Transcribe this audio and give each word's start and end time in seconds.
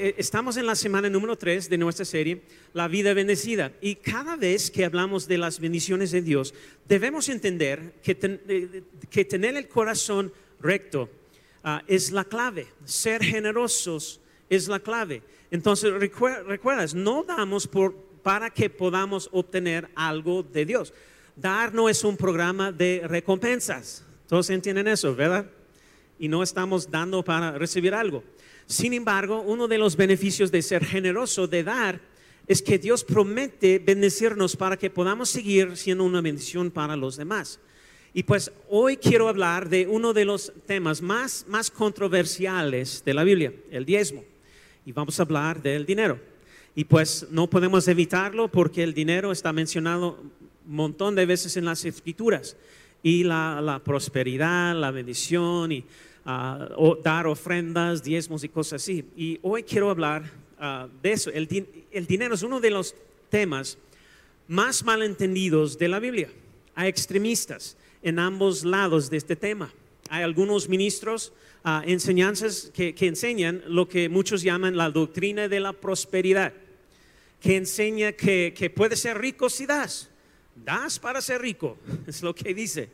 Estamos 0.00 0.56
en 0.56 0.66
la 0.66 0.76
semana 0.76 1.08
número 1.10 1.36
3 1.36 1.68
de 1.68 1.76
nuestra 1.76 2.04
serie, 2.04 2.42
La 2.72 2.86
vida 2.86 3.14
bendecida. 3.14 3.72
Y 3.80 3.96
cada 3.96 4.36
vez 4.36 4.70
que 4.70 4.84
hablamos 4.84 5.26
de 5.26 5.38
las 5.38 5.58
bendiciones 5.58 6.10
de 6.12 6.22
Dios, 6.22 6.54
debemos 6.88 7.28
entender 7.28 7.94
que, 8.02 8.14
ten- 8.14 8.40
eh, 8.48 8.82
que 9.10 9.24
tener 9.24 9.56
el 9.56 9.66
corazón 9.66 10.32
recto 10.60 11.08
ah, 11.64 11.82
es 11.88 12.12
la 12.12 12.24
clave. 12.24 12.68
Ser 12.84 13.22
generosos 13.24 14.20
es 14.48 14.68
la 14.68 14.78
clave. 14.78 15.22
Entonces, 15.50 15.92
recue- 15.92 16.44
recuerdas, 16.44 16.94
no 16.94 17.24
damos 17.24 17.68
para 18.22 18.50
que 18.50 18.70
podamos 18.70 19.28
obtener 19.32 19.88
algo 19.96 20.44
de 20.44 20.64
Dios. 20.64 20.92
Dar 21.34 21.74
no 21.74 21.88
es 21.88 22.04
un 22.04 22.16
programa 22.16 22.70
de 22.70 23.02
recompensas. 23.04 24.04
Todos 24.28 24.48
entienden 24.50 24.86
eso, 24.88 25.14
¿verdad? 25.14 25.50
y 26.20 26.26
no 26.26 26.42
estamos 26.42 26.90
dando 26.90 27.22
para 27.22 27.52
recibir 27.56 27.94
algo. 27.94 28.24
Sin 28.68 28.92
embargo, 28.92 29.40
uno 29.40 29.66
de 29.66 29.78
los 29.78 29.96
beneficios 29.96 30.52
de 30.52 30.60
ser 30.60 30.84
generoso, 30.84 31.48
de 31.48 31.64
dar, 31.64 32.00
es 32.46 32.60
que 32.60 32.78
Dios 32.78 33.02
promete 33.02 33.78
bendecirnos 33.78 34.56
para 34.56 34.76
que 34.76 34.90
podamos 34.90 35.30
seguir 35.30 35.74
siendo 35.74 36.04
una 36.04 36.20
bendición 36.20 36.70
para 36.70 36.94
los 36.94 37.16
demás. 37.16 37.60
Y 38.12 38.24
pues 38.24 38.52
hoy 38.68 38.98
quiero 38.98 39.28
hablar 39.28 39.70
de 39.70 39.86
uno 39.86 40.12
de 40.12 40.26
los 40.26 40.52
temas 40.66 41.00
más, 41.00 41.46
más 41.48 41.70
controversiales 41.70 43.02
de 43.06 43.14
la 43.14 43.24
Biblia, 43.24 43.54
el 43.70 43.86
diezmo. 43.86 44.22
Y 44.84 44.92
vamos 44.92 45.18
a 45.18 45.22
hablar 45.22 45.62
del 45.62 45.86
dinero. 45.86 46.20
Y 46.74 46.84
pues 46.84 47.26
no 47.30 47.48
podemos 47.48 47.88
evitarlo 47.88 48.48
porque 48.48 48.82
el 48.82 48.92
dinero 48.92 49.32
está 49.32 49.50
mencionado 49.54 50.18
un 50.66 50.74
montón 50.74 51.14
de 51.14 51.24
veces 51.24 51.56
en 51.56 51.64
las 51.64 51.86
escrituras. 51.86 52.54
Y 53.02 53.24
la, 53.24 53.62
la 53.62 53.78
prosperidad, 53.78 54.74
la 54.74 54.90
bendición 54.90 55.72
y 55.72 55.86
ah, 56.28 56.68
o 56.76 56.94
dar 56.94 57.26
ofrendas, 57.26 58.02
diezmos 58.02 58.44
y 58.44 58.48
cosas 58.50 58.82
así. 58.82 59.02
Y 59.16 59.38
hoy 59.40 59.62
quiero 59.62 59.88
hablar 59.88 60.30
ah, 60.60 60.86
de 61.02 61.12
eso. 61.12 61.30
El, 61.30 61.48
din- 61.48 61.66
el 61.90 62.06
dinero 62.06 62.34
es 62.34 62.42
uno 62.42 62.60
de 62.60 62.70
los 62.70 62.94
temas 63.30 63.78
más 64.46 64.84
malentendidos 64.84 65.78
de 65.78 65.88
la 65.88 65.98
Biblia. 66.00 66.28
Hay 66.74 66.88
extremistas 66.88 67.76
en 68.02 68.18
ambos 68.18 68.64
lados 68.64 69.08
de 69.08 69.16
este 69.16 69.36
tema. 69.36 69.72
Hay 70.10 70.22
algunos 70.22 70.68
ministros, 70.68 71.32
ah, 71.64 71.82
enseñanzas 71.86 72.70
que, 72.74 72.94
que 72.94 73.06
enseñan 73.06 73.62
lo 73.66 73.88
que 73.88 74.08
muchos 74.10 74.42
llaman 74.42 74.76
la 74.76 74.90
doctrina 74.90 75.48
de 75.48 75.60
la 75.60 75.72
prosperidad, 75.72 76.52
que 77.40 77.56
enseña 77.56 78.12
que, 78.12 78.52
que 78.56 78.68
puedes 78.68 79.00
ser 79.00 79.16
rico 79.18 79.48
si 79.48 79.64
das. 79.64 80.10
Das 80.54 80.98
para 80.98 81.20
ser 81.22 81.40
rico, 81.40 81.76
es 82.06 82.22
lo 82.22 82.34
que 82.34 82.52
dice. 82.52 82.90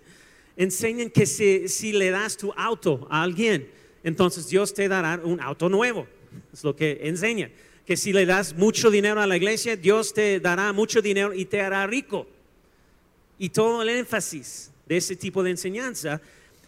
Enseñan 0.56 1.10
que 1.10 1.26
si, 1.26 1.92
le 1.92 2.10
das 2.10 2.36
tu 2.36 2.52
auto 2.56 3.06
a 3.10 3.22
alguien, 3.22 3.68
entonces 4.04 4.48
Dios 4.48 4.72
te 4.72 4.88
dará 4.88 5.20
un 5.22 5.40
auto 5.40 5.68
nuevo. 5.68 6.06
Es 6.52 6.62
lo 6.62 6.76
que 6.76 7.00
enseña. 7.02 7.50
Que 7.84 7.96
si 7.96 8.12
le 8.12 8.24
das 8.24 8.54
mucho 8.54 8.90
dinero 8.90 9.20
a 9.20 9.26
la 9.26 9.36
iglesia, 9.36 9.76
Dios 9.76 10.14
te 10.14 10.40
dará 10.40 10.72
mucho 10.72 11.02
dinero 11.02 11.34
y 11.34 11.44
te 11.44 11.60
hará 11.60 11.86
rico. 11.86 12.26
Y 13.38 13.48
todo 13.48 13.82
el 13.82 13.88
énfasis 13.88 14.70
de 14.86 14.96
ese 14.96 15.16
tipo 15.16 15.42
de 15.42 15.50
enseñanza 15.50 16.20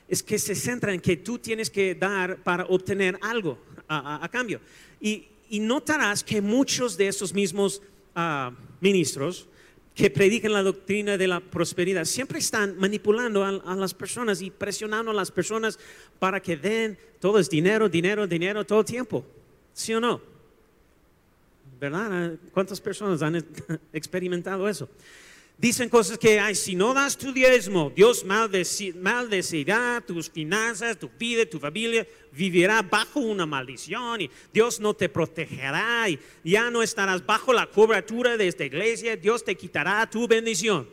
es 0.08 0.22
que 0.22 0.38
se 0.38 0.54
centra 0.54 0.92
en 0.92 1.00
que 1.00 1.16
tú 1.16 1.38
tienes 1.38 1.70
que 1.70 1.94
dar 1.94 2.42
para 2.42 2.64
obtener 2.66 3.18
algo 3.22 3.58
a, 3.88 4.28
cambio. 4.30 4.60
Y, 5.00 5.26
y 5.48 5.60
notarás 5.60 6.24
que 6.24 6.40
muchos 6.40 6.96
de 6.96 7.08
esos 7.08 7.32
mismos 7.32 7.80
ah, 8.14 8.52
ministros 8.80 9.48
que 9.96 10.10
predican 10.10 10.52
la 10.52 10.62
doctrina 10.62 11.16
de 11.16 11.26
la 11.26 11.40
prosperidad 11.40 12.04
siempre 12.04 12.38
están 12.38 12.78
manipulando 12.78 13.42
a, 13.42 13.48
a 13.48 13.74
las 13.74 13.94
personas 13.94 14.42
y 14.42 14.50
presionando 14.50 15.10
a 15.10 15.14
las 15.14 15.30
personas 15.32 15.78
para 16.18 16.38
que 16.38 16.54
den 16.56 16.98
todo 17.18 17.38
es 17.38 17.48
dinero, 17.48 17.88
dinero, 17.88 18.26
dinero 18.26 18.64
todo 18.64 18.80
el 18.80 18.84
tiempo. 18.84 19.24
¿Sí 19.72 19.94
o 19.94 20.00
no? 20.00 20.20
¿Verdad? 21.80 22.34
¿Cuántas 22.52 22.78
personas 22.78 23.22
han 23.22 23.36
experimentado 23.92 24.68
eso? 24.68 24.86
Dicen 25.58 25.88
cosas 25.88 26.18
que, 26.18 26.38
ay, 26.38 26.54
si 26.54 26.74
no 26.76 26.92
das 26.92 27.16
tu 27.16 27.32
diezmo, 27.32 27.90
Dios 27.96 28.26
maldeci- 28.26 28.94
maldecirá 28.94 30.04
tus 30.06 30.28
finanzas, 30.28 30.98
tu 30.98 31.08
vida, 31.18 31.46
tu 31.46 31.58
familia, 31.58 32.06
vivirá 32.30 32.82
bajo 32.82 33.20
una 33.20 33.46
maldición 33.46 34.20
y 34.20 34.30
Dios 34.52 34.80
no 34.80 34.92
te 34.92 35.08
protegerá 35.08 36.10
y 36.10 36.18
ya 36.44 36.70
no 36.70 36.82
estarás 36.82 37.24
bajo 37.24 37.54
la 37.54 37.66
cobertura 37.66 38.36
de 38.36 38.48
esta 38.48 38.66
iglesia, 38.66 39.16
Dios 39.16 39.42
te 39.42 39.54
quitará 39.54 40.06
tu 40.10 40.28
bendición. 40.28 40.86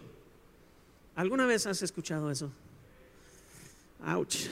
¿Alguna 1.14 1.46
vez 1.46 1.68
has 1.68 1.82
escuchado 1.82 2.32
eso? 2.32 2.50
Ouch. 4.06 4.48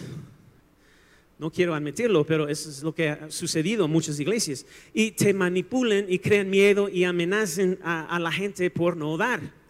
No 1.39 1.50
quiero 1.50 1.73
admitirlo, 1.73 2.25
pero 2.25 2.50
eso 2.50 2.69
es 2.69 2.83
lo 2.83 2.94
que 2.94 3.09
ha 3.09 3.31
sucedido 3.31 3.85
en 3.85 3.91
muchas 3.91 4.19
iglesias. 4.19 4.66
Y 4.94 5.11
te 5.11 5.33
manipulan 5.33 6.05
y 6.09 6.19
crean 6.19 6.50
miedo 6.50 6.89
y 6.89 7.05
amenazan 7.05 7.79
a, 7.81 8.13
a 8.13 8.19
la 8.19 8.31
gente 8.31 8.69
por 8.69 8.97
no 8.97 9.16
dar. 9.16 9.60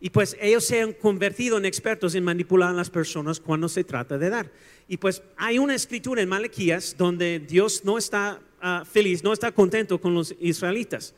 Y 0.00 0.10
pues 0.10 0.36
ellos 0.40 0.64
se 0.64 0.80
han 0.80 0.92
convertido 0.94 1.58
en 1.58 1.66
expertos 1.66 2.14
en 2.14 2.24
manipular 2.24 2.70
a 2.70 2.72
las 2.72 2.88
personas 2.88 3.38
cuando 3.38 3.68
se 3.68 3.84
trata 3.84 4.16
de 4.16 4.30
dar. 4.30 4.50
Y 4.88 4.96
pues 4.96 5.22
hay 5.36 5.58
una 5.58 5.74
escritura 5.74 6.22
en 6.22 6.28
Malaquías 6.28 6.96
donde 6.96 7.38
Dios 7.38 7.84
no 7.84 7.98
está 7.98 8.40
ah, 8.60 8.84
feliz, 8.90 9.22
no 9.22 9.32
está 9.32 9.52
contento 9.52 10.00
con 10.00 10.14
los 10.14 10.34
israelitas. 10.40 11.14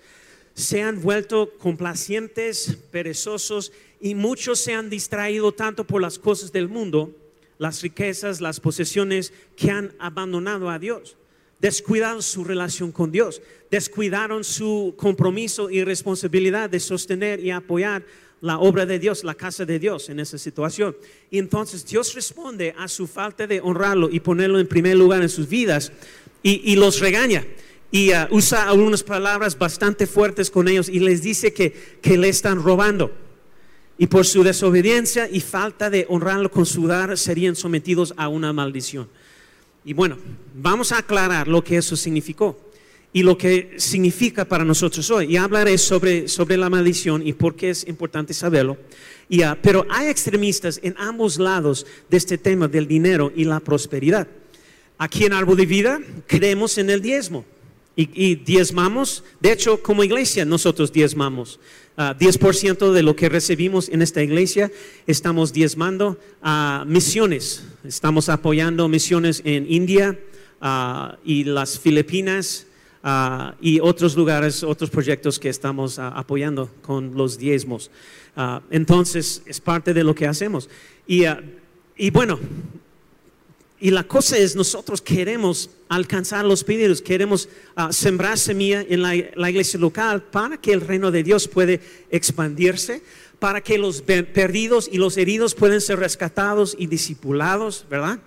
Se 0.54 0.82
han 0.82 1.00
vuelto 1.00 1.53
complacientes, 1.59 2.76
perezosos 2.91 3.72
y 4.00 4.15
muchos 4.15 4.59
se 4.59 4.75
han 4.75 4.91
distraído 4.91 5.53
tanto 5.53 5.87
por 5.87 6.03
las 6.03 6.19
cosas 6.19 6.53
del 6.53 6.69
mundo, 6.69 7.14
las 7.59 7.81
riquezas, 7.82 8.41
las 8.41 8.59
posesiones, 8.59 9.32
que 9.56 9.70
han 9.70 9.94
abandonado 9.99 10.69
a 10.69 10.78
Dios 10.78 11.16
descuidaron 11.62 12.22
su 12.22 12.43
relación 12.43 12.91
con 12.91 13.12
Dios, 13.12 13.41
descuidaron 13.70 14.43
su 14.43 14.94
compromiso 14.97 15.70
y 15.70 15.84
responsabilidad 15.84 16.69
de 16.69 16.81
sostener 16.81 17.38
y 17.38 17.53
apoyar 17.53 18.04
la 18.43 18.59
obra 18.59 18.85
de 18.85 18.99
Dios, 18.99 19.23
la 19.23 19.37
casa 19.37 19.65
de 19.65 19.79
Dios 19.79 20.09
en 20.09 20.19
esa 20.21 20.37
situación. 20.37 20.97
Y 21.31 21.39
entonces 21.39 21.87
Dios 21.87 22.13
responde 22.15 22.75
a 22.77 22.89
su 22.89 23.07
falta 23.07 23.47
de 23.47 23.61
honrarlo 23.61 24.11
y 24.11 24.21
ponerlo 24.21 24.59
en 24.59 24.67
primer 24.67 24.97
lugar 24.97 25.23
en 25.23 25.29
sus 25.29 25.49
vidas 25.49 25.93
y, 26.43 26.75
los 26.75 26.99
regaña. 26.99 27.47
Y 27.93 28.11
ah, 28.11 28.29
usa 28.33 28.69
algunas 28.69 29.05
palabras 29.05 29.57
bastante 29.57 30.09
fuertes 30.09 30.51
con 30.51 30.67
ellos 30.67 30.89
y 30.89 30.99
les 30.99 31.23
dice 31.23 31.53
que, 31.53 31.73
que 32.03 32.19
le 32.19 32.29
están 32.29 32.61
robando. 32.63 33.13
Y 33.97 34.09
por 34.09 34.27
su 34.27 34.43
desobediencia 34.43 35.29
y 35.31 35.41
falta 35.41 35.89
de 35.89 36.07
honrarlo 36.09 36.51
con 36.51 36.67
su 36.67 36.89
dar 36.89 37.17
serían 37.17 37.55
sometidos 37.55 38.13
a 38.17 38.27
una 38.27 38.53
maldición. 38.53 39.09
Y 39.85 39.93
bueno, 39.93 40.19
vamos 40.55 40.91
a 40.91 40.99
aclarar 40.99 41.47
lo 41.47 41.63
que 41.63 41.77
eso 41.77 41.95
significó 41.95 42.72
y 43.12 43.23
lo 43.23 43.37
que 43.37 43.75
significa 43.77 44.45
para 44.45 44.65
nosotros 44.65 45.11
hoy. 45.11 45.34
Y 45.34 45.37
hablaré 45.37 45.77
sobre, 45.78 46.28
sobre 46.28 46.56
la 46.56 46.71
maldición 46.71 47.27
y 47.27 47.33
por 47.33 47.55
qué 47.55 47.71
es 47.71 47.87
importante 47.87 48.33
saberlo. 48.33 48.78
Y, 49.28 49.43
ah, 49.43 49.59
pero 49.61 49.87
hay 49.91 50.09
extremistas 50.09 50.81
en 50.83 50.95
ambos 50.99 51.39
lados 51.39 51.87
de 52.09 52.17
este 52.17 52.39
tema 52.39 52.69
del 52.69 52.87
dinero 52.87 53.33
y 53.34 53.45
la 53.45 53.61
prosperidad. 53.61 54.27
Aquí 54.99 55.25
en 55.25 55.33
Árbol 55.33 55.59
de 55.59 55.67
Vida 55.67 56.00
creemos 56.27 56.78
en 56.78 56.89
el 56.91 57.03
diezmo 57.03 57.45
y, 57.97 58.09
y 58.15 58.34
diezmamos. 58.37 59.25
De 59.41 59.53
hecho, 59.53 59.83
como 59.83 60.05
iglesia 60.05 60.44
nosotros 60.44 60.93
diezmamos. 60.93 61.61
Ah, 61.94 62.17
10% 62.19 62.93
de 62.93 63.03
lo 63.03 63.14
que 63.14 63.29
recibimos 63.29 63.91
en 63.91 64.00
esta 64.00 64.23
iglesia 64.23 64.73
estamos 65.06 65.53
diezmando 65.53 66.19
a 66.41 66.85
misiones. 66.87 67.64
Estamos 67.85 68.31
apoyando 68.31 68.88
misiones 68.88 69.43
en 69.44 69.70
India 69.70 70.19
ah, 70.62 71.19
y 71.23 71.44
las 71.44 71.79
Filipinas 71.79 72.67
ah, 73.02 73.54
y 73.60 73.81
otros 73.81 74.16
lugares, 74.16 74.62
otros 74.62 74.90
proyectos 74.90 75.38
que 75.38 75.49
estamos 75.49 75.99
ah, 75.99 76.08
apoyando 76.08 76.70
con 76.82 77.14
los 77.14 77.38
diezmos. 77.38 77.90
Ah, 78.37 78.62
entonces, 78.70 79.43
es 79.46 79.60
parte 79.60 79.93
de 79.93 80.04
lo 80.04 80.14
que 80.14 80.26
hacemos. 80.26 80.69
Y, 81.06 81.25
y 81.96 82.10
bueno, 82.10 82.38
y 83.81 83.90
la 83.90 84.04
cosa 84.04 84.38
es, 84.38 84.54
nosotros 84.54 85.02
queremos 85.02 85.69
alcanzar 85.88 86.44
los 86.44 86.62
pedidos, 86.62 87.02
queremos 87.02 87.49
ah, 87.75 87.93
sembrar 87.93 88.38
semilla 88.38 88.84
en 88.88 89.02
la, 89.02 89.12
la 89.34 89.50
iglesia 89.50 89.81
local 89.81 90.22
para 90.22 90.56
que 90.56 90.72
el 90.72 90.81
reino 90.81 91.10
de 91.10 91.25
Dios 91.25 91.49
puede 91.49 91.81
expandirse, 92.10 93.02
para 93.40 93.60
que 93.60 93.76
los 93.76 94.00
pe- 94.02 94.22
perdidos 94.22 94.88
y 94.90 94.99
los 94.99 95.16
heridos 95.16 95.56
pueden 95.56 95.81
ser 95.81 95.99
rescatados 95.99 96.76
y 96.78 96.87
discipulados, 96.87 97.84
¿verdad? 97.90 98.20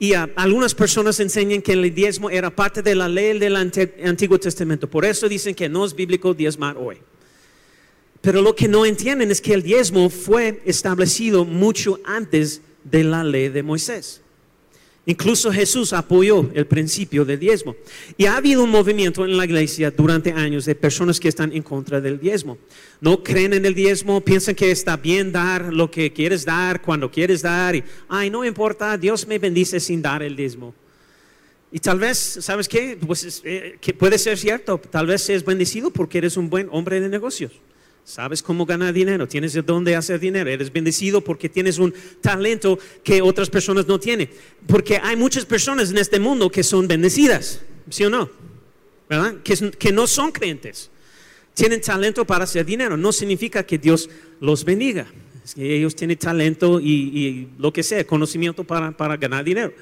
Y 0.00 0.14
algunas 0.14 0.74
personas 0.74 1.18
enseñan 1.18 1.60
que 1.60 1.72
el 1.72 1.92
diezmo 1.92 2.30
era 2.30 2.50
parte 2.50 2.82
de 2.82 2.94
la 2.94 3.08
ley 3.08 3.38
del 3.38 3.56
Antiguo 3.56 4.38
Testamento. 4.38 4.88
Por 4.88 5.04
eso 5.04 5.28
dicen 5.28 5.54
que 5.54 5.68
no 5.68 5.84
es 5.84 5.94
bíblico 5.94 6.34
diezmar 6.34 6.76
hoy. 6.76 6.98
Pero 8.20 8.40
lo 8.42 8.54
que 8.54 8.68
no 8.68 8.86
entienden 8.86 9.30
es 9.30 9.40
que 9.40 9.54
el 9.54 9.62
diezmo 9.62 10.08
fue 10.08 10.62
establecido 10.64 11.44
mucho 11.44 11.98
antes 12.04 12.60
de 12.84 13.04
la 13.04 13.24
ley 13.24 13.48
de 13.48 13.62
Moisés. 13.62 14.22
Incluso 15.08 15.50
Jesús 15.50 15.94
apoyó 15.94 16.50
el 16.52 16.66
principio 16.66 17.24
del 17.24 17.38
diezmo. 17.38 17.74
Y 18.18 18.26
ha 18.26 18.36
habido 18.36 18.62
un 18.62 18.68
movimiento 18.68 19.24
en 19.24 19.38
la 19.38 19.46
iglesia 19.46 19.90
durante 19.90 20.32
años 20.32 20.66
de 20.66 20.74
personas 20.74 21.18
que 21.18 21.28
están 21.28 21.50
en 21.54 21.62
contra 21.62 21.98
del 21.98 22.20
diezmo. 22.20 22.58
No 23.00 23.22
creen 23.22 23.54
en 23.54 23.64
el 23.64 23.74
diezmo, 23.74 24.20
piensan 24.20 24.54
que 24.54 24.70
está 24.70 24.98
bien 24.98 25.32
dar 25.32 25.72
lo 25.72 25.90
que 25.90 26.12
quieres 26.12 26.44
dar 26.44 26.82
cuando 26.82 27.10
quieres 27.10 27.40
dar. 27.40 27.74
Y, 27.74 27.82
ay, 28.06 28.28
no 28.28 28.44
importa, 28.44 28.98
Dios 28.98 29.26
me 29.26 29.38
bendice 29.38 29.80
sin 29.80 30.02
dar 30.02 30.22
el 30.22 30.36
diezmo. 30.36 30.74
Y 31.72 31.78
tal 31.78 31.98
vez, 31.98 32.18
¿sabes 32.42 32.68
qué? 32.68 32.98
Pues 33.06 33.40
eh, 33.46 33.78
que 33.80 33.94
puede 33.94 34.18
ser 34.18 34.36
cierto, 34.36 34.78
tal 34.78 35.06
vez 35.06 35.22
seas 35.22 35.42
bendecido 35.42 35.90
porque 35.90 36.18
eres 36.18 36.36
un 36.36 36.50
buen 36.50 36.68
hombre 36.70 37.00
de 37.00 37.08
negocios. 37.08 37.52
Sabes 38.08 38.42
cómo 38.42 38.64
ganar 38.64 38.94
dinero, 38.94 39.28
tienes 39.28 39.52
de 39.52 39.60
dónde 39.60 39.94
hacer 39.94 40.18
dinero, 40.18 40.48
eres 40.48 40.72
bendecido 40.72 41.20
porque 41.20 41.50
tienes 41.50 41.78
un 41.78 41.92
talento 42.22 42.78
que 43.04 43.20
otras 43.20 43.50
personas 43.50 43.86
no 43.86 44.00
tienen. 44.00 44.30
Porque 44.66 44.96
hay 44.96 45.14
muchas 45.14 45.44
personas 45.44 45.90
en 45.90 45.98
este 45.98 46.18
mundo 46.18 46.50
que 46.50 46.62
son 46.62 46.88
bendecidas, 46.88 47.60
¿sí 47.90 48.04
o 48.06 48.08
no? 48.08 48.30
¿Verdad? 49.10 49.34
Que, 49.44 49.92
no 49.92 50.06
son 50.06 50.32
creyentes. 50.32 50.90
Tienen 51.52 51.82
talento 51.82 52.24
para 52.24 52.44
hacer 52.44 52.64
dinero. 52.64 52.96
No 52.96 53.12
significa 53.12 53.62
que 53.62 53.76
Dios 53.76 54.08
los 54.40 54.64
bendiga. 54.64 55.06
Que 55.54 55.76
ellos 55.76 55.94
tienen 55.94 56.16
talento 56.16 56.80
y, 56.80 57.50
lo 57.58 57.74
que 57.74 57.82
sea, 57.82 58.06
conocimiento 58.06 58.64
para, 58.64 58.90
para 58.96 59.18
ganar 59.18 59.44
dinero. 59.44 59.74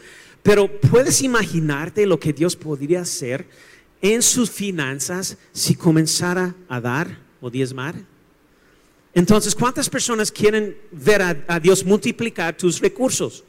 Pero 0.42 0.66
puedes 0.80 1.22
imaginarte 1.22 2.04
lo 2.06 2.18
que 2.18 2.32
Dios 2.32 2.56
podría 2.56 3.02
hacer 3.02 3.46
en 4.02 4.20
sus 4.20 4.50
finanzas 4.50 5.38
si 5.52 5.76
comenzara 5.76 6.56
a 6.68 6.80
dar 6.80 7.20
o 7.40 7.50
diezmar. 7.50 8.15
Entonces, 9.16 9.54
¿cuántas 9.54 9.88
personas 9.88 10.30
quieren 10.30 10.76
ver 10.92 11.22
a, 11.48 11.58
Dios 11.58 11.82
multiplicar 11.82 12.54
tus 12.54 12.78
recursos? 12.80 13.44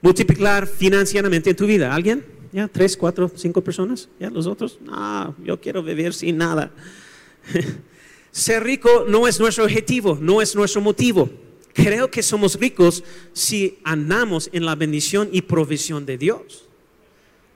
Multiplicar 0.00 0.66
financieramente 0.66 1.50
en 1.50 1.56
tu 1.56 1.66
vida. 1.66 1.94
¿Alguien? 1.94 2.24
¿Ya? 2.50 2.66
¿Tres, 2.66 2.96
cuatro, 2.96 3.30
cinco 3.36 3.60
personas? 3.60 4.08
¿Ya? 4.18 4.30
¿Los 4.30 4.46
otros? 4.46 4.78
No, 4.80 5.36
yo 5.44 5.60
quiero 5.60 5.82
vivir 5.82 6.14
sin 6.14 6.38
nada. 6.38 6.70
Ser 8.30 8.64
rico 8.64 9.04
no 9.06 9.28
es 9.28 9.38
nuestro 9.38 9.64
objetivo, 9.64 10.16
no 10.18 10.40
es 10.40 10.56
nuestro 10.56 10.80
motivo. 10.80 11.28
Creo 11.74 12.10
que 12.10 12.22
somos 12.22 12.58
ricos 12.58 13.04
si 13.34 13.80
andamos 13.84 14.48
en 14.54 14.64
la 14.64 14.76
bendición 14.76 15.28
y 15.30 15.42
provisión 15.42 16.06
de 16.06 16.16
Dios. 16.16 16.69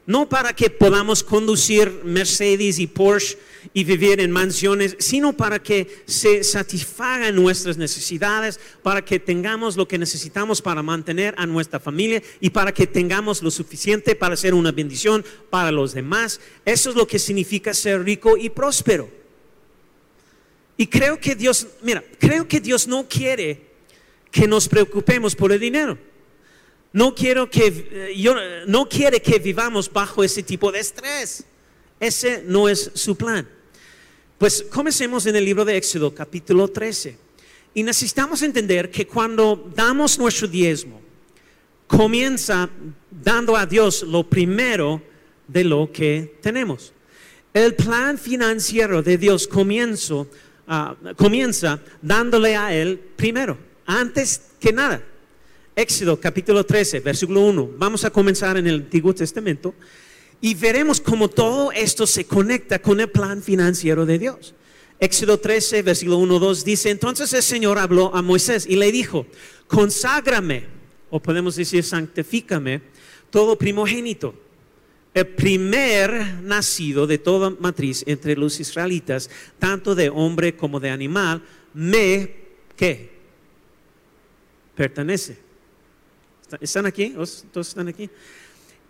No 0.06 0.28
para 0.28 0.54
que 0.54 0.68
podamos 0.68 1.22
conducir 1.22 2.02
Mercedes 2.04 2.78
y 2.78 2.86
Porsche 2.86 3.38
y 3.72 3.84
vivir 3.84 4.20
en 4.20 4.30
mansiones, 4.30 4.96
sino 4.98 5.32
para 5.32 5.62
que 5.62 6.02
se 6.04 6.44
satisfagan 6.44 7.34
nuestras 7.34 7.78
necesidades, 7.78 8.60
para 8.82 9.02
que 9.02 9.18
tengamos 9.18 9.76
lo 9.76 9.88
que 9.88 9.96
necesitamos 9.96 10.60
para 10.60 10.82
mantener 10.82 11.34
a 11.38 11.46
nuestra 11.46 11.80
familia 11.80 12.22
y 12.38 12.50
para 12.50 12.74
que 12.74 12.86
tengamos 12.86 13.42
lo 13.42 13.50
suficiente 13.50 14.14
para 14.14 14.36
ser 14.36 14.52
una 14.52 14.72
bendición 14.72 15.24
para 15.48 15.72
los 15.72 15.94
demás. 15.94 16.38
Eso 16.66 16.90
es 16.90 16.96
lo 16.96 17.06
que 17.06 17.18
significa 17.18 17.72
ser 17.72 18.04
rico 18.04 18.36
y 18.36 18.50
próspero. 18.50 19.10
Y 20.76 20.86
creo 20.86 21.18
que 21.18 21.34
Dios, 21.34 21.66
mira, 21.80 22.04
creo 22.18 22.46
que 22.46 22.60
Dios 22.60 22.86
no 22.86 23.08
quiere 23.08 23.62
que 24.30 24.46
nos 24.46 24.68
preocupemos 24.68 25.34
por 25.34 25.50
el 25.50 25.60
dinero 25.60 25.96
no, 26.94 27.12
quiero 27.12 27.50
que, 27.50 27.88
eh, 27.90 28.14
yo, 28.16 28.36
no 28.68 28.88
quiere 28.88 29.20
que 29.20 29.40
vivamos 29.40 29.92
bajo 29.92 30.22
ese 30.22 30.44
tipo 30.44 30.70
de 30.70 30.78
estrés. 30.78 31.42
Ese 31.98 32.44
no 32.46 32.68
es 32.68 32.92
su 32.94 33.16
plan. 33.16 33.48
Pues 34.38 34.64
comencemos 34.70 35.26
en 35.26 35.34
el 35.34 35.44
libro 35.44 35.64
de 35.64 35.76
Éxodo, 35.76 36.14
capítulo 36.14 36.68
13. 36.68 37.18
Y 37.74 37.82
necesitamos 37.82 38.42
entender 38.42 38.92
que 38.92 39.08
cuando 39.08 39.72
damos 39.74 40.20
nuestro 40.20 40.46
diezmo, 40.46 41.02
comienza 41.88 42.70
dando 43.10 43.56
a 43.56 43.66
Dios 43.66 44.04
lo 44.04 44.22
primero 44.22 45.02
de 45.48 45.64
lo 45.64 45.90
que 45.90 46.38
tenemos. 46.40 46.92
El 47.52 47.74
plan 47.74 48.16
financiero 48.18 49.02
de 49.02 49.18
Dios 49.18 49.48
ah, 50.68 50.94
comienza 51.16 51.80
dándole 52.00 52.54
a 52.54 52.72
Él 52.72 53.00
primero, 53.16 53.58
antes 53.84 54.52
que 54.60 54.72
nada. 54.72 55.02
Éxodo 55.76 56.20
capítulo 56.20 56.64
13, 56.64 57.00
versículo 57.00 57.40
1. 57.40 57.70
Vamos 57.78 58.04
a 58.04 58.10
comenzar 58.10 58.56
en 58.56 58.68
el 58.68 58.76
Antiguo 58.76 59.12
Testamento 59.12 59.74
y 60.40 60.54
veremos 60.54 61.00
cómo 61.00 61.28
todo 61.28 61.72
esto 61.72 62.06
se 62.06 62.26
conecta 62.26 62.78
con 62.78 63.00
el 63.00 63.10
plan 63.10 63.42
financiero 63.42 64.06
de 64.06 64.20
Dios. 64.20 64.54
Éxodo 65.00 65.40
13, 65.40 65.82
versículo 65.82 66.18
1, 66.18 66.38
2 66.38 66.64
dice, 66.64 66.90
entonces 66.90 67.32
el 67.32 67.42
Señor 67.42 67.78
habló 67.78 68.14
a 68.14 68.22
Moisés 68.22 68.66
y 68.68 68.76
le 68.76 68.92
dijo, 68.92 69.26
conságrame, 69.66 70.66
o 71.10 71.20
podemos 71.20 71.56
decir 71.56 71.82
santifícame, 71.82 72.80
todo 73.30 73.58
primogénito, 73.58 74.32
el 75.12 75.26
primer 75.26 76.40
nacido 76.42 77.08
de 77.08 77.18
toda 77.18 77.50
matriz 77.50 78.04
entre 78.06 78.36
los 78.36 78.60
israelitas, 78.60 79.28
tanto 79.58 79.96
de 79.96 80.08
hombre 80.08 80.54
como 80.54 80.78
de 80.78 80.90
animal, 80.90 81.42
me, 81.72 82.36
¿qué? 82.76 83.10
Pertenece. 84.76 85.43
¿Están 86.60 86.86
aquí? 86.86 87.10
¿Todos 87.10 87.68
están 87.68 87.88
aquí? 87.88 88.08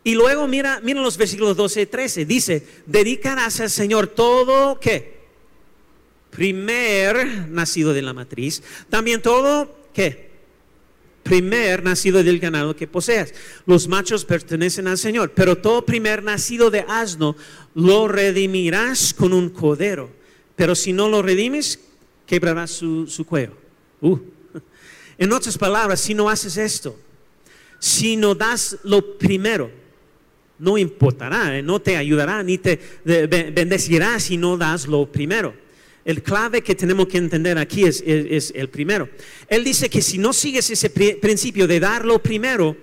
Y 0.04 0.14
luego 0.14 0.46
mira, 0.46 0.80
mira 0.82 1.00
los 1.00 1.16
versículos 1.16 1.56
12 1.56 1.82
y 1.82 1.86
13. 1.86 2.24
Dice, 2.26 2.66
dedicarás 2.84 3.60
al 3.60 3.70
Señor 3.70 4.08
todo, 4.08 4.78
¿qué? 4.78 5.14
Primer 6.30 7.48
nacido 7.48 7.94
de 7.94 8.02
la 8.02 8.12
matriz. 8.12 8.62
También 8.90 9.22
todo, 9.22 9.74
¿qué? 9.94 10.30
Primer 11.22 11.82
nacido 11.82 12.22
del 12.22 12.38
ganado 12.38 12.76
que 12.76 12.86
poseas. 12.86 13.32
Los 13.64 13.88
machos 13.88 14.26
pertenecen 14.26 14.88
al 14.88 14.98
Señor, 14.98 15.32
pero 15.34 15.56
todo 15.56 15.86
primer 15.86 16.22
nacido 16.22 16.70
de 16.70 16.84
asno 16.86 17.34
lo 17.74 18.06
redimirás 18.06 19.14
con 19.14 19.32
un 19.32 19.48
codero. 19.48 20.10
Pero 20.54 20.74
si 20.74 20.92
no 20.92 21.08
lo 21.08 21.22
redimes, 21.22 21.80
quebrarás 22.26 22.72
su, 22.72 23.06
su 23.06 23.24
cuello. 23.24 23.56
Uh. 24.02 24.18
En 25.16 25.32
otras 25.32 25.56
palabras, 25.56 26.00
si 26.00 26.12
no 26.12 26.28
haces 26.28 26.56
esto, 26.56 26.98
si 27.84 28.16
no 28.16 28.34
das 28.34 28.78
lo 28.84 29.18
primero, 29.18 29.70
no 30.58 30.78
importará, 30.78 31.58
eh, 31.58 31.62
no 31.62 31.82
te 31.82 31.98
ayudará 31.98 32.42
ni 32.42 32.56
te 32.56 32.80
bendecirá 33.04 34.18
si 34.20 34.38
no 34.38 34.56
das 34.56 34.86
lo 34.86 35.04
primero. 35.12 35.52
El 36.02 36.22
clave 36.22 36.62
que 36.62 36.74
tenemos 36.74 37.08
que 37.08 37.18
entender 37.18 37.58
aquí 37.58 37.84
es, 37.84 38.02
el 38.54 38.70
primero. 38.70 39.10
Él 39.48 39.64
dice 39.64 39.90
que 39.90 40.00
si 40.00 40.16
no 40.16 40.32
sigues 40.32 40.70
ese 40.70 40.88
principio 40.88 41.66
de 41.66 41.78
dar 41.78 42.06
lo 42.06 42.22
primero, 42.22 42.74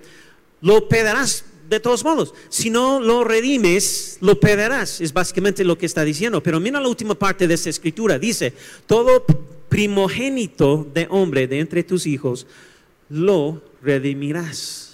lo 0.60 0.88
perderás 0.88 1.46
de 1.68 1.80
todos 1.80 2.04
modos. 2.04 2.32
Si 2.48 2.70
no 2.70 3.00
lo 3.00 3.24
redimes, 3.24 4.18
lo 4.20 4.38
perderás. 4.38 5.00
Es 5.00 5.12
básicamente 5.12 5.64
lo 5.64 5.76
que 5.76 5.86
está 5.86 6.04
diciendo. 6.04 6.40
Pero 6.44 6.60
mira 6.60 6.80
la 6.80 6.86
última 6.86 7.16
parte 7.16 7.48
de 7.48 7.54
esta 7.54 7.70
escritura. 7.70 8.20
Dice, 8.20 8.52
todo 8.86 9.24
primogénito 9.68 10.88
de 10.94 11.08
hombre 11.10 11.48
de 11.48 11.58
entre 11.58 11.82
tus 11.82 12.06
hijos, 12.06 12.46
lo 13.08 13.62
redimirás. 13.82 14.91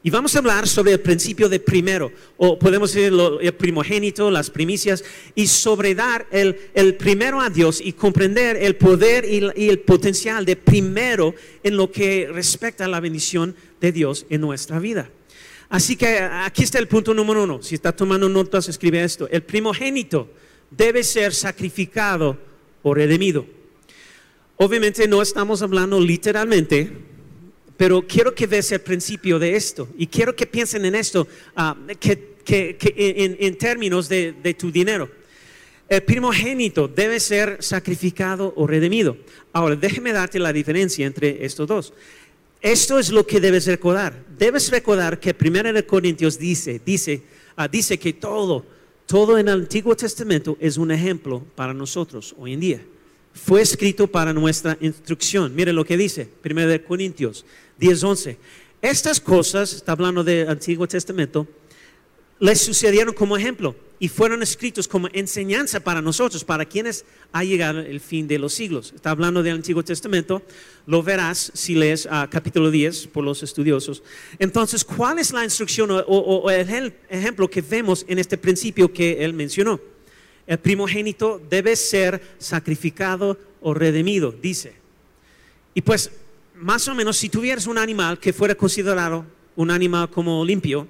Y 0.00 0.10
vamos 0.10 0.36
a 0.36 0.38
hablar 0.38 0.68
sobre 0.68 0.92
el 0.92 1.00
principio 1.00 1.48
de 1.48 1.58
primero, 1.58 2.12
o 2.36 2.56
podemos 2.56 2.92
decir 2.92 3.12
el 3.40 3.54
primogénito, 3.54 4.30
las 4.30 4.48
primicias, 4.48 5.04
y 5.34 5.48
sobre 5.48 5.96
dar 5.96 6.26
el, 6.30 6.94
primero 6.94 7.40
a 7.40 7.50
Dios 7.50 7.80
y 7.84 7.92
comprender 7.94 8.56
el 8.56 8.76
poder 8.76 9.24
y, 9.24 9.68
el 9.68 9.80
potencial 9.80 10.44
de 10.44 10.54
primero 10.54 11.34
en 11.64 11.76
lo 11.76 11.90
que 11.90 12.28
respecta 12.32 12.84
a 12.84 12.88
la 12.88 13.00
bendición 13.00 13.56
de 13.80 13.90
Dios 13.90 14.24
en 14.30 14.40
nuestra 14.40 14.78
vida. 14.78 15.10
Así 15.68 15.96
que 15.96 16.18
aquí 16.18 16.62
está 16.62 16.78
el 16.78 16.86
punto 16.86 17.12
número 17.12 17.42
uno. 17.42 17.60
Si 17.60 17.74
está 17.74 17.94
tomando 17.94 18.28
notas, 18.28 18.68
escribe 18.68 19.02
esto. 19.02 19.28
El 19.28 19.42
primogénito 19.42 20.30
debe 20.70 21.02
ser 21.02 21.34
sacrificado 21.34 22.38
o 22.82 22.94
redimido. 22.94 23.44
Obviamente 24.56 25.08
no 25.08 25.20
estamos 25.22 25.60
hablando 25.60 26.00
literalmente 26.00 27.17
pero 27.78 28.04
quiero 28.06 28.34
que 28.34 28.48
veas 28.48 28.72
el 28.72 28.80
principio 28.80 29.38
de 29.38 29.54
esto 29.54 29.88
y 29.96 30.08
quiero 30.08 30.34
que 30.34 30.48
piensen 30.48 30.84
en 30.84 30.96
esto 30.96 31.28
ah, 31.54 31.76
que, 32.00 32.36
en, 33.38 33.56
términos 33.56 34.08
de, 34.08 34.56
tu 34.58 34.72
dinero. 34.72 35.08
El 35.88 36.02
primogénito 36.02 36.88
debe 36.88 37.20
ser 37.20 37.58
sacrificado 37.60 38.52
o 38.56 38.66
redimido. 38.66 39.16
Ahora, 39.52 39.76
déjeme 39.76 40.12
darte 40.12 40.40
la 40.40 40.52
diferencia 40.52 41.06
entre 41.06 41.44
estos 41.44 41.68
dos. 41.68 41.92
Esto 42.60 42.98
es 42.98 43.10
lo 43.10 43.24
que 43.24 43.40
debes 43.40 43.66
recordar. 43.66 44.24
Debes 44.36 44.72
recordar 44.72 45.20
que 45.20 45.34
1 45.40 45.86
Corintios 45.86 46.36
dice, 46.36 46.80
dice, 46.84 47.22
ah, 47.54 47.68
dice 47.68 47.96
que 47.96 48.12
todo, 48.12 48.66
todo 49.06 49.38
en 49.38 49.46
el 49.46 49.60
Antiguo 49.60 49.94
Testamento 49.94 50.56
es 50.58 50.78
un 50.78 50.90
ejemplo 50.90 51.44
para 51.54 51.72
nosotros 51.72 52.34
hoy 52.38 52.54
en 52.54 52.60
día. 52.60 52.82
Fue 53.32 53.62
escrito 53.62 54.08
para 54.08 54.32
nuestra 54.32 54.76
instrucción. 54.80 55.54
Mire 55.54 55.72
lo 55.72 55.84
que 55.84 55.96
dice 55.96 56.28
1 56.44 56.84
Corintios 56.84 57.44
10:11. 57.78 58.36
Estas 58.80 59.20
cosas, 59.20 59.72
está 59.72 59.92
hablando 59.92 60.22
del 60.22 60.48
Antiguo 60.48 60.86
Testamento, 60.86 61.46
les 62.40 62.60
sucedieron 62.60 63.14
como 63.14 63.36
ejemplo 63.36 63.74
y 63.98 64.08
fueron 64.08 64.42
escritos 64.42 64.86
como 64.86 65.08
enseñanza 65.12 65.80
para 65.80 66.00
nosotros, 66.00 66.44
para 66.44 66.64
quienes 66.64 67.04
ha 67.32 67.42
llegado 67.42 67.80
el 67.80 67.98
fin 67.98 68.28
de 68.28 68.38
los 68.38 68.54
siglos. 68.54 68.92
Está 68.94 69.10
hablando 69.10 69.42
del 69.42 69.56
Antiguo 69.56 69.82
Testamento, 69.82 70.42
lo 70.86 71.02
verás 71.02 71.50
si 71.54 71.74
lees 71.74 72.06
uh, 72.06 72.28
capítulo 72.30 72.70
10 72.70 73.08
por 73.08 73.24
los 73.24 73.42
estudiosos. 73.42 74.04
Entonces, 74.38 74.84
¿cuál 74.84 75.18
es 75.18 75.32
la 75.32 75.42
instrucción 75.42 75.90
o, 75.90 75.98
o, 75.98 76.36
o 76.42 76.50
el 76.50 76.94
ejemplo 77.08 77.50
que 77.50 77.60
vemos 77.60 78.04
en 78.08 78.20
este 78.20 78.38
principio 78.38 78.92
que 78.92 79.24
él 79.24 79.32
mencionó? 79.32 79.80
El 80.46 80.58
primogénito 80.58 81.42
debe 81.50 81.74
ser 81.74 82.22
sacrificado 82.38 83.36
o 83.60 83.74
redimido, 83.74 84.30
dice. 84.30 84.74
Y 85.74 85.82
pues, 85.82 86.10
más 86.60 86.88
o 86.88 86.94
menos, 86.94 87.16
si 87.16 87.28
tuvieras 87.28 87.66
un 87.66 87.78
animal 87.78 88.18
que 88.18 88.32
fuera 88.32 88.54
considerado 88.54 89.24
un 89.56 89.70
animal 89.70 90.10
como 90.10 90.44
limpio, 90.44 90.88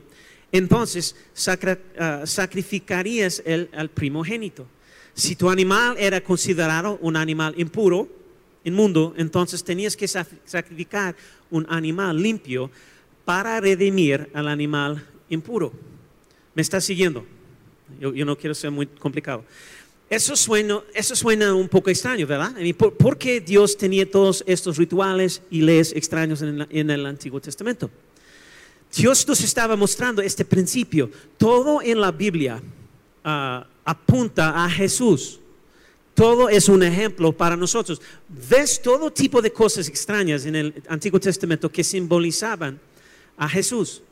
entonces 0.50 1.14
uh, 1.46 2.26
sacrificarías 2.26 3.42
el, 3.44 3.68
al 3.74 3.90
primogénito. 3.90 4.66
Si 5.14 5.36
tu 5.36 5.50
animal 5.50 5.96
era 5.98 6.20
considerado 6.22 6.98
un 7.02 7.16
animal 7.16 7.54
impuro, 7.56 8.08
inmundo, 8.64 9.14
entonces 9.16 9.64
tenías 9.64 9.96
que 9.96 10.06
sacrificar 10.06 11.16
un 11.50 11.66
animal 11.68 12.20
limpio 12.20 12.70
para 13.24 13.60
redimir 13.60 14.28
al 14.32 14.48
animal 14.48 15.04
impuro. 15.28 15.72
¿Me 16.54 16.62
estás 16.62 16.84
siguiendo? 16.84 17.26
Yo 18.00 18.24
no 18.24 18.36
quiero 18.36 18.54
ser 18.54 18.70
muy 18.70 18.86
complicado. 18.86 19.44
Eso 20.10 20.36
suena, 20.36 20.80
eso 20.94 21.14
suena 21.14 21.54
un 21.54 21.68
poco 21.68 21.90
extraño, 21.90 22.26
¿verdad? 22.26 22.54
¿Por, 22.76 22.94
¿Por, 22.96 23.18
qué 23.18 23.40
Dios 23.40 23.76
tenía 23.76 24.10
todos 24.10 24.42
estos 24.46 24.78
rituales 24.78 25.42
y 25.50 25.60
leyes 25.60 25.92
extraños 25.94 26.40
en, 26.40 26.90
el 26.90 27.06
Antiguo 27.06 27.40
Testamento? 27.40 27.90
Dios 28.96 29.28
nos 29.28 29.42
estaba 29.42 29.76
mostrando 29.76 30.22
este 30.22 30.46
principio. 30.46 31.10
Todo 31.36 31.82
en 31.82 32.00
la 32.00 32.10
Biblia 32.10 32.56
uh, 32.56 33.64
apunta 33.84 34.64
a 34.64 34.70
Jesús. 34.70 35.40
Todo 36.14 36.48
es 36.48 36.70
un 36.70 36.82
ejemplo 36.82 37.30
para 37.30 37.54
nosotros. 37.54 38.00
Ves 38.48 38.80
todo 38.80 39.12
tipo 39.12 39.42
de 39.42 39.52
cosas 39.52 39.88
extrañas 39.88 40.46
en 40.46 40.56
el 40.56 40.82
Antiguo 40.88 41.20
Testamento 41.20 41.70
que 41.70 41.84
simbolizaban 41.84 42.80
a 43.36 43.46
Jesús. 43.46 44.02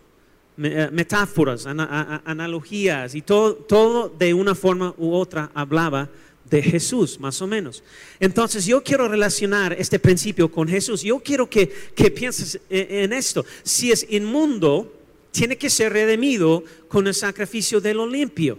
Eh, 0.62 0.88
metáforas, 0.90 1.66
analogías 1.66 3.14
y 3.14 3.20
todo, 3.20 3.54
todo 3.54 4.08
de 4.08 4.32
una 4.32 4.54
forma 4.54 4.94
u 4.96 5.12
otra 5.12 5.50
hablaba 5.52 6.08
de 6.48 6.62
Jesús, 6.62 7.20
más 7.20 7.42
o 7.42 7.46
menos. 7.46 7.82
Entonces 8.20 8.64
yo 8.64 8.82
quiero 8.82 9.06
relacionar 9.06 9.74
este 9.78 9.98
principio 9.98 10.50
con 10.50 10.66
Jesús. 10.66 11.02
Yo 11.02 11.18
quiero 11.18 11.50
que, 11.50 11.68
que 11.94 12.10
pienses 12.10 12.58
en 12.70 13.12
esto. 13.12 13.44
Si 13.64 13.92
es 13.92 14.06
inmundo, 14.08 14.94
tiene 15.30 15.58
que 15.58 15.68
ser 15.68 15.92
redimido 15.92 16.64
con 16.88 17.06
el 17.06 17.14
sacrificio 17.14 17.78
de 17.78 17.92
lo 17.92 18.06
limpio. 18.06 18.58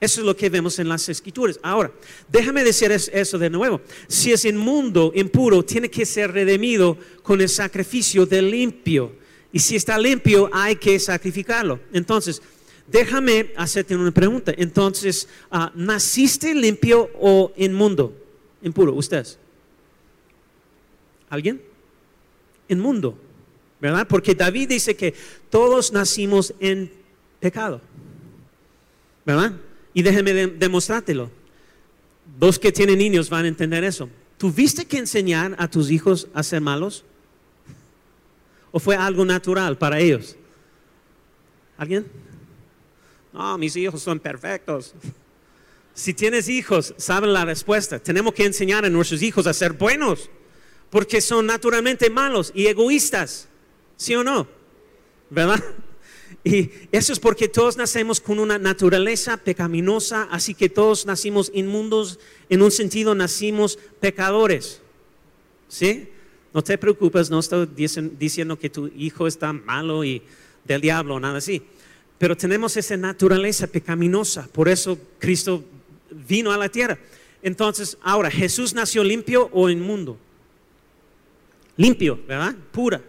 Eso 0.00 0.20
es 0.22 0.26
lo 0.26 0.34
que 0.34 0.48
vemos 0.48 0.78
en 0.78 0.88
las 0.88 1.08
escrituras. 1.08 1.60
Ahora, 1.62 1.92
déjame 2.28 2.64
decir 2.64 2.90
eso 2.90 3.38
de 3.38 3.50
nuevo. 3.50 3.82
Si 4.08 4.32
es 4.32 4.44
inmundo, 4.46 5.12
impuro, 5.14 5.62
tiene 5.62 5.90
que 5.90 6.06
ser 6.06 6.32
redimido 6.32 6.98
con 7.22 7.40
el 7.40 7.48
sacrificio 7.48 8.26
del 8.26 8.50
limpio. 8.50 9.19
Y 9.52 9.58
si 9.58 9.76
está 9.76 9.98
limpio, 9.98 10.48
hay 10.52 10.76
que 10.76 10.98
sacrificarlo. 10.98 11.80
Entonces, 11.92 12.40
Déjame 12.90 13.52
hacerte 13.56 13.94
una 13.94 14.10
pregunta. 14.10 14.52
Entonces, 14.56 15.28
uh, 15.52 15.68
¿naciste 15.74 16.54
limpio 16.54 17.08
o 17.20 17.52
inmundo? 17.56 18.16
Impuro, 18.62 18.94
ustedes. 18.94 19.38
¿Alguien? 21.28 21.62
Inmundo, 22.68 23.16
¿verdad? 23.80 24.06
Porque 24.08 24.34
David 24.34 24.70
dice 24.70 24.96
que 24.96 25.14
todos 25.50 25.92
nacimos 25.92 26.52
en 26.58 26.90
pecado, 27.38 27.80
¿verdad? 29.24 29.52
Y 29.94 30.02
déjeme 30.02 30.32
de 30.32 30.46
demostrártelo. 30.48 31.30
Dos 32.38 32.58
que 32.58 32.72
tienen 32.72 32.98
niños 32.98 33.30
van 33.30 33.44
a 33.44 33.48
entender 33.48 33.84
eso. 33.84 34.08
¿Tuviste 34.36 34.86
que 34.86 34.98
enseñar 34.98 35.54
a 35.58 35.68
tus 35.68 35.90
hijos 35.90 36.26
a 36.34 36.42
ser 36.42 36.60
malos? 36.60 37.04
¿O 38.72 38.78
fue 38.78 38.96
algo 38.96 39.24
natural 39.24 39.76
para 39.78 39.98
ellos? 39.98 40.36
¿Alguien? 41.76 42.06
No, 43.32 43.56
mis 43.58 43.74
hijos 43.76 44.02
son 44.02 44.20
perfectos. 44.20 44.94
Si 45.94 46.14
tienes 46.14 46.48
hijos, 46.48 46.94
saben 46.96 47.32
la 47.32 47.44
respuesta. 47.44 47.98
Tenemos 47.98 48.34
que 48.34 48.44
enseñar 48.44 48.84
a 48.84 48.90
nuestros 48.90 49.22
hijos 49.22 49.46
a 49.46 49.52
ser 49.52 49.72
buenos, 49.72 50.30
porque 50.88 51.20
son 51.20 51.46
naturalmente 51.46 52.10
malos 52.10 52.52
y 52.54 52.66
egoístas. 52.66 53.48
¿Sí 53.96 54.14
o 54.14 54.24
no? 54.24 54.48
¿Verdad? 55.30 55.62
Y 56.44 56.70
eso 56.92 57.12
es 57.12 57.18
porque 57.18 57.48
todos 57.48 57.76
nacemos 57.76 58.20
con 58.20 58.38
una 58.38 58.58
naturaleza 58.58 59.36
pecaminosa, 59.36 60.28
así 60.30 60.54
que 60.54 60.68
todos 60.68 61.04
nacimos 61.04 61.50
inmundos, 61.54 62.18
en 62.48 62.62
un 62.62 62.70
sentido 62.70 63.14
nacimos 63.14 63.78
pecadores. 64.00 64.80
¿Sí? 65.68 66.09
No 66.52 66.62
te 66.62 66.76
preocupes, 66.78 67.30
no 67.30 67.38
estoy 67.38 67.68
diciendo 68.18 68.58
que 68.58 68.70
tu 68.70 68.88
hijo 68.88 69.26
está 69.26 69.52
malo 69.52 70.04
y 70.04 70.22
del 70.64 70.80
diablo, 70.80 71.20
nada 71.20 71.38
así. 71.38 71.62
Pero 72.18 72.36
tenemos 72.36 72.76
esa 72.76 72.96
naturaleza 72.96 73.66
pecaminosa, 73.66 74.48
por 74.52 74.68
eso 74.68 74.98
Cristo 75.18 75.64
vino 76.10 76.52
a 76.52 76.58
la 76.58 76.68
tierra. 76.68 76.98
Entonces, 77.42 77.96
ahora, 78.02 78.30
¿Jesús 78.30 78.74
nació 78.74 79.02
limpio 79.04 79.48
o 79.52 79.70
inmundo? 79.70 80.18
Limpio, 81.76 82.20
¿verdad? 82.26 82.54
Pura. 82.72 83.00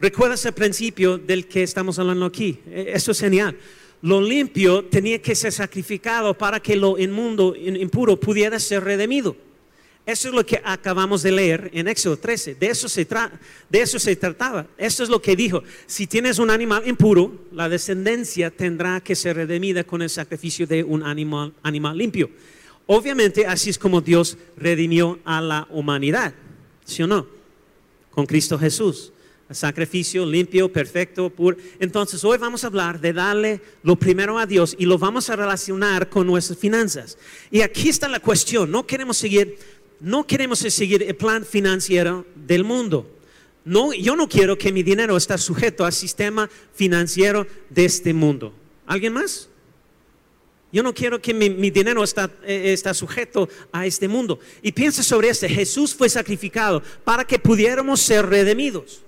Recuerda 0.00 0.34
ese 0.34 0.52
principio 0.52 1.18
del 1.18 1.46
que 1.46 1.62
estamos 1.62 1.98
hablando 1.98 2.26
aquí. 2.26 2.58
E, 2.66 2.92
eso 2.94 3.12
es 3.12 3.20
genial. 3.20 3.56
Lo 4.02 4.20
limpio 4.20 4.84
tenía 4.84 5.22
que 5.22 5.34
ser 5.34 5.52
sacrificado 5.52 6.34
para 6.34 6.60
que 6.60 6.76
lo 6.76 6.98
inmundo, 6.98 7.54
impuro, 7.56 8.18
pudiera 8.18 8.58
ser 8.58 8.84
redimido. 8.84 9.36
Eso 10.06 10.28
es 10.28 10.34
lo 10.34 10.44
que 10.44 10.60
acabamos 10.62 11.22
de 11.22 11.32
leer 11.32 11.70
en 11.72 11.88
Éxodo 11.88 12.18
13. 12.18 12.56
De 12.56 12.66
eso, 12.66 12.90
se 12.90 13.06
de 13.70 13.80
eso 13.80 13.98
se 13.98 14.14
trataba. 14.16 14.66
Eso 14.76 15.02
es 15.02 15.08
lo 15.08 15.22
que 15.22 15.34
dijo. 15.34 15.62
Si 15.86 16.06
tienes 16.06 16.38
un 16.38 16.50
animal 16.50 16.86
impuro, 16.86 17.32
la 17.52 17.70
descendencia 17.70 18.50
tendrá 18.50 19.00
que 19.00 19.14
ser 19.14 19.36
redimida 19.36 19.82
con 19.84 20.02
el 20.02 20.10
sacrificio 20.10 20.66
de 20.66 20.84
un 20.84 21.02
animal, 21.02 21.54
animal 21.62 21.96
limpio. 21.96 22.28
Obviamente 22.86 23.46
así 23.46 23.70
es 23.70 23.78
como 23.78 24.02
Dios 24.02 24.36
redimió 24.58 25.18
a 25.24 25.40
la 25.40 25.66
humanidad. 25.70 26.34
¿Sí 26.84 27.02
o 27.02 27.06
no? 27.06 27.26
Con 28.10 28.26
Cristo 28.26 28.58
Jesús. 28.58 29.10
sacrificio 29.50 30.26
limpio, 30.26 30.70
perfecto, 30.70 31.30
puro. 31.30 31.56
Entonces 31.80 32.22
hoy 32.24 32.36
vamos 32.36 32.64
a 32.64 32.66
hablar 32.66 33.00
de 33.00 33.14
darle 33.14 33.62
lo 33.82 33.96
primero 33.96 34.38
a 34.38 34.44
Dios 34.44 34.76
y 34.78 34.84
lo 34.84 34.98
vamos 34.98 35.30
a 35.30 35.36
relacionar 35.36 36.10
con 36.10 36.26
nuestras 36.26 36.58
finanzas. 36.58 37.16
Y 37.50 37.62
aquí 37.62 37.88
está 37.88 38.06
la 38.06 38.20
cuestión. 38.20 38.70
No 38.70 38.86
queremos 38.86 39.16
seguir 39.16 39.56
no 40.00 40.26
queremos 40.26 40.58
seguir 40.58 41.02
el 41.02 41.16
plan 41.16 41.44
financiero 41.44 42.26
del 42.34 42.64
mundo. 42.64 43.10
No, 43.64 43.94
yo 43.94 44.14
no 44.14 44.28
quiero 44.28 44.58
que 44.58 44.72
mi 44.72 44.82
dinero 44.82 45.16
esté 45.16 45.38
sujeto 45.38 45.86
al 45.86 45.92
sistema 45.92 46.50
financiero 46.74 47.46
de 47.70 47.84
este 47.86 48.12
mundo. 48.12 48.52
¿Alguien 48.86 49.14
más? 49.14 49.48
Yo 50.70 50.82
no 50.82 50.92
quiero 50.92 51.22
que 51.22 51.32
mi, 51.32 51.70
dinero 51.70 52.02
está, 52.02 52.30
eh, 52.44 52.72
está, 52.72 52.92
sujeto 52.92 53.48
a 53.70 53.86
este 53.86 54.08
mundo. 54.08 54.40
Y 54.60 54.72
piensa 54.72 55.02
sobre 55.02 55.28
este. 55.28 55.48
Jesús 55.48 55.94
fue 55.94 56.08
sacrificado 56.08 56.82
para 57.04 57.24
que 57.24 57.38
pudiéramos 57.38 58.00
ser 58.00 58.26
redimidos. 58.26 59.00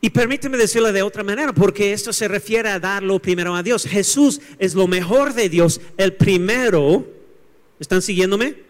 Y 0.00 0.10
permíteme 0.10 0.58
decirlo 0.58 0.92
de 0.92 1.02
otra 1.02 1.22
manera, 1.22 1.52
porque 1.52 1.92
esto 1.92 2.12
se 2.12 2.26
refiere 2.26 2.70
a 2.70 2.80
dar 2.80 3.02
lo 3.02 3.20
primero 3.20 3.54
a 3.54 3.62
Dios. 3.62 3.84
Jesús 3.84 4.40
es 4.58 4.74
lo 4.74 4.86
mejor 4.86 5.32
de 5.32 5.48
Dios, 5.48 5.80
el 5.96 6.14
primero. 6.14 7.06
¿Están 7.78 8.02
siguiéndome? 8.02 8.69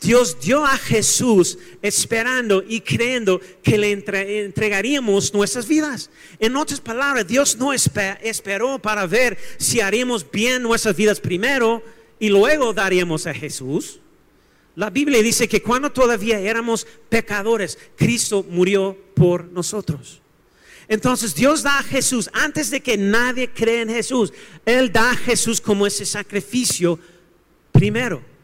Dios 0.00 0.38
dio 0.40 0.64
a 0.64 0.76
Jesús 0.76 1.58
esperando 1.80 2.62
y 2.66 2.80
creyendo 2.80 3.40
que 3.62 3.78
le 3.78 3.92
entregaríamos 3.92 5.32
nuestras 5.32 5.66
vidas. 5.66 6.10
En 6.38 6.56
otras 6.56 6.80
palabras, 6.80 7.26
Dios 7.26 7.56
no 7.56 7.72
esperó 7.72 8.78
para 8.78 9.06
ver 9.06 9.38
si 9.58 9.80
haríamos 9.80 10.30
bien 10.30 10.62
nuestras 10.62 10.96
vidas 10.96 11.20
primero 11.20 11.82
y 12.18 12.28
luego 12.28 12.72
daríamos 12.72 13.26
a 13.26 13.34
Jesús. 13.34 14.00
La 14.74 14.90
Biblia 14.90 15.22
dice 15.22 15.48
que 15.48 15.62
cuando 15.62 15.90
todavía 15.90 16.38
éramos 16.38 16.86
pecadores, 17.08 17.78
Cristo 17.96 18.44
murió 18.48 18.96
por 19.14 19.46
nosotros. 19.46 20.20
Entonces 20.88 21.34
Dios 21.34 21.62
da 21.62 21.78
a 21.78 21.82
Jesús, 21.82 22.28
antes 22.32 22.70
de 22.70 22.80
que 22.80 22.96
nadie 22.96 23.50
cree 23.50 23.80
en 23.80 23.88
Jesús, 23.88 24.32
Él 24.66 24.92
da 24.92 25.10
a 25.10 25.16
Jesús 25.16 25.60
como 25.60 25.86
ese 25.86 26.04
sacrificio 26.04 26.98
primero. 27.72 28.35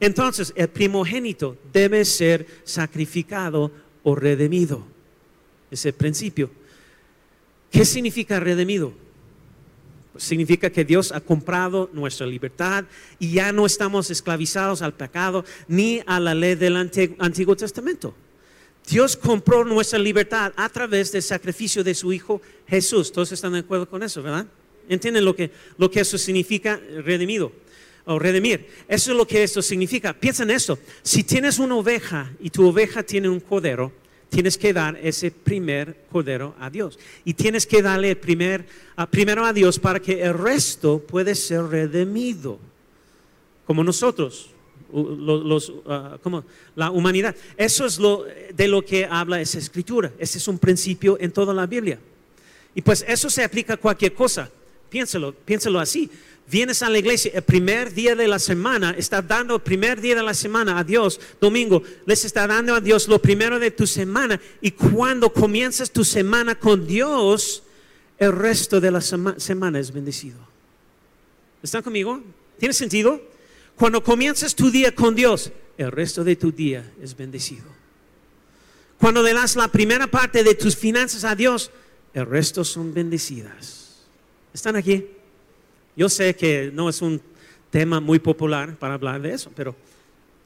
Entonces, 0.00 0.52
el 0.56 0.68
primogénito 0.68 1.56
debe 1.72 2.04
ser 2.04 2.46
sacrificado 2.64 3.70
o 4.02 4.14
redimido. 4.14 4.84
Ese 5.70 5.92
principio. 5.92 6.50
¿Qué 7.70 7.84
significa 7.84 8.38
redimido? 8.38 8.92
Pues 10.12 10.24
significa 10.24 10.70
que 10.70 10.84
Dios 10.84 11.12
ha 11.12 11.20
comprado 11.20 11.90
nuestra 11.92 12.26
libertad 12.26 12.84
y 13.18 13.32
ya 13.32 13.52
no 13.52 13.66
estamos 13.66 14.10
esclavizados 14.10 14.80
al 14.80 14.94
pecado 14.94 15.44
ni 15.68 16.02
a 16.06 16.20
la 16.20 16.34
ley 16.34 16.54
del 16.54 16.76
Antiguo 16.76 17.56
Testamento. 17.56 18.14
Dios 18.88 19.16
compró 19.16 19.64
nuestra 19.64 19.98
libertad 19.98 20.52
a 20.56 20.68
través 20.68 21.10
del 21.10 21.22
sacrificio 21.22 21.82
de 21.82 21.94
su 21.94 22.12
Hijo 22.12 22.40
Jesús. 22.68 23.10
Todos 23.10 23.32
están 23.32 23.52
de 23.52 23.58
acuerdo 23.58 23.88
con 23.88 24.02
eso, 24.02 24.22
¿verdad? 24.22 24.46
¿Entienden 24.88 25.24
lo 25.24 25.34
que, 25.34 25.50
lo 25.76 25.90
que 25.90 26.00
eso 26.00 26.16
significa 26.16 26.80
redimido? 27.04 27.52
O 28.06 28.18
redimir. 28.18 28.68
Eso 28.88 29.10
es 29.10 29.16
lo 29.16 29.26
que 29.26 29.42
esto 29.42 29.60
significa. 29.60 30.12
Piensa 30.12 30.44
en 30.44 30.52
esto. 30.52 30.78
Si 31.02 31.24
tienes 31.24 31.58
una 31.58 31.74
oveja 31.74 32.30
y 32.40 32.50
tu 32.50 32.68
oveja 32.68 33.02
tiene 33.02 33.28
un 33.28 33.40
cordero, 33.40 33.92
tienes 34.28 34.56
que 34.56 34.72
dar 34.72 34.98
ese 35.02 35.30
primer 35.30 36.04
cordero 36.10 36.54
a 36.60 36.70
Dios. 36.70 36.98
Y 37.24 37.34
tienes 37.34 37.66
que 37.66 37.82
darle 37.82 38.10
el 38.10 38.16
primer, 38.16 38.66
primero 39.10 39.44
a 39.44 39.52
Dios 39.52 39.78
para 39.78 40.00
que 40.00 40.22
el 40.22 40.34
resto 40.34 41.00
puede 41.00 41.34
ser 41.34 41.64
redimido. 41.64 42.58
Como 43.66 43.82
nosotros, 43.82 44.50
los, 44.92 45.72
ah, 45.86 46.18
como 46.22 46.44
la 46.74 46.90
humanidad. 46.90 47.34
Eso 47.56 47.86
es 47.86 47.98
lo, 47.98 48.24
de 48.54 48.68
lo 48.68 48.84
que 48.84 49.04
habla 49.04 49.40
esa 49.40 49.58
escritura. 49.58 50.12
Ese 50.18 50.38
es 50.38 50.48
un 50.48 50.58
principio 50.58 51.16
en 51.20 51.32
toda 51.32 51.52
la 51.52 51.66
Biblia. 51.66 51.98
Y 52.74 52.82
pues 52.82 53.04
eso 53.08 53.30
se 53.30 53.42
aplica 53.42 53.74
a 53.74 53.78
cualquier 53.78 54.14
cosa. 54.14 54.50
Piénselo, 54.88 55.32
piénselo 55.32 55.80
así. 55.80 56.10
Vienes 56.48 56.82
a 56.82 56.90
la 56.90 56.98
iglesia 56.98 57.32
el 57.34 57.42
primer 57.42 57.92
día 57.92 58.14
de 58.14 58.28
la 58.28 58.38
semana, 58.38 58.94
estás 58.96 59.26
dando 59.26 59.56
el 59.56 59.62
primer 59.62 60.00
día 60.00 60.14
de 60.14 60.22
la 60.22 60.34
semana 60.34 60.78
a 60.78 60.84
Dios, 60.84 61.20
domingo, 61.40 61.82
les 62.06 62.24
está 62.24 62.46
dando 62.46 62.74
a 62.74 62.80
Dios 62.80 63.08
lo 63.08 63.20
primero 63.20 63.58
de 63.58 63.72
tu 63.72 63.84
semana. 63.86 64.40
Y 64.60 64.70
cuando 64.70 65.32
comienzas 65.32 65.90
tu 65.90 66.04
semana 66.04 66.54
con 66.54 66.86
Dios, 66.86 67.64
el 68.18 68.32
resto 68.32 68.80
de 68.80 68.90
la 68.92 69.00
semana 69.00 69.80
es 69.80 69.92
bendecido. 69.92 70.38
¿Están 71.62 71.82
conmigo? 71.82 72.22
¿Tiene 72.58 72.74
sentido? 72.74 73.20
Cuando 73.74 74.02
comienzas 74.04 74.54
tu 74.54 74.70
día 74.70 74.94
con 74.94 75.16
Dios, 75.16 75.50
el 75.76 75.90
resto 75.90 76.22
de 76.22 76.36
tu 76.36 76.52
día 76.52 76.92
es 77.02 77.16
bendecido. 77.16 77.64
Cuando 78.98 79.20
le 79.20 79.34
das 79.34 79.56
la 79.56 79.66
primera 79.66 80.06
parte 80.06 80.44
de 80.44 80.54
tus 80.54 80.76
finanzas 80.76 81.24
a 81.24 81.34
Dios, 81.34 81.72
el 82.14 82.24
resto 82.24 82.64
son 82.64 82.94
bendecidas. 82.94 83.96
¿Están 84.54 84.76
aquí? 84.76 85.06
Yo 85.96 86.08
sé 86.08 86.36
que 86.36 86.70
no 86.72 86.88
es 86.88 87.00
un 87.00 87.20
tema 87.70 88.00
muy 88.00 88.18
popular 88.18 88.76
para 88.76 88.94
hablar 88.94 89.20
de 89.22 89.32
eso, 89.32 89.50
pero 89.54 89.74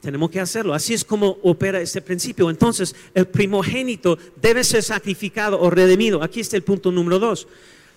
tenemos 0.01 0.31
que 0.31 0.39
hacerlo. 0.39 0.73
Así 0.73 0.93
es 0.93 1.05
como 1.05 1.37
opera 1.43 1.79
este 1.79 2.01
principio. 2.01 2.49
Entonces, 2.49 2.95
el 3.13 3.27
primogénito 3.27 4.17
debe 4.41 4.63
ser 4.63 4.81
sacrificado 4.81 5.59
o 5.59 5.69
redimido. 5.69 6.23
Aquí 6.23 6.39
está 6.39 6.57
el 6.57 6.63
punto 6.63 6.91
número 6.91 7.19
dos. 7.19 7.47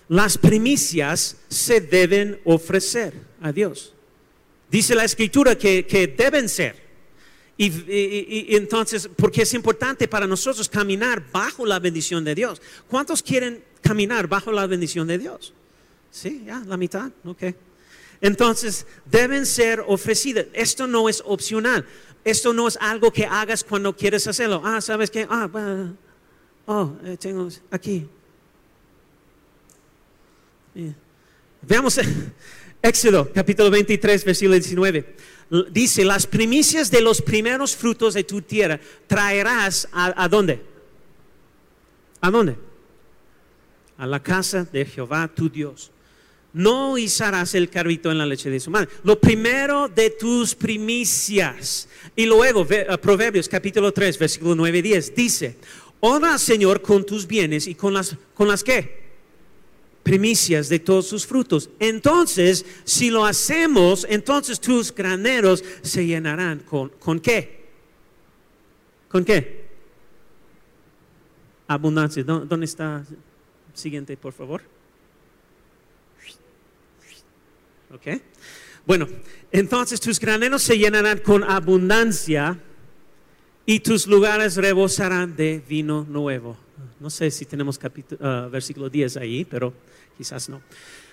Las 0.07 0.37
primicias 0.37 1.37
se 1.49 1.81
deben 1.81 2.39
ofrecer 2.45 3.13
a 3.41 3.51
Dios. 3.51 3.93
Dice 4.69 4.93
la 4.93 5.03
escritura 5.03 5.57
que, 5.57 6.13
deben 6.15 6.47
ser. 6.47 6.85
Y, 7.57 8.55
entonces, 8.55 9.09
porque 9.15 9.43
es 9.43 9.53
importante 9.53 10.07
para 10.07 10.27
nosotros 10.27 10.69
caminar 10.69 11.23
bajo 11.31 11.65
la 11.65 11.79
bendición 11.79 12.23
de 12.23 12.35
Dios. 12.35 12.61
¿Cuántos 12.87 13.23
quieren 13.23 13.63
caminar 13.81 14.27
bajo 14.27 14.51
la 14.51 14.67
bendición 14.67 15.07
de 15.07 15.17
Dios? 15.17 15.53
Sí, 16.15 16.43
ya, 16.45 16.63
la 16.65 16.77
mitad, 16.77 17.11
ok. 17.25 17.43
Entonces, 18.21 18.87
deben 19.03 19.45
ser 19.45 19.83
ofrecidas. 19.85 20.45
Esto 20.53 20.87
no 20.87 21.09
es 21.09 21.21
opcional. 21.25 21.85
Esto 22.23 22.53
no 22.53 22.69
es 22.69 22.77
algo 22.79 23.11
que 23.11 23.25
hagas 23.25 23.65
cuando 23.65 23.93
quieres 23.93 24.25
hacerlo. 24.25 24.61
Ah, 24.63 24.79
¿sabes 24.79 25.11
qué? 25.11 25.27
Ah, 25.29 25.49
oh, 26.67 26.93
eh, 27.03 27.17
tengo 27.19 27.49
aquí. 27.69 28.07
Veamos. 31.61 31.99
Éxodo 32.81 33.29
capítulo 33.33 33.69
23, 33.69 34.23
versículo 34.23 34.53
19. 34.53 35.15
Dice, 35.69 36.05
las 36.05 36.27
primicias 36.27 36.89
de 36.89 37.01
los 37.01 37.21
primeros 37.21 37.75
frutos 37.75 38.13
de 38.13 38.23
tu 38.23 38.41
tierra 38.41 38.79
traerás 39.05 39.89
a, 39.91 40.29
dónde? 40.29 40.61
¿A 42.21 42.31
dónde? 42.31 42.55
A 43.97 44.07
la 44.07 44.23
casa 44.23 44.63
de 44.63 44.85
Jehová 44.85 45.27
tu 45.27 45.49
Dios. 45.49 45.91
No 46.55 46.97
izarás 46.97 47.53
el 47.53 47.69
carrito 47.69 48.09
en 48.09 48.17
la 48.17 48.25
leche 48.25 48.49
de 48.49 48.61
su 48.61 48.71
madre. 48.71 48.87
Lo 49.03 49.19
primero 49.19 49.89
de 49.89 50.11
tus 50.11 50.55
primicias. 50.55 51.89
Y 52.15 52.25
luego, 52.25 52.65
Proverbios 53.01 53.49
capítulo 53.49 53.91
3, 53.91 54.17
versículo 54.17 54.55
9 54.55 54.77
y 54.77 54.81
10, 54.81 55.15
dice, 55.15 55.57
honra 55.99 56.31
al 56.31 56.39
Señor 56.39 56.81
con 56.81 57.05
tus 57.05 57.27
bienes 57.27 57.67
y 57.67 57.75
con 57.75 57.93
las, 57.93 58.15
con 58.33 58.47
las 58.47 58.63
que 58.63 59.03
primicias 60.01 60.69
de 60.69 60.79
todos 60.79 61.07
sus 61.07 61.25
frutos. 61.25 61.69
Entonces, 61.77 62.65
si 62.85 63.09
lo 63.09 63.25
hacemos, 63.25 64.07
entonces 64.09 64.61
tus 64.61 64.95
graneros 64.95 65.61
se 65.81 66.05
llenarán 66.05 66.59
con, 66.59 66.87
¿con 66.87 67.19
qué? 67.19 67.65
¿Con 69.09 69.25
qué? 69.25 69.65
Abundancia. 71.67 72.23
¿Dónde 72.23 72.65
está? 72.65 73.03
Siguiente, 73.73 74.15
por 74.15 74.31
favor. 74.31 74.74
Ok. 77.95 78.21
Bueno, 78.85 79.07
entonces 79.53 80.01
tus 80.01 80.19
graneros 80.19 80.61
se 80.61 80.77
llenarán 80.77 81.19
con 81.19 81.45
abundancia 81.45 82.59
y 83.65 83.79
tus 83.79 84.05
lugares 84.05 84.57
rebosarán 84.57 85.37
de 85.37 85.63
vino 85.65 86.05
nuevo. 86.09 86.57
No 86.99 87.09
sé 87.09 87.31
si 87.31 87.45
tenemos 87.45 87.77
capítulo, 87.77 88.19
ah, 88.21 88.49
versículo 88.51 88.89
10 88.89 89.15
ahí, 89.15 89.45
pero 89.45 89.73
quizás 90.17 90.49
no. 90.49 90.61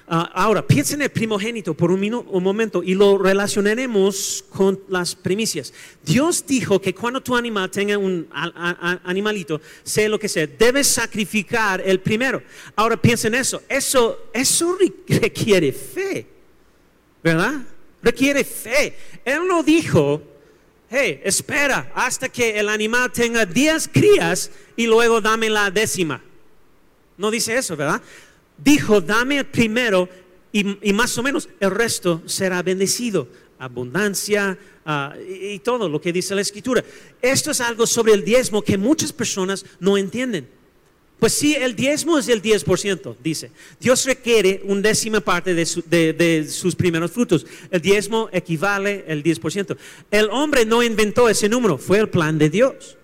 Ah, 0.09 0.29
ahora, 0.35 0.67
piensen 0.67 0.97
en 0.97 1.03
el 1.03 1.11
primogénito 1.11 1.75
por 1.75 1.93
un, 1.93 2.03
un, 2.03 2.43
momento 2.43 2.83
y 2.83 2.95
lo 2.95 3.17
relacionaremos 3.17 4.45
con 4.49 4.81
las 4.89 5.15
primicias. 5.15 5.73
Dios 6.05 6.45
dijo 6.45 6.81
que 6.81 6.93
cuando 6.93 7.23
tu 7.23 7.37
animal 7.37 7.71
tenga 7.71 7.97
un 7.97 8.27
animalito, 8.33 9.61
sea 9.85 10.09
lo 10.09 10.19
que 10.19 10.29
sea, 10.29 10.49
debes 10.49 10.89
sacrificar 10.89 11.81
el 11.81 12.01
primero. 12.01 12.43
Ahora 12.75 13.01
piensen 13.01 13.35
en 13.35 13.41
eso. 13.43 13.63
Eso, 13.69 14.31
eso 14.35 14.77
requiere 15.09 15.73
fe, 15.73 16.27
¿verdad? 17.23 17.63
Requiere 18.03 18.45
fe. 18.45 18.97
Él 19.25 19.47
no 19.47 19.63
dijo, 19.63 20.23
hey, 20.91 21.21
espera 21.25 21.93
hasta 21.95 22.29
que 22.29 22.59
el 22.59 22.69
animal 22.69 23.13
tenga 23.13 23.47
10 23.47 23.89
crías 23.89 24.51
y 24.77 24.87
luego 24.87 25.21
dame 25.21 25.49
la 25.49 25.71
décima. 25.71 26.23
No 27.17 27.31
dice 27.31 27.57
eso, 27.57 27.77
¿verdad? 27.77 28.03
dijo, 28.63 29.01
dame 29.01 29.39
el 29.39 29.47
primero 29.47 30.09
y, 30.53 30.93
más 30.93 31.17
o 31.17 31.23
menos 31.23 31.49
el 31.61 31.71
resto 31.71 32.23
será 32.27 32.63
bendecido. 32.63 33.27
Abundancia 33.59 34.59
ah, 34.85 35.15
y, 35.29 35.59
todo 35.61 35.89
lo 35.89 36.01
que 36.01 36.13
dice 36.13 36.35
la 36.35 36.41
escritura. 36.41 36.85
Esto 37.21 37.53
es 37.53 37.61
algo 37.61 37.87
sobre 37.87 38.13
el 38.13 38.25
diezmo 38.25 38.63
que 38.63 38.77
muchas 38.77 39.13
personas 39.13 39.65
no 39.81 39.97
entienden. 39.97 40.49
Pues 41.23 41.35
sí, 41.35 41.55
el 41.55 41.77
diezmo 41.77 42.19
es 42.19 42.27
el 42.27 42.43
10%, 42.43 43.15
dice. 43.23 43.53
Dios 43.79 44.05
requiere 44.07 44.61
un 44.65 44.83
décima 44.83 45.21
parte 45.21 45.55
de, 45.55 46.13
de, 46.13 46.49
sus 46.49 46.75
primeros 46.75 47.13
frutos. 47.13 47.47
El 47.71 47.81
diezmo 47.81 48.29
equivale 48.33 49.05
al 49.09 49.23
10%. 49.23 49.77
El 50.11 50.29
hombre 50.31 50.65
no 50.65 50.83
inventó 50.83 51.29
ese 51.29 51.49
número, 51.49 51.79
fue 51.79 52.01
el 52.01 52.09
plan 52.09 52.39
de 52.39 52.51
Dios. 52.51 52.97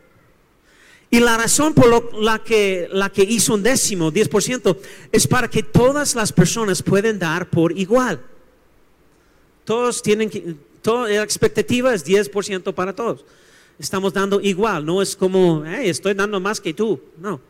Y 1.13 1.21
la 1.21 1.37
razón 1.37 1.75
por 1.75 2.13
la, 2.21 2.41
que, 2.41 2.89
hizo 3.23 3.55
un 3.55 3.63
décimo, 3.63 4.11
10%, 4.11 4.77
es 5.13 5.25
para 5.29 5.49
que 5.49 5.63
todas 5.63 6.17
las 6.17 6.33
personas 6.33 6.83
puedan 6.83 7.21
dar 7.21 7.49
por 7.49 7.71
igual. 7.79 8.21
Todos 9.65 10.03
tienen 10.03 10.29
que, 10.29 10.57
la 10.85 11.23
expectativa 11.23 11.95
es 11.95 12.05
10% 12.05 12.75
para 12.75 12.93
todos. 12.97 13.25
Estamos 13.79 14.13
dando 14.13 14.41
igual, 14.41 14.85
no 14.85 15.01
es 15.01 15.15
como, 15.15 15.65
estoy 15.65 16.15
dando 16.15 16.41
más 16.41 16.61
que 16.61 16.75
tú, 16.75 17.01
no. 17.17 17.48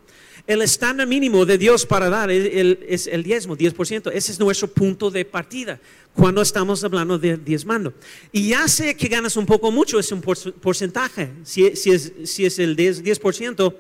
El 0.49 0.63
estándar 0.63 1.07
mínimo 1.07 1.45
de 1.45 1.59
Dios 1.59 1.85
para 1.85 2.09
dar 2.09 2.31
es 2.31 2.55
el, 2.55 2.79
es 2.89 3.07
el 3.07 3.23
diezmo, 3.23 3.55
10%. 3.55 4.11
Ese 4.15 4.33
es 4.33 4.41
nuestro 4.41 4.67
punto 4.67 5.11
de 5.11 5.27
partida 5.27 5.79
cuando 6.15 6.41
estamos 6.41 6.83
hablando 6.83 7.19
de 7.19 7.37
diezmando. 7.37 7.93
Y 8.33 8.49
ya 8.49 8.67
sé 8.67 8.97
que 8.97 9.09
ganas 9.09 9.37
un 9.37 9.45
poco 9.45 9.71
mucho, 9.71 9.99
es 9.99 10.11
un 10.11 10.23
porcentaje. 10.23 11.29
Si, 11.45 11.67
es, 11.67 12.13
si 12.25 12.47
es 12.47 12.59
el 12.59 12.75
10%, 12.79 13.03
10%, 13.03 13.75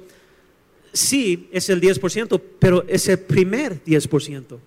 sí 0.93 1.49
es 1.53 1.71
el 1.71 1.81
10%, 1.81 2.39
pero 2.59 2.85
es 2.87 3.09
el 3.09 3.21
primer 3.21 3.83
10%. 3.83 4.59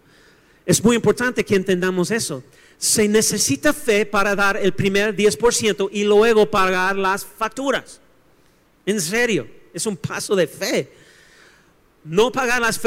Es 0.65 0.83
muy 0.83 0.95
importante 0.95 1.45
que 1.45 1.53
entendamos 1.53 2.09
eso. 2.09 2.43
Se 2.79 3.07
necesita 3.07 3.73
fe 3.73 4.07
para 4.07 4.35
dar 4.35 4.57
el 4.57 4.73
primer 4.73 5.15
10% 5.15 5.89
y 5.91 6.03
luego 6.03 6.49
pagar 6.49 6.95
las 6.95 7.23
facturas. 7.23 8.01
En 8.87 8.99
serio, 8.99 9.47
es 9.71 9.85
un 9.85 9.95
paso 9.95 10.35
de 10.35 10.47
fe 10.47 11.00
no 12.03 12.31
pagar 12.31 12.61
las, 12.61 12.79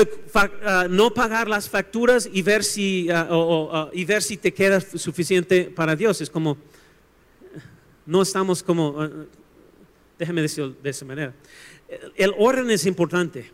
ah, 0.65 0.87
no 0.91 1.15
pagar 1.15 1.49
las 1.49 1.69
facturas 1.69 2.29
y 2.33 2.43
ver, 2.43 2.65
si, 2.65 3.09
ah, 3.11 3.29
ah, 3.31 3.91
y 3.93 4.05
ver 4.05 4.23
si 4.23 4.37
te 4.37 4.53
queda 4.53 4.81
suficiente 4.81 5.65
para 5.65 5.95
Dios. 5.95 6.21
Es 6.21 6.31
como, 6.31 6.57
no 8.07 8.23
estamos 8.23 8.63
como, 8.63 9.09
déjeme 10.19 10.43
decirlo 10.43 10.75
de 10.83 10.91
esa 10.91 11.05
manera. 11.05 11.35
El 12.17 12.35
orden 12.39 12.71
es 12.71 12.87
importante. 12.87 13.51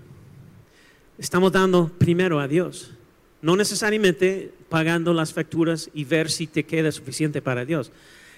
Estamos 1.19 1.53
dando 1.53 1.91
primero 1.99 2.41
a 2.41 2.49
Dios. 2.49 2.93
No 3.43 3.57
necesariamente 3.57 4.53
pagando 4.69 5.13
las 5.13 5.33
facturas 5.33 5.91
y 5.93 6.05
ver 6.05 6.31
si 6.31 6.47
te 6.47 6.65
queda 6.65 6.93
suficiente 6.93 7.43
para 7.43 7.65
Dios. 7.65 7.91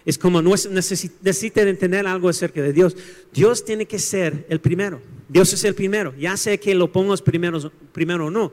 Es 0.04 0.18
como 0.18 0.42
necesita 0.42 1.62
entender 1.62 2.06
algo 2.06 2.28
acerca 2.28 2.60
de 2.60 2.72
Dios. 2.72 2.96
Dios 3.32 3.64
tiene 3.64 3.86
que 3.86 4.00
ser 4.00 4.46
el 4.48 4.60
primero. 4.60 5.00
Dios 5.32 5.50
es 5.54 5.64
el 5.64 5.74
primero. 5.74 6.14
Ya 6.18 6.36
sé 6.36 6.60
que 6.60 6.74
lo 6.74 6.92
pongas 6.92 7.22
primero, 7.22 7.72
primero 7.92 8.26
o 8.26 8.30
no. 8.30 8.52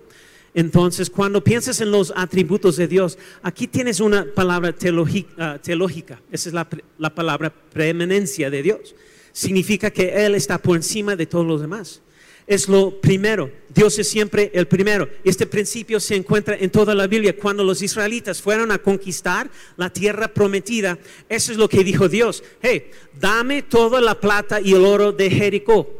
Entonces, 0.53 1.09
cuando 1.09 1.43
piensas 1.43 1.81
en 1.81 1.91
los 1.91 2.13
atributos 2.15 2.77
de 2.77 2.87
Dios, 2.87 3.17
aquí 3.43 3.67
tienes 3.67 3.99
una 3.99 4.25
palabra 4.33 4.71
teológica. 4.71 5.59
teológica. 5.61 6.21
Esa 6.31 6.49
es 6.49 6.53
la, 6.53 6.69
la 6.97 7.13
palabra 7.13 7.53
preeminencia 7.53 8.49
de 8.49 8.63
Dios. 8.63 8.95
Significa 9.33 9.91
que 9.91 10.25
Él 10.25 10.35
está 10.35 10.57
por 10.57 10.77
encima 10.77 11.17
de 11.17 11.25
todos 11.25 11.45
los 11.45 11.59
demás 11.59 12.01
es 12.49 12.67
lo 12.67 12.99
primero. 12.99 13.51
Dios 13.69 13.99
es 13.99 14.09
siempre 14.09 14.49
el 14.55 14.67
primero. 14.67 15.07
Este 15.23 15.45
principio 15.45 15.99
se 15.99 16.15
encuentra 16.15 16.57
en 16.59 16.71
toda 16.71 16.95
la 16.95 17.05
Biblia. 17.05 17.37
Cuando 17.37 17.63
los 17.63 17.83
israelitas 17.83 18.41
fueron 18.41 18.71
a 18.71 18.79
conquistar 18.79 19.51
la 19.77 19.91
tierra 19.91 20.29
prometida, 20.29 20.97
eso 21.29 21.51
es 21.51 21.59
lo 21.59 21.69
que 21.69 21.83
dijo 21.83 22.09
Dios. 22.09 22.43
Hey, 22.59 22.89
dame 23.19 23.61
toda 23.61 24.01
la 24.01 24.19
plata 24.19 24.59
y 24.59 24.73
el 24.73 24.83
oro 24.83 25.11
de 25.11 25.29
Jericó. 25.29 25.98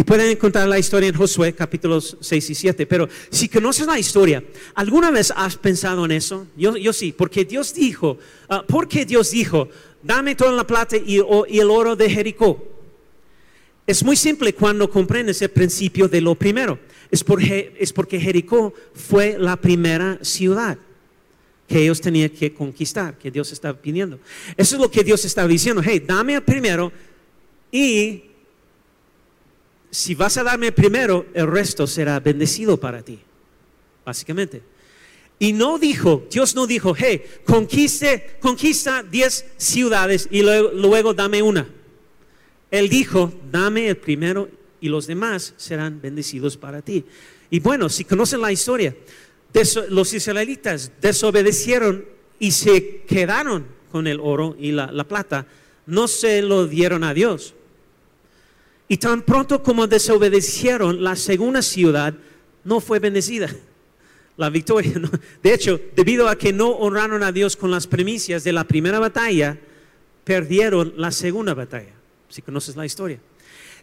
Y 0.00 0.02
pueden 0.02 0.30
encontrar 0.30 0.66
la 0.66 0.78
historia 0.78 1.10
en 1.10 1.14
Josué 1.14 1.52
capítulos 1.52 2.16
6 2.22 2.48
y 2.48 2.54
7. 2.54 2.86
Pero 2.86 3.06
si 3.28 3.50
conoces 3.50 3.86
la 3.86 3.98
historia, 3.98 4.42
¿alguna 4.74 5.10
vez 5.10 5.30
has 5.36 5.58
pensado 5.58 6.06
en 6.06 6.12
eso? 6.12 6.46
Yo, 6.56 6.74
yo 6.78 6.94
sí, 6.94 7.12
porque 7.12 7.44
Dios 7.44 7.74
dijo, 7.74 8.16
uh, 8.48 8.64
porque 8.66 9.04
Dios 9.04 9.30
dijo, 9.32 9.68
dame 10.02 10.34
toda 10.34 10.52
la 10.52 10.66
plata 10.66 10.96
y, 10.96 11.20
y 11.48 11.58
el 11.58 11.70
oro 11.70 11.96
de 11.96 12.08
Jericó. 12.08 12.66
Es 13.86 14.02
muy 14.02 14.16
simple 14.16 14.54
cuando 14.54 14.88
comprendes 14.88 15.42
el 15.42 15.50
principio 15.50 16.08
de 16.08 16.22
lo 16.22 16.34
primero. 16.34 16.78
Es 17.10 17.22
porque, 17.22 17.76
es 17.78 17.92
porque 17.92 18.18
Jericó 18.18 18.72
fue 18.94 19.36
la 19.38 19.58
primera 19.58 20.18
ciudad 20.22 20.78
que 21.68 21.82
ellos 21.82 22.00
tenían 22.00 22.30
que 22.30 22.54
conquistar, 22.54 23.18
que 23.18 23.30
Dios 23.30 23.52
estaba 23.52 23.78
pidiendo. 23.78 24.18
Eso 24.56 24.76
es 24.76 24.80
lo 24.80 24.90
que 24.90 25.04
Dios 25.04 25.26
estaba 25.26 25.46
diciendo. 25.46 25.82
Hey, 25.84 26.02
dame 26.06 26.36
el 26.36 26.42
primero 26.42 26.90
y 27.70 28.29
si 29.90 30.14
vas 30.14 30.36
a 30.36 30.44
darme 30.44 30.72
primero, 30.72 31.26
el 31.34 31.46
resto 31.46 31.86
será 31.86 32.20
bendecido 32.20 32.78
para 32.78 33.02
ti. 33.02 33.18
Básicamente. 34.04 34.62
Y 35.38 35.52
no 35.52 35.78
dijo, 35.78 36.26
Dios 36.30 36.54
no 36.54 36.66
dijo, 36.66 36.94
hey, 36.96 37.22
conquiste, 37.44 38.36
conquista 38.40 39.02
10 39.02 39.46
ciudades 39.56 40.28
y 40.30 40.42
luego, 40.42 41.14
dame 41.14 41.40
una. 41.40 41.66
Él 42.70 42.88
dijo, 42.88 43.32
dame 43.50 43.88
el 43.88 43.96
primero 43.96 44.50
y 44.80 44.88
los 44.88 45.06
demás 45.06 45.54
serán 45.56 46.00
bendecidos 46.00 46.56
para 46.58 46.82
ti. 46.82 47.04
Y 47.48 47.58
bueno, 47.60 47.88
si 47.88 48.04
conocen 48.04 48.42
la 48.42 48.52
historia, 48.52 48.94
los 49.88 50.12
israelitas 50.12 50.92
desobedecieron 51.00 52.04
y 52.38 52.52
se 52.52 53.02
quedaron 53.08 53.66
con 53.90 54.06
el 54.06 54.20
oro 54.20 54.56
y 54.58 54.72
la 54.72 55.04
plata, 55.08 55.46
no 55.86 56.06
se 56.06 56.42
lo 56.42 56.66
dieron 56.66 57.02
a 57.02 57.14
Dios. 57.14 57.54
Y 58.90 58.96
tan 58.96 59.22
pronto 59.22 59.62
como 59.62 59.86
desobedecieron, 59.86 61.00
la 61.00 61.14
segunda 61.14 61.62
ciudad 61.62 62.12
no 62.64 62.80
fue 62.80 62.98
bendecida. 62.98 63.48
La 64.36 64.50
victoria, 64.50 65.00
de 65.44 65.54
hecho, 65.54 65.80
debido 65.94 66.28
a 66.28 66.34
que 66.36 66.52
no 66.52 66.70
honraron 66.70 67.22
a 67.22 67.30
Dios 67.30 67.54
con 67.54 67.70
las 67.70 67.86
primicias 67.86 68.42
de 68.42 68.52
la 68.52 68.64
primera 68.64 68.98
batalla, 68.98 69.56
perdieron 70.24 70.92
la 70.96 71.12
segunda 71.12 71.54
batalla 71.54 71.92
si 72.28 72.42
conoces 72.42 72.74
la 72.74 72.84
historia. 72.84 73.20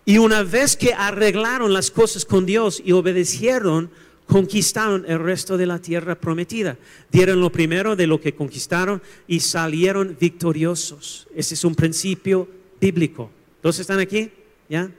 Y 0.04 0.18
una 0.18 0.44
vez 0.44 0.76
que 0.76 0.94
arreglaron 0.94 1.72
las 1.72 1.90
cosas 1.90 2.26
con 2.26 2.46
Dios 2.46 2.82
y 2.84 2.92
obedecieron, 2.92 3.90
conquistaron 4.26 5.06
el 5.08 5.20
resto 5.20 5.56
de 5.56 5.68
la 5.68 5.80
tierra 5.80 6.16
prometida. 6.16 6.78
Dieron 7.10 7.40
lo 7.40 7.50
primero 7.50 7.96
de 7.96 8.08
lo 8.08 8.20
que 8.20 8.36
conquistaron 8.36 9.02
y 9.26 9.40
salieron 9.40 10.18
victoriosos. 10.20 11.30
Ese 11.34 11.54
es 11.54 11.64
un 11.64 11.76
principio 11.76 12.50
bíblico. 12.82 13.32
¿Todos 13.62 13.80
están 13.80 14.00
aquí? 14.00 14.32
¿Ya? 14.70 14.92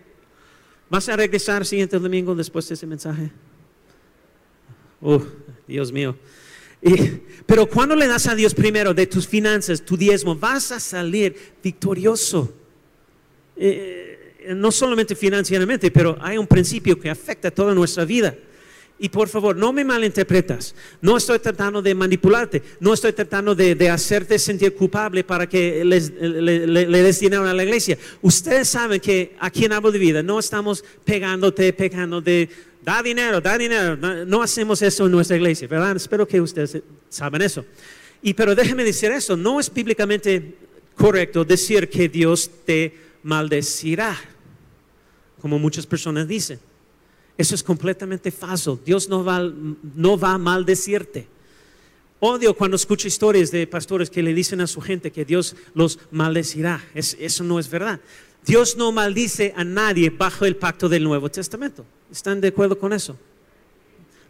¿Vas 0.91 1.09
a 1.09 1.17
regresar 1.17 1.67
siguiente 1.67 1.99
domingo 1.99 2.35
después 2.35 2.67
de 2.69 2.75
ese 2.75 2.87
mensaje? 2.87 3.31
Oh, 5.01 5.23
Dios 5.67 5.93
mío. 5.93 6.17
pero 7.47 7.67
cuando 7.67 7.95
le 7.95 8.07
das 8.07 8.27
a 8.27 8.35
Dios 8.35 8.55
primero 8.55 8.95
de 8.95 9.07
tus 9.07 9.27
finanzas, 9.27 9.85
tu 9.85 9.97
diezmo, 9.97 10.35
vas 10.35 10.73
a 10.73 10.81
salir 10.81 11.37
victorioso. 11.63 12.53
Eh, 13.57 14.55
no 14.55 14.71
solamente 14.73 15.15
financieramente, 15.15 15.91
pero 15.91 16.17
hay 16.21 16.39
un 16.39 16.47
principio 16.47 16.99
que 16.99 17.11
afecta 17.11 17.51
toda 17.51 17.75
nuestra 17.75 18.05
vida. 18.05 18.35
Y 19.01 19.09
por 19.09 19.29
favor, 19.29 19.55
no 19.55 19.73
me 19.73 19.85
malinterpretas. 19.85 20.75
No 21.01 21.17
estoy 21.17 21.39
tratando 21.39 21.81
de 21.81 21.95
manipularte. 21.95 22.63
No 22.81 22.93
estoy 22.93 23.13
tratando 23.13 23.55
de, 23.55 23.91
hacerte 23.91 24.39
sentir 24.39 24.75
culpable 24.75 25.23
para 25.23 25.49
que 25.49 25.85
le, 25.85 26.01
des 27.03 27.21
dinero 27.21 27.47
a 27.47 27.55
la 27.55 27.63
iglesia. 27.63 27.97
Ustedes 28.23 28.69
saben 28.69 29.01
que 29.01 29.37
aquí 29.39 29.67
en 29.67 29.73
Árbol 29.73 29.93
de 29.93 29.99
Vida 30.01 30.23
no 30.23 30.41
estamos 30.41 30.85
pegándote, 31.05 31.73
de 31.73 32.49
da 32.83 33.03
dinero, 33.03 33.41
da 33.41 33.57
dinero. 33.57 33.97
No, 33.97 34.43
hacemos 34.43 34.83
eso 34.83 35.07
en 35.07 35.13
nuestra 35.13 35.37
iglesia, 35.37 35.69
¿verdad? 35.69 35.95
Espero 35.95 36.27
que 36.27 36.41
ustedes 36.41 36.83
saben 37.09 37.43
eso. 37.43 37.65
Y 38.21 38.35
pero 38.35 38.57
déjeme 38.57 38.83
decir 38.83 39.13
eso. 39.13 39.37
No 39.37 39.61
es 39.61 39.73
bíblicamente 39.73 40.57
correcto 40.97 41.45
decir 41.45 41.89
que 41.89 42.09
Dios 42.09 42.51
te 42.67 42.95
maldecirá, 43.23 44.19
como 45.41 45.57
muchas 45.61 45.87
personas 45.87 46.27
dicen. 46.27 46.59
Eso 47.39 47.55
es 47.55 47.63
completamente 47.63 48.33
falso. 48.33 48.79
Dios 48.85 49.09
no 49.09 49.25
va, 49.25 49.41
no 49.41 50.19
va 50.19 50.33
a 50.33 50.39
maldecirte. 50.39 51.29
Odio 52.21 52.53
cuando 52.55 52.75
escucho 52.75 53.07
historias 53.07 53.53
de 53.53 53.65
pastores 53.69 54.11
que 54.11 54.25
le 54.25 54.35
dicen 54.35 54.61
a 54.61 54.67
su 54.67 54.81
gente 54.81 55.13
que 55.13 55.25
Dios 55.25 55.55
los 55.73 56.01
maldecirá. 56.11 56.85
eso 56.95 57.45
no 57.45 57.61
es 57.61 57.71
verdad. 57.71 58.01
Dios 58.45 58.77
no 58.77 58.91
maldice 58.91 59.55
a 59.57 59.63
nadie 59.63 60.11
bajo 60.11 60.45
el 60.45 60.57
pacto 60.57 60.89
del 60.89 61.05
Nuevo 61.05 61.31
Testamento. 61.31 61.85
¿Están 62.11 62.41
de 62.41 62.49
acuerdo 62.49 62.77
con 62.77 62.93
eso? 62.93 63.17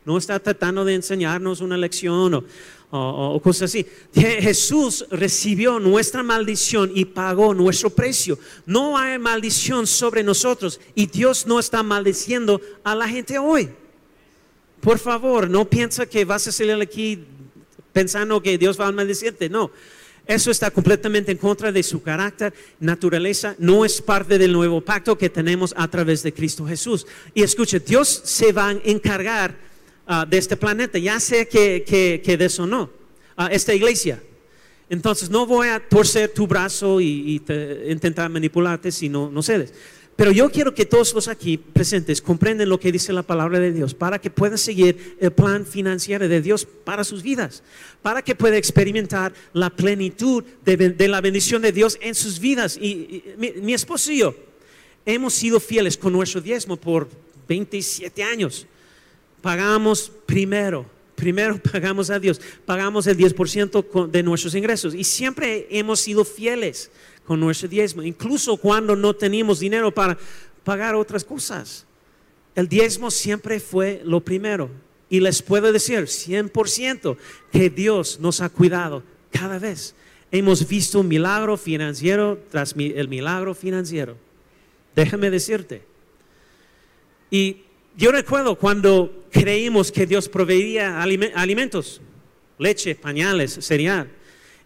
No 0.05 0.18
está 0.18 0.38
tratando 0.38 0.85
de 0.85 0.94
enseñarnos 0.94 1.61
una 1.61 1.77
lección 1.77 2.35
o, 2.35 2.44
o, 2.90 3.40
cosas 3.42 3.70
así. 3.70 3.87
Jesús 4.14 5.07
recibió 5.11 5.79
nuestra 5.79 6.22
maldición 6.22 6.90
y 6.94 7.05
pagó 7.05 7.55
nuestro 7.55 7.90
precio. 7.90 8.38
No 8.66 8.96
hay 8.96 9.18
maldición 9.18 9.87
sobre 9.87 10.22
nosotros 10.22 10.81
y 10.94 11.07
Dios 11.07 11.46
no 11.46 11.59
está 11.59 11.83
maldiciendo 11.83 12.61
a 12.85 12.94
la 12.94 13.09
gente 13.09 13.38
hoy. 13.38 13.70
Por 14.81 14.98
favor, 14.98 15.51
no 15.51 15.68
piensa 15.68 16.07
que 16.07 16.24
vas 16.24 16.46
a 16.46 16.53
salir 16.53 16.81
aquí 16.81 17.24
pensando 17.92 18.40
que 18.40 18.57
Dios 18.57 18.81
va 18.81 18.87
a 18.87 18.92
maldecirte. 18.92 19.48
No. 19.48 19.70
Eso 20.27 20.51
está 20.51 20.70
completamente 20.70 21.33
en 21.33 21.38
contra 21.38 21.72
de 21.72 21.83
su 21.83 22.03
carácter, 22.03 22.53
naturaleza, 22.81 23.55
no 23.59 23.87
es 23.87 24.03
parte 24.03 24.37
del 24.37 24.53
nuevo 24.53 24.83
pacto 24.83 25.16
que 25.16 25.31
tenemos 25.31 25.72
a 25.74 25.88
través 25.88 26.22
de 26.22 26.35
Cristo 26.35 26.66
Jesús. 26.66 27.07
Y 27.33 27.42
escuche, 27.42 27.81
Dios 27.81 28.20
se 28.24 28.53
va 28.53 28.68
a 28.68 28.72
encargar 28.85 29.67
Ah, 30.11 30.25
de 30.25 30.38
este 30.38 30.57
planeta. 30.57 30.99
Ya 30.99 31.21
sé 31.21 31.47
que, 31.47 31.85
que, 32.25 32.37
de 32.38 32.44
eso 32.47 32.66
no. 32.66 32.88
Ah, 33.37 33.51
esta 33.53 33.75
iglesia. 33.75 34.23
Entonces 34.88 35.29
no 35.29 35.44
voy 35.44 35.68
a 35.68 35.87
torcer 35.87 36.33
tu 36.33 36.47
brazo 36.47 36.99
y, 36.99 37.42
intentar 37.87 38.31
manipularte 38.31 38.90
si 38.90 39.11
no, 39.11 39.31
no 39.31 39.42
cedes. 39.42 39.75
Pero 40.16 40.33
yo 40.33 40.51
quiero 40.51 40.75
que 40.75 40.87
todos 40.87 41.12
los 41.12 41.29
aquí 41.29 41.59
presentes 41.59 42.23
comprenden 42.23 42.71
lo 42.71 42.81
que 42.81 42.90
dice 42.90 43.12
la 43.12 43.23
palabra 43.23 43.61
de 43.61 43.71
Dios 43.71 43.92
para 43.92 44.18
que 44.18 44.31
puedan 44.31 44.57
seguir 44.57 45.18
el 45.21 45.31
plan 45.31 45.66
financiero 45.66 46.27
de 46.27 46.40
Dios 46.40 46.64
para 46.64 47.05
sus 47.05 47.23
vidas, 47.23 47.62
para 48.01 48.23
que 48.23 48.35
puedan 48.35 48.57
experimentar 48.57 49.35
la 49.53 49.68
plenitud 49.68 50.42
de, 50.64 51.07
la 51.07 51.21
bendición 51.21 51.61
de 51.61 51.71
Dios 51.71 51.99
en 52.01 52.14
sus 52.14 52.40
vidas. 52.40 52.79
Y, 52.79 53.25
mi, 53.37 53.75
esposo 53.75 54.11
y 54.11 54.21
yo 54.21 54.35
hemos 55.05 55.35
sido 55.35 55.61
fieles 55.61 55.99
con 55.99 56.14
nuestro 56.14 56.40
diezmo 56.40 56.79
por 56.79 57.11
27 57.47 58.23
años 58.23 58.66
pagamos 59.40 60.11
primero, 60.27 60.87
primero 61.14 61.61
pagamos 61.72 62.11
a 62.11 62.18
Dios, 62.18 62.40
pagamos 62.64 63.07
el 63.07 63.16
10% 63.16 64.11
de 64.11 64.22
nuestros 64.22 64.55
ingresos 64.55 64.94
y 64.94 65.05
siempre 65.05 65.66
hemos 65.70 66.01
sido 66.01 66.24
fieles 66.24 66.90
con 67.27 67.40
nuestro 67.40 67.68
diezmo, 67.68 68.03
incluso 68.03 68.57
cuando 68.57 68.96
no 68.96 69.14
teníamos 69.14 69.61
dinero 69.61 69.92
para 69.92 70.16
pagar 70.64 70.94
otras 70.94 71.24
cosas. 71.24 71.85
El 72.55 72.68
diezmo 72.68 73.11
siempre 73.11 73.61
fue 73.61 74.03
lo 74.05 74.20
primero 74.20 74.70
y 75.11 75.20
les 75.20 75.42
puedo 75.42 75.72
decir 75.72 76.01
100% 76.01 77.16
que 77.53 77.70
Dios 77.70 78.18
nos 78.20 78.40
ha 78.40 78.48
cuidado 78.48 79.03
cada 79.31 79.59
vez. 79.59 79.94
Hemos 80.31 80.66
visto 80.66 81.01
un 81.01 81.09
milagro 81.09 81.57
financiero 81.57 82.38
tras 82.51 82.74
el 82.77 83.09
milagro 83.09 83.55
financiero. 83.55 84.16
Déjame 84.94 85.31
decirte. 85.31 85.83
Y 87.31 87.62
yo 87.98 88.12
recuerdo 88.12 88.54
cuando 88.54 89.26
creímos 89.28 89.90
que 89.90 90.06
Dios 90.06 90.28
proveía 90.28 91.02
alimentos, 91.02 92.00
leche, 92.56 92.94
pañales, 92.94 93.58
cereal. 93.61 94.08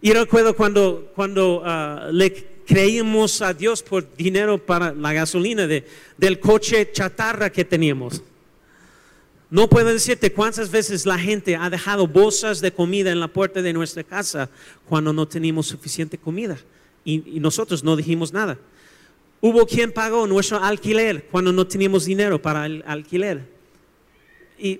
Y 0.01 0.13
recuerdo 0.13 0.55
cuando, 0.55 1.11
cuando 1.15 1.63
ah, 1.65 2.09
le 2.11 2.61
creímos 2.67 3.41
a 3.41 3.55
Dios 3.55 3.81
por 3.81 4.15
dinero 4.15 4.63
para 4.63 4.93
la 4.93 5.13
gasolina 5.13 5.65
del 5.65 6.39
coche 6.39 6.91
chatarra 6.91 7.49
que 7.49 7.65
teníamos. 7.65 8.21
No 9.49 9.67
puedo 9.67 9.87
decirte 9.87 10.31
cuántas 10.31 10.69
veces 10.69 11.07
la 11.07 11.17
gente 11.17 11.55
ha 11.55 11.71
dejado 11.71 12.05
bolsas 12.05 12.61
de 12.61 12.71
comida 12.71 13.11
en 13.11 13.19
la 13.19 13.29
puerta 13.29 13.63
de 13.63 13.73
nuestra 13.73 14.03
casa 14.03 14.47
cuando 14.87 15.11
no 15.11 15.27
teníamos 15.27 15.65
suficiente 15.65 16.19
comida 16.19 16.59
y 17.03 17.39
nosotros 17.39 17.83
no 17.83 17.95
dijimos 17.95 18.31
nada. 18.31 18.59
Hubo 19.45 19.65
quien 19.65 19.91
pagó 19.91 20.25
nuestro 20.25 20.57
alquiler 20.63 21.25
cuando 21.25 21.51
no 21.51 21.67
teníamos 21.67 22.05
dinero 22.05 22.41
para 22.41 22.65
el 22.65 22.81
alquiler. 22.87 23.45
Y 24.57 24.79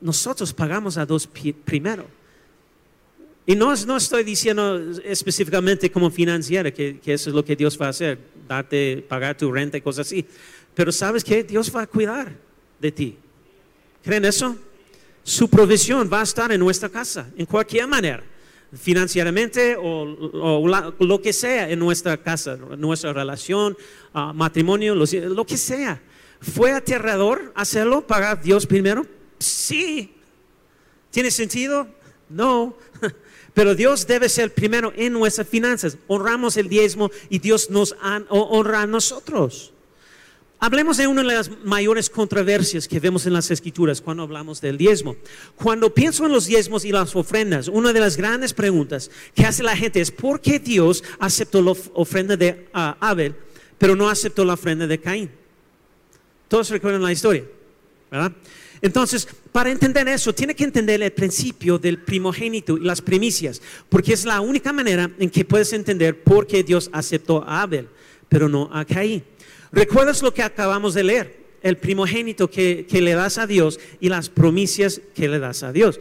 nosotros 0.00 0.54
pagamos 0.54 0.96
a 0.96 1.04
dos 1.04 1.28
primero. 1.62 2.06
Y 3.44 3.54
no, 3.54 3.74
no 3.84 3.98
estoy 3.98 4.24
diciendo 4.24 4.80
específicamente 5.04 5.90
como 5.90 6.10
financiera 6.10 6.72
que, 6.72 6.98
que, 7.00 7.12
eso 7.12 7.28
es 7.28 7.36
lo 7.36 7.44
que 7.44 7.54
Dios 7.54 7.78
va 7.78 7.84
a 7.84 7.90
hacer, 7.90 8.18
darte, 8.48 9.04
pagar 9.06 9.36
tu 9.36 9.52
renta 9.52 9.76
y 9.76 9.82
cosas 9.82 10.06
así. 10.06 10.24
Pero 10.74 10.90
sabes 10.90 11.22
que 11.22 11.44
Dios 11.44 11.70
va 11.76 11.82
a 11.82 11.86
cuidar 11.86 12.34
de 12.80 12.90
ti. 12.90 13.14
¿Creen 14.02 14.24
eso? 14.24 14.56
Su 15.22 15.50
provisión 15.50 16.08
va 16.10 16.20
a 16.20 16.24
estar 16.24 16.50
en 16.50 16.60
nuestra 16.60 16.88
casa, 16.88 17.28
en 17.36 17.44
cualquier 17.44 17.86
manera 17.86 18.24
financieramente 18.72 19.76
o, 19.78 20.66
lo 20.98 21.22
que 21.22 21.32
sea 21.32 21.70
en 21.70 21.78
nuestra 21.78 22.16
casa, 22.18 22.56
nuestra 22.56 23.12
relación, 23.12 23.76
ah, 24.12 24.32
matrimonio, 24.32 24.94
lo, 24.94 25.44
que 25.46 25.56
sea. 25.56 26.02
¿Fue 26.40 26.72
aterrador 26.72 27.52
hacerlo? 27.54 28.06
¿Pagar 28.06 28.42
Dios 28.42 28.66
primero? 28.66 29.06
Sí. 29.38 30.14
¿Tiene 31.10 31.30
sentido? 31.30 31.88
No. 32.28 32.76
Pero 33.54 33.74
Dios 33.74 34.06
debe 34.06 34.28
ser 34.28 34.54
primero 34.54 34.92
en 34.94 35.14
nuestras 35.14 35.48
finanzas. 35.48 35.96
Honramos 36.06 36.56
el 36.56 36.68
diezmo 36.68 37.10
y 37.28 37.38
Dios 37.38 37.70
nos 37.70 37.96
honra 38.28 38.82
a 38.82 38.86
nosotros. 38.86 39.72
Hablemos 40.60 40.96
de 40.96 41.06
una 41.06 41.22
de 41.22 41.34
las 41.34 41.50
mayores 41.64 42.10
controversias 42.10 42.88
que 42.88 42.98
vemos 42.98 43.26
en 43.26 43.32
las 43.32 43.48
escrituras 43.52 44.00
cuando 44.00 44.24
hablamos 44.24 44.60
del 44.60 44.76
diezmo. 44.76 45.16
Cuando 45.54 45.94
pienso 45.94 46.26
en 46.26 46.32
los 46.32 46.46
diezmos 46.46 46.84
y 46.84 46.90
las 46.90 47.14
ofrendas, 47.14 47.68
una 47.68 47.92
de 47.92 48.00
las 48.00 48.16
grandes 48.16 48.52
preguntas 48.52 49.08
que 49.36 49.44
hace 49.44 49.62
la 49.62 49.76
gente 49.76 50.00
es 50.00 50.10
¿por 50.10 50.40
qué 50.40 50.58
Dios 50.58 51.04
aceptó 51.20 51.62
la 51.62 51.74
ofrenda 51.94 52.36
de 52.36 52.68
Abel, 52.72 53.36
pero 53.78 53.94
no 53.94 54.10
aceptó 54.10 54.44
la 54.44 54.54
ofrenda 54.54 54.88
de 54.88 54.98
Caín? 54.98 55.30
Todos 56.48 56.70
recuerdan 56.70 57.02
la 57.02 57.12
historia, 57.12 57.44
¿verdad? 58.10 58.32
Entonces, 58.82 59.28
para 59.52 59.70
entender 59.70 60.08
eso, 60.08 60.34
tiene 60.34 60.56
que 60.56 60.64
entender 60.64 61.00
el 61.02 61.12
principio 61.12 61.78
del 61.78 61.98
primogénito 61.98 62.76
y 62.76 62.80
las 62.80 63.00
primicias, 63.00 63.62
porque 63.88 64.12
es 64.12 64.24
la 64.24 64.40
única 64.40 64.72
manera 64.72 65.08
en 65.20 65.30
que 65.30 65.44
puedes 65.44 65.72
entender 65.72 66.20
por 66.22 66.48
qué 66.48 66.64
Dios 66.64 66.90
aceptó 66.92 67.44
a 67.44 67.62
Abel, 67.62 67.88
pero 68.28 68.48
no 68.48 68.68
a 68.72 68.84
Caín. 68.84 69.22
¿Recuerdas 69.72 70.22
lo 70.22 70.32
que 70.32 70.42
acabamos 70.42 70.94
de 70.94 71.04
leer? 71.04 71.38
El 71.62 71.76
primogénito 71.76 72.50
que, 72.50 72.86
le 72.90 73.14
das 73.14 73.38
a 73.38 73.46
Dios 73.46 73.78
y 74.00 74.08
las 74.08 74.28
promesas 74.28 75.00
que 75.14 75.28
le 75.28 75.38
das 75.38 75.62
a 75.62 75.72
Dios. 75.72 76.00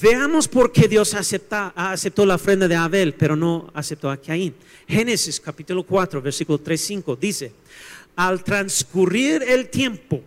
Veamos 0.00 0.46
por 0.46 0.72
qué 0.72 0.86
Dios 0.88 1.14
acepta, 1.14 1.72
aceptó 1.74 2.24
la 2.24 2.36
ofrenda 2.36 2.68
de 2.68 2.76
Abel, 2.76 3.14
pero 3.14 3.34
no 3.34 3.70
aceptó 3.74 4.10
a 4.10 4.16
Caín. 4.16 4.54
Génesis 4.86 5.40
capítulo 5.40 5.82
4, 5.82 6.22
versículo 6.22 6.58
3, 6.58 6.80
5 6.80 7.16
dice, 7.16 7.52
al 8.14 8.44
transcurrir 8.44 9.42
el 9.42 9.68
tiempo, 9.68 10.22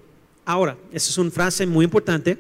ahora, 0.46 0.78
esa 0.92 1.10
es 1.10 1.18
una 1.18 1.32
frase 1.32 1.66
muy 1.66 1.86
importante, 1.86 2.38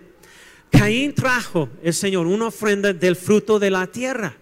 Caín 0.69 1.13
trajo 1.13 1.69
el 1.83 1.93
Señor 1.93 2.25
una 2.25 2.47
ofrenda 2.47 2.91
del 2.91 3.15
fruto 3.15 3.59
de 3.59 3.69
la 3.69 3.87
tierra. 3.87 4.35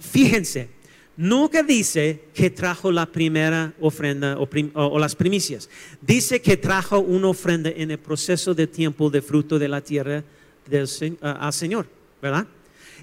Fíjense, 0.00 0.70
nunca 1.18 1.64
dice 1.64 2.20
que 2.32 2.48
trajo 2.48 2.90
la 2.92 3.04
primera 3.04 3.74
ofrenda 3.80 4.38
o, 4.38 4.98
las 4.98 5.16
primicias. 5.16 5.68
Dice 6.00 6.40
que 6.40 6.56
trajo 6.56 7.00
una 7.00 7.28
ofrenda 7.28 7.70
en 7.70 7.90
el 7.90 7.98
proceso 7.98 8.54
de 8.54 8.66
tiempo 8.66 9.10
de 9.10 9.20
fruto 9.20 9.58
de 9.58 9.68
la 9.68 9.82
tierra 9.82 10.22
del, 10.66 10.88
al 11.20 11.52
Señor, 11.52 11.86
¿verdad? 12.22 12.46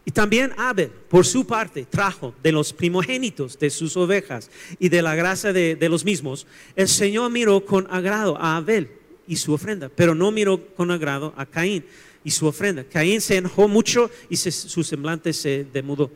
Y 0.06 0.12
también 0.12 0.54
Abel, 0.56 0.92
por 1.10 1.26
su 1.26 1.46
parte, 1.46 1.86
trajo 1.86 2.34
de 2.42 2.52
los 2.52 2.72
primogénitos 2.72 3.60
de 3.60 3.70
sus 3.70 3.98
ovejas 3.98 4.50
y 4.80 4.88
de 4.88 5.02
la 5.02 5.16
grasa 5.16 5.52
de, 5.52 5.90
los 5.90 6.06
mismos. 6.06 6.48
El 6.76 6.88
Señor 6.88 7.32
miró 7.32 7.66
con 7.66 7.88
agrado 7.90 8.38
a 8.40 8.56
Abel 8.56 8.90
y 9.28 9.36
su 9.36 9.52
ofrenda, 9.52 9.90
pero 9.94 10.16
no 10.16 10.32
miró 10.32 10.66
con 10.76 10.92
agrado 10.92 11.34
a 11.36 11.46
Caín 11.46 11.84
y 12.24 12.32
su 12.32 12.46
ofrenda. 12.46 12.84
Caín 12.84 13.20
se 13.20 13.38
enojó 13.38 13.68
mucho 13.68 14.10
y 14.30 14.38
su 14.38 14.84
semblante 14.84 15.34
se 15.34 15.66
demudó. 15.74 16.12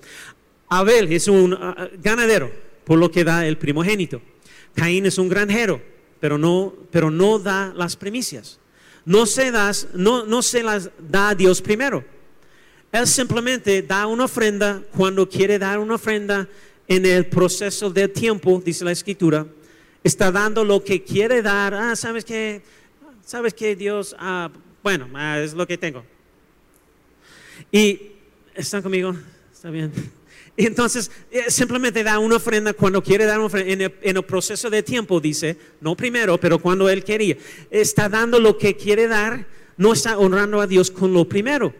Abel 0.69 1.12
es 1.12 1.27
un 1.27 1.53
ah, 1.53 1.75
ah, 1.77 1.89
ganadero, 2.01 2.51
por 2.86 2.99
lo 2.99 3.12
que 3.12 3.23
da 3.23 3.45
el 3.47 3.58
primogénito. 3.58 4.21
Caín 4.75 5.05
es 5.08 5.17
un 5.17 5.27
granjero, 5.27 5.82
pero 6.19 6.38
no, 6.38 6.73
pero 6.91 7.10
no 7.10 7.39
da 7.39 7.73
las 7.75 7.95
primicias. 7.95 8.60
No 9.03 9.25
se, 9.25 9.51
das, 9.51 9.88
no, 9.93 10.25
no 10.25 10.41
se 10.43 10.62
las 10.62 10.91
da 10.99 11.29
a 11.29 11.36
Dios 11.36 11.62
primero. 11.62 12.05
Él 12.91 13.08
simplemente 13.08 13.82
da 13.82 14.05
una 14.05 14.25
ofrenda 14.25 14.82
cuando 14.95 15.27
quiere 15.27 15.58
dar 15.58 15.79
una 15.79 15.95
ofrenda 15.95 16.47
en 16.88 17.05
el 17.05 17.25
proceso 17.27 17.89
del 17.89 18.12
tiempo, 18.12 18.62
dice 18.63 18.86
la 18.86 18.91
escritura. 18.91 19.45
Está 20.03 20.32
dando 20.32 20.63
lo 20.63 20.84
que 20.84 21.03
quiere 21.03 21.41
dar. 21.41 21.73
Ah, 21.73 21.95
¿sabes 21.95 22.23
qué? 22.23 22.62
¿Sabes 23.25 23.53
qué, 23.53 23.75
Dios? 23.75 24.15
Ah, 24.17 24.49
bueno, 24.82 25.08
es 25.38 25.53
lo 25.53 25.67
que 25.67 25.77
tengo. 25.77 26.03
Y, 27.71 28.13
¿están 28.55 28.82
conmigo? 28.82 29.15
¿Está 29.51 29.69
bien? 29.69 29.91
Y 30.60 30.65
entonces 30.65 31.10
eh, 31.32 31.45
simplemente 31.48 32.04
da 32.04 32.19
una 32.19 32.36
ofrenda 32.36 32.74
cuando 32.74 33.02
quiere 33.02 33.24
dar 33.24 33.38
una 33.38 33.45
ofrenda. 33.45 33.72
En 34.02 34.17
el, 34.17 34.24
proceso 34.24 34.69
de 34.69 34.84
tiempo 34.84 35.22
dice, 35.22 35.56
no 35.80 35.95
primero, 35.95 36.38
pero 36.38 36.60
cuando 36.60 36.89
él 36.89 37.06
quería. 37.06 37.38
Está 37.72 38.10
dando 38.10 38.41
lo 38.41 38.58
que 38.58 38.76
quiere 38.76 39.08
dar, 39.08 39.48
no 39.78 39.93
está 39.93 40.17
honrando 40.17 40.60
a 40.60 40.67
Dios 40.67 40.91
con 40.91 41.13
lo 41.13 41.24
primero. 41.30 41.74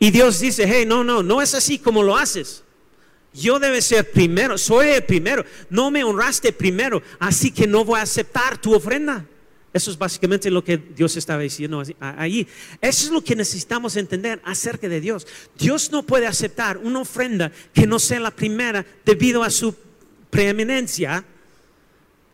Y 0.00 0.10
Dios 0.10 0.40
dice, 0.40 0.64
hey, 0.66 0.86
no, 0.88 1.04
no, 1.04 1.22
no 1.22 1.40
es 1.40 1.54
así 1.54 1.78
como 1.78 2.02
lo 2.02 2.16
haces. 2.16 2.64
Yo 3.32 3.60
debe 3.60 3.80
ser 3.80 4.10
primero, 4.10 4.58
soy 4.58 4.88
el 4.88 5.04
primero. 5.04 5.44
No 5.70 5.92
me 5.92 6.02
honraste 6.02 6.52
primero, 6.52 7.00
así 7.20 7.52
que 7.52 7.68
no 7.68 7.84
voy 7.84 8.00
a 8.00 8.02
aceptar 8.02 8.60
tu 8.60 8.74
ofrenda. 8.74 9.24
Eso 9.72 9.90
es 9.90 9.96
básicamente 9.96 10.50
lo 10.50 10.62
que 10.62 10.76
Dios 10.76 11.16
estaba 11.16 11.42
diciendo 11.42 11.82
ahí. 11.98 12.46
Eso 12.80 13.06
es 13.06 13.10
lo 13.10 13.24
que 13.24 13.34
necesitamos 13.34 13.96
entender 13.96 14.40
acerca 14.44 14.88
de 14.88 15.00
Dios. 15.00 15.26
Dios 15.58 15.90
no 15.90 16.02
puede 16.02 16.26
aceptar 16.26 16.76
una 16.76 17.00
ofrenda 17.00 17.50
que 17.72 17.86
no 17.86 17.98
sea 17.98 18.20
la 18.20 18.30
primera 18.30 18.84
debido 19.04 19.42
a 19.42 19.50
su 19.50 19.74
preeminencia. 20.28 21.24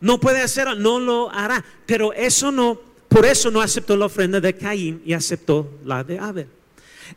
No 0.01 0.19
puede 0.19 0.41
hacerlo, 0.41 0.75
no 0.75 0.99
lo 0.99 1.31
hará. 1.31 1.63
Pero 1.85 2.11
eso 2.11 2.51
no, 2.51 2.79
por 3.07 3.25
eso 3.25 3.49
no 3.51 3.61
aceptó 3.61 3.95
la 3.95 4.07
ofrenda 4.07 4.41
de 4.41 4.55
Caín 4.55 5.01
y 5.05 5.13
aceptó 5.13 5.79
la 5.85 6.03
de 6.03 6.19
Abel. 6.19 6.47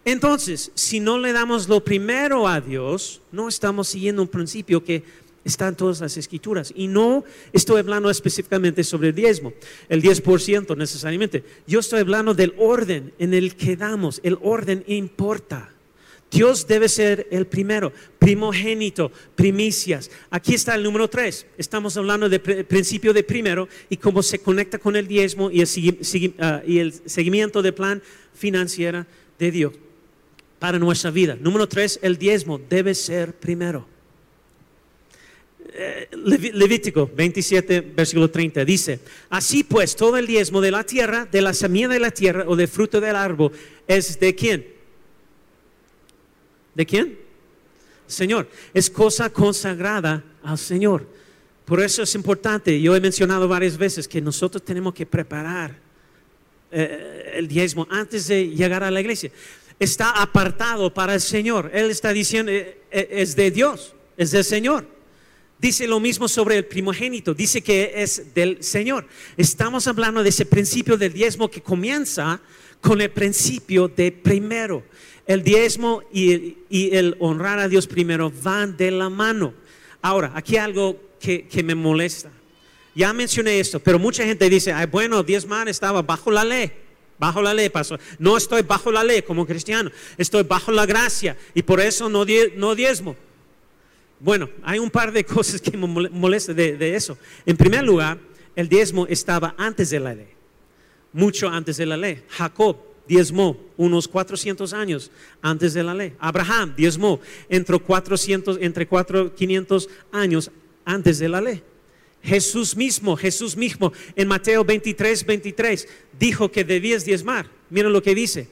Entonces, 0.04 0.70
si 0.74 1.00
no 1.00 1.18
le 1.18 1.32
damos 1.32 1.68
lo 1.68 1.84
primero 1.84 2.48
a 2.48 2.60
Dios, 2.60 3.20
no 3.30 3.48
estamos 3.48 3.88
siguiendo 3.88 4.22
un 4.22 4.28
principio 4.28 4.82
que 4.82 5.04
están 5.44 5.76
todas 5.76 6.00
las 6.00 6.16
escrituras. 6.16 6.72
Y 6.76 6.86
no 6.88 7.24
estoy 7.52 7.80
hablando 7.80 8.10
específicamente 8.10 8.84
sobre 8.84 9.08
el 9.08 9.14
diezmo, 9.14 9.52
el 9.88 10.02
10% 10.02 10.76
necesariamente. 10.76 11.44
Yo 11.66 11.80
estoy 11.80 12.00
hablando 12.00 12.34
del 12.34 12.54
orden 12.58 13.12
en 13.18 13.34
el 13.34 13.56
que 13.56 13.76
damos. 13.76 14.20
El 14.22 14.38
orden 14.42 14.84
importa. 14.86 15.70
Dios 16.30 16.66
debe 16.66 16.88
ser 16.88 17.28
el 17.30 17.46
primero, 17.46 17.92
primogénito, 18.18 19.12
primicias. 19.34 20.10
Aquí 20.30 20.54
está 20.54 20.74
el 20.74 20.82
número 20.82 21.08
tres. 21.08 21.46
Estamos 21.58 21.94
hablando 21.98 22.26
del 22.26 22.40
principio 22.40 23.12
de 23.12 23.22
primero 23.22 23.68
y 23.90 23.98
cómo 23.98 24.22
se 24.22 24.38
conecta 24.38 24.78
con 24.78 24.96
el 24.96 25.06
diezmo 25.06 25.50
y 25.50 25.60
el, 25.60 26.34
ah, 26.38 26.62
y 26.66 26.78
el 26.78 26.94
seguimiento 27.04 27.60
del 27.60 27.74
plan 27.74 28.02
financiero 28.32 29.04
de 29.38 29.50
Dios 29.50 29.74
para 30.58 30.78
nuestra 30.78 31.10
vida. 31.10 31.36
Número 31.38 31.68
tres, 31.68 31.98
el 32.02 32.16
diezmo 32.16 32.58
debe 32.58 32.94
ser 32.94 33.34
primero. 33.34 33.91
Eh, 35.74 36.08
Levítico 36.12 37.10
27, 37.14 37.80
versículo 37.80 38.30
30, 38.30 38.64
dice, 38.64 39.00
así 39.30 39.64
pues 39.64 39.96
todo 39.96 40.18
el 40.18 40.26
diezmo 40.26 40.60
de 40.60 40.70
la 40.70 40.84
tierra, 40.84 41.26
de 41.30 41.40
la 41.40 41.54
semilla 41.54 41.88
de 41.88 41.98
la 41.98 42.10
tierra 42.10 42.44
o 42.46 42.56
de 42.56 42.66
fruto 42.66 43.00
del 43.00 43.16
árbol, 43.16 43.52
es 43.86 44.20
de 44.20 44.34
quién? 44.34 44.66
¿De 46.74 46.84
quién? 46.84 47.18
Señor, 48.06 48.48
es 48.74 48.90
cosa 48.90 49.30
consagrada 49.30 50.22
al 50.42 50.58
Señor. 50.58 51.06
Por 51.64 51.80
eso 51.80 52.02
es 52.02 52.14
importante, 52.14 52.80
yo 52.80 52.94
he 52.94 53.00
mencionado 53.00 53.48
varias 53.48 53.78
veces 53.78 54.06
que 54.06 54.20
nosotros 54.20 54.62
tenemos 54.62 54.92
que 54.92 55.06
preparar 55.06 55.74
eh, 56.70 57.32
el 57.34 57.48
diezmo 57.48 57.86
antes 57.90 58.26
de 58.28 58.48
llegar 58.48 58.84
a 58.84 58.90
la 58.90 59.00
iglesia. 59.00 59.30
Está 59.78 60.10
apartado 60.10 60.92
para 60.92 61.14
el 61.14 61.20
Señor. 61.20 61.70
Él 61.72 61.90
está 61.90 62.12
diciendo, 62.12 62.52
eh, 62.52 62.78
es 62.90 63.34
de 63.36 63.50
Dios, 63.50 63.94
es 64.16 64.32
del 64.32 64.44
Señor. 64.44 64.86
Dice 65.62 65.86
lo 65.86 66.00
mismo 66.00 66.26
sobre 66.26 66.56
el 66.56 66.64
primogénito, 66.64 67.34
dice 67.34 67.62
que 67.62 67.92
es 67.94 68.34
del 68.34 68.64
Señor. 68.64 69.06
Estamos 69.36 69.86
hablando 69.86 70.24
de 70.24 70.30
ese 70.30 70.44
principio 70.44 70.96
del 70.96 71.12
diezmo 71.12 71.48
que 71.48 71.60
comienza 71.60 72.40
con 72.80 73.00
el 73.00 73.12
principio 73.12 73.86
de 73.86 74.10
primero. 74.10 74.82
El 75.24 75.44
diezmo 75.44 76.02
y, 76.12 76.56
el 76.68 77.16
honrar 77.20 77.60
a 77.60 77.68
Dios 77.68 77.86
primero 77.86 78.32
van 78.42 78.76
de 78.76 78.90
la 78.90 79.08
mano. 79.08 79.54
Ahora, 80.02 80.32
aquí 80.34 80.56
algo 80.56 81.00
que, 81.20 81.46
me 81.64 81.76
molesta. 81.76 82.32
Ya 82.96 83.12
mencioné 83.12 83.60
esto, 83.60 83.78
pero 83.78 84.00
mucha 84.00 84.24
gente 84.24 84.50
dice, 84.50 84.72
Ay, 84.72 84.86
bueno, 84.86 85.22
diezmar 85.22 85.68
estaba 85.68 86.02
bajo 86.02 86.32
la 86.32 86.42
ley. 86.42 86.72
Bajo 87.20 87.40
la 87.40 87.54
ley, 87.54 87.68
pastor. 87.68 88.00
No 88.18 88.36
estoy 88.36 88.62
bajo 88.62 88.90
la 88.90 89.04
ley 89.04 89.22
como 89.22 89.46
cristiano. 89.46 89.92
Estoy 90.18 90.42
bajo 90.42 90.72
la 90.72 90.86
gracia 90.86 91.36
y 91.54 91.62
por 91.62 91.80
eso 91.80 92.08
no 92.08 92.24
diezmo. 92.24 93.14
Bueno, 94.22 94.48
hay 94.62 94.78
un 94.78 94.88
par 94.88 95.12
de 95.12 95.24
cosas 95.26 95.60
que 95.60 95.76
me 95.76 95.86
molestan 95.86 96.54
de, 96.54 96.94
eso. 96.94 97.18
En 97.44 97.56
primer 97.56 97.82
lugar, 97.82 98.18
el 98.54 98.68
diezmo 98.68 99.06
estaba 99.08 99.54
antes 99.58 99.90
de 99.90 99.98
la 99.98 100.14
ley, 100.14 100.28
mucho 101.12 101.48
antes 101.48 101.76
de 101.76 101.86
la 101.86 101.96
ley. 101.96 102.22
Jacob 102.28 102.76
diezmó 103.08 103.58
unos 103.76 104.06
400 104.06 104.72
años 104.74 105.10
antes 105.42 105.74
de 105.74 105.82
la 105.82 105.92
ley. 105.92 106.12
Abraham 106.20 106.72
diezmó 106.76 107.20
entre 107.48 107.76
400, 107.80 108.58
entre 108.60 108.86
4, 108.86 109.34
500 109.34 109.88
años 110.12 110.50
antes 110.84 111.18
de 111.18 111.28
la 111.28 111.40
ley. 111.40 111.62
Jesús 112.22 112.76
mismo, 112.76 113.16
Jesús 113.16 113.56
mismo 113.56 113.92
en 114.14 114.28
Mateo 114.28 114.64
23, 114.64 115.26
23 115.26 115.88
dijo 116.16 116.48
que 116.48 116.62
debías 116.62 117.04
diezmar. 117.04 117.50
Miren 117.70 117.92
lo 117.92 118.00
que 118.00 118.14
dice. 118.14 118.46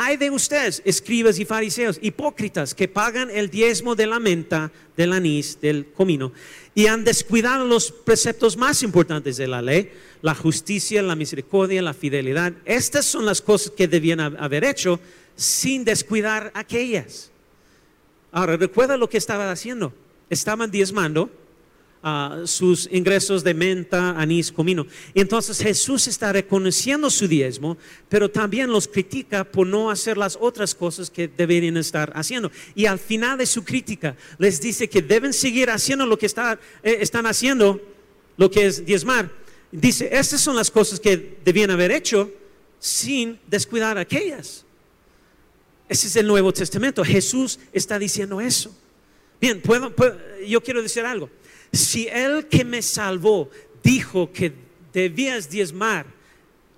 Hay 0.00 0.16
de 0.16 0.30
ustedes, 0.30 0.80
escribas 0.84 1.40
y 1.40 1.44
fariseos, 1.44 1.98
hipócritas, 2.00 2.72
que 2.72 2.86
pagan 2.86 3.32
el 3.32 3.50
diezmo 3.50 3.96
de 3.96 4.06
la 4.06 4.20
menta, 4.20 4.70
del 4.96 5.12
anís, 5.12 5.60
del 5.60 5.86
comino, 5.90 6.30
y 6.72 6.86
han 6.86 7.02
descuidado 7.02 7.64
los 7.64 7.90
preceptos 7.90 8.56
más 8.56 8.84
importantes 8.84 9.38
de 9.38 9.48
la 9.48 9.60
ley, 9.60 9.90
la 10.22 10.36
justicia, 10.36 11.02
la 11.02 11.16
misericordia, 11.16 11.82
la 11.82 11.94
fidelidad. 11.94 12.52
Estas 12.64 13.06
son 13.06 13.26
las 13.26 13.42
cosas 13.42 13.72
que 13.72 13.88
debían 13.88 14.20
haber 14.20 14.62
hecho 14.62 15.00
sin 15.34 15.84
descuidar 15.84 16.52
aquellas. 16.54 17.32
Ahora, 18.30 18.56
recuerda 18.56 18.96
lo 18.96 19.10
que 19.10 19.18
estaban 19.18 19.48
haciendo. 19.48 19.92
Estaban 20.30 20.70
diezmando 20.70 21.28
sus 22.44 22.88
ingresos 22.92 23.42
de 23.42 23.54
menta, 23.54 24.10
anís, 24.10 24.52
comino. 24.52 24.86
entonces 25.14 25.58
Jesús 25.58 26.06
está 26.06 26.32
reconociendo 26.32 27.10
su 27.10 27.26
diezmo, 27.26 27.76
pero 28.08 28.30
también 28.30 28.70
los 28.70 28.86
critica 28.86 29.44
por 29.44 29.66
no 29.66 29.90
hacer 29.90 30.16
las 30.16 30.38
otras 30.40 30.74
cosas 30.74 31.10
que 31.10 31.28
deberían 31.28 31.76
estar 31.76 32.12
haciendo. 32.14 32.50
Y 32.74 32.86
al 32.86 32.98
final 32.98 33.38
de 33.38 33.46
su 33.46 33.64
crítica 33.64 34.16
les 34.38 34.60
dice 34.60 34.88
que 34.88 35.02
deben 35.02 35.32
seguir 35.32 35.70
haciendo 35.70 36.06
lo 36.06 36.18
que 36.18 36.26
eh, 36.26 36.98
están 37.00 37.26
haciendo, 37.26 37.80
lo 38.36 38.50
que 38.50 38.66
es 38.66 38.84
diezmar. 38.84 39.30
Dice, 39.70 40.08
estas 40.12 40.40
son 40.40 40.56
las 40.56 40.70
cosas 40.70 41.00
que 41.00 41.38
debían 41.44 41.70
haber 41.70 41.90
hecho 41.90 42.32
sin 42.78 43.38
descuidar 43.46 43.98
aquellas. 43.98 44.64
Ese 45.88 46.06
es 46.06 46.16
el 46.16 46.26
Nuevo 46.26 46.52
Testamento. 46.52 47.04
Jesús 47.04 47.58
está 47.72 47.98
diciendo 47.98 48.40
eso. 48.40 48.74
Bien, 49.40 49.62
yo 50.46 50.62
quiero 50.62 50.82
decir 50.82 51.04
algo. 51.04 51.30
Si 51.72 52.08
el 52.08 52.46
que 52.46 52.64
me 52.64 52.82
salvó 52.82 53.50
dijo 53.82 54.32
que 54.32 54.52
debías 54.92 55.50
diezmar, 55.50 56.06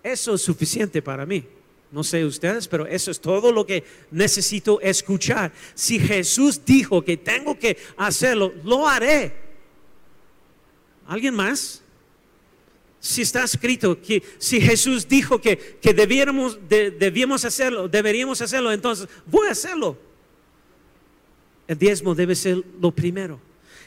eso 0.02 0.34
es 0.34 0.42
suficiente 0.42 1.02
para 1.02 1.26
mí. 1.26 1.44
No 1.92 2.04
sé 2.04 2.24
ustedes, 2.24 2.68
pero 2.68 2.86
eso 2.86 3.10
es 3.10 3.20
todo 3.20 3.50
lo 3.52 3.66
que 3.66 3.82
necesito 4.10 4.80
escuchar. 4.80 5.52
Si 5.74 5.98
Jesús 5.98 6.64
dijo 6.64 7.02
que 7.02 7.16
tengo 7.16 7.58
que 7.58 7.76
hacerlo, 7.96 8.52
lo 8.64 8.86
haré. 8.86 9.34
¿Alguien 11.06 11.34
más? 11.34 11.82
Si 13.00 13.22
está 13.22 13.42
escrito 13.42 14.00
que 14.00 14.22
si 14.38 14.60
Jesús 14.60 15.08
dijo 15.08 15.40
que, 15.40 15.78
que 15.80 15.92
debíamos 15.92 17.44
hacerlo, 17.44 17.88
deberíamos 17.88 18.40
hacerlo, 18.40 18.70
entonces 18.72 19.08
voy 19.26 19.48
a 19.48 19.52
hacerlo. 19.52 19.98
El 21.66 21.78
diezmo 21.78 22.14
debe 22.14 22.36
ser 22.36 22.62
lo 22.80 22.92
primero. 22.92 23.40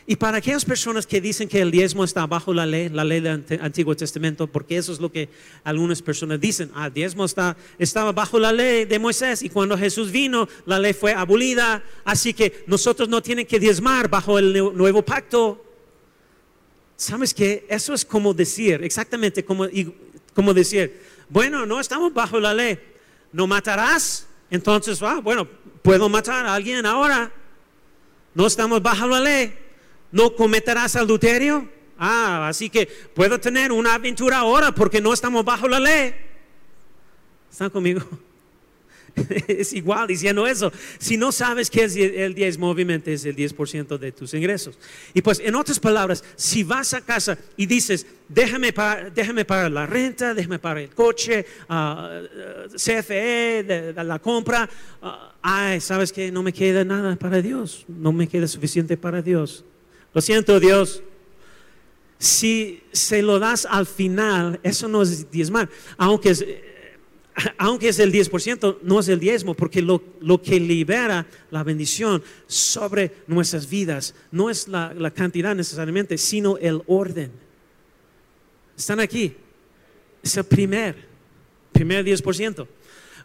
Y 0.06 0.18
para 0.18 0.38
aquellas 0.38 0.66
personas 0.66 1.08
que 1.08 1.22
dicen 1.22 1.48
que 1.48 1.62
el 1.62 1.72
diezmo 1.72 2.04
está 2.04 2.28
bajo 2.28 2.54
la 2.54 2.66
ley, 2.66 2.90
la 2.90 3.06
ley 3.06 3.22
del 3.22 3.46
Antiguo 3.62 3.96
Testamento, 3.96 4.48
porque 4.48 4.76
eso 4.76 4.92
es 4.92 5.00
lo 5.00 5.10
que 5.10 5.30
algunas 5.64 6.02
personas 6.02 6.42
dicen, 6.42 6.70
ah, 6.76 6.88
el 6.88 6.94
diezmo 6.94 7.24
está, 7.24 7.56
estaba 7.80 8.12
bajo 8.12 8.38
la 8.38 8.52
ley 8.52 8.84
de 8.84 9.00
Moisés 9.00 9.44
y 9.44 9.50
cuando 9.50 9.78
Jesús 9.78 10.12
vino, 10.12 10.50
la 10.66 10.78
ley 10.78 10.92
fue 10.92 11.14
abolida, 11.14 11.82
así 12.04 12.34
que 12.34 12.66
nosotros 12.68 13.08
no 13.08 13.22
tienen 13.22 13.46
que 13.46 13.60
diezmar 13.60 14.10
bajo 14.10 14.38
el 14.38 14.54
nuevo 14.76 15.04
pacto. 15.04 15.64
¿Sabes 16.98 17.34
qué? 17.34 17.66
Eso 17.70 17.94
es 17.94 18.04
como 18.04 18.34
decir, 18.34 18.84
exactamente 18.84 19.46
como, 19.46 19.68
como 20.34 20.54
decir, 20.54 21.02
bueno, 21.30 21.66
no 21.66 21.80
estamos 21.80 22.14
bajo 22.14 22.42
la 22.42 22.54
ley, 22.54 22.78
no 23.32 23.48
matarás, 23.48 24.28
entonces, 24.52 25.02
ah, 25.02 25.22
bueno, 25.24 25.48
puedo 25.82 26.10
matar 26.10 26.46
a 26.46 26.54
alguien 26.54 26.86
ahora, 26.86 27.32
no 28.36 28.48
estamos 28.48 28.82
bajo 28.84 29.08
la 29.08 29.22
ley 29.22 29.63
no 30.14 30.34
cometerás 30.34 30.96
adulterio. 30.96 31.68
Ah, 31.98 32.48
así 32.48 32.70
que 32.70 32.86
puedo 32.86 33.40
tener 33.40 33.72
una 33.72 33.96
aventura 33.96 34.38
ahora 34.38 34.74
porque 34.74 35.02
no 35.02 35.12
estamos 35.12 35.44
bajo 35.44 35.68
la 35.68 35.80
ley. 35.80 36.14
¿Están 37.52 37.70
conmigo? 37.70 38.02
es 39.48 39.74
igual 39.74 40.08
diciendo 40.08 40.48
eso. 40.48 40.72
Si 40.98 41.18
no 41.18 41.32
sabes 41.32 41.70
qué 41.70 41.84
es 41.84 41.96
el 41.96 42.34
diezmo, 42.34 42.70
obviamente 42.70 43.14
es 43.14 43.26
el 43.26 43.36
10% 43.36 43.98
de 43.98 44.12
tus 44.12 44.34
ingresos. 44.34 44.78
Y 45.14 45.22
pues, 45.22 45.40
en 45.40 45.56
otras 45.56 45.80
palabras, 45.80 46.24
si 46.36 46.64
vas 46.64 46.94
a 46.94 47.02
casa 47.02 47.38
y 47.58 47.66
dices, 47.66 48.06
déjame 48.28 48.74
pagar, 48.74 49.14
déjame 49.14 49.46
pagar 49.46 49.72
la 49.72 49.86
renta, 49.86 50.34
déjame 50.34 50.60
pagar 50.60 50.80
el 50.80 50.90
coche, 50.90 51.46
ah, 51.70 52.22
CFE, 52.76 53.94
la 53.96 54.20
compra, 54.20 54.70
ah, 55.02 55.36
ay, 55.42 55.80
¿sabes 55.80 56.12
que 56.12 56.32
No 56.32 56.44
me 56.44 56.54
queda 56.54 56.84
nada 56.84 57.16
para 57.16 57.42
Dios, 57.42 57.86
no 57.88 58.12
me 58.12 58.28
queda 58.28 58.48
suficiente 58.48 58.98
para 58.98 59.22
Dios. 59.22 59.64
Lo 60.14 60.22
siento 60.22 60.60
Dios. 60.60 61.02
Si 62.20 62.82
se 62.92 63.22
lo 63.22 63.40
das 63.40 63.66
al 63.70 63.86
final, 63.86 64.60
eso 64.64 64.88
no 64.88 65.02
es 65.02 65.30
diezmar. 65.30 65.70
Aunque 65.98 66.30
es, 66.30 66.46
aunque 67.58 67.90
es 67.90 68.00
el 68.00 68.14
10%, 68.14 68.78
no 68.84 69.00
es 69.00 69.08
el 69.10 69.20
diezmo, 69.20 69.56
porque 69.56 69.82
lo, 69.82 70.02
que 70.42 70.60
libera 70.60 71.26
la 71.52 71.64
bendición 71.64 72.24
sobre 72.48 73.12
nuestras 73.28 73.70
vidas 73.70 74.16
no 74.32 74.50
es 74.50 74.68
la, 74.68 74.94
la 74.94 75.12
cantidad 75.12 75.56
necesariamente, 75.56 76.18
sino 76.18 76.58
el 76.58 76.82
orden. 76.88 77.32
Están 78.78 79.00
aquí. 79.00 79.36
Es 80.22 80.38
el 80.38 80.46
primer, 80.46 80.96
primer 81.74 82.06
10%. 82.06 82.68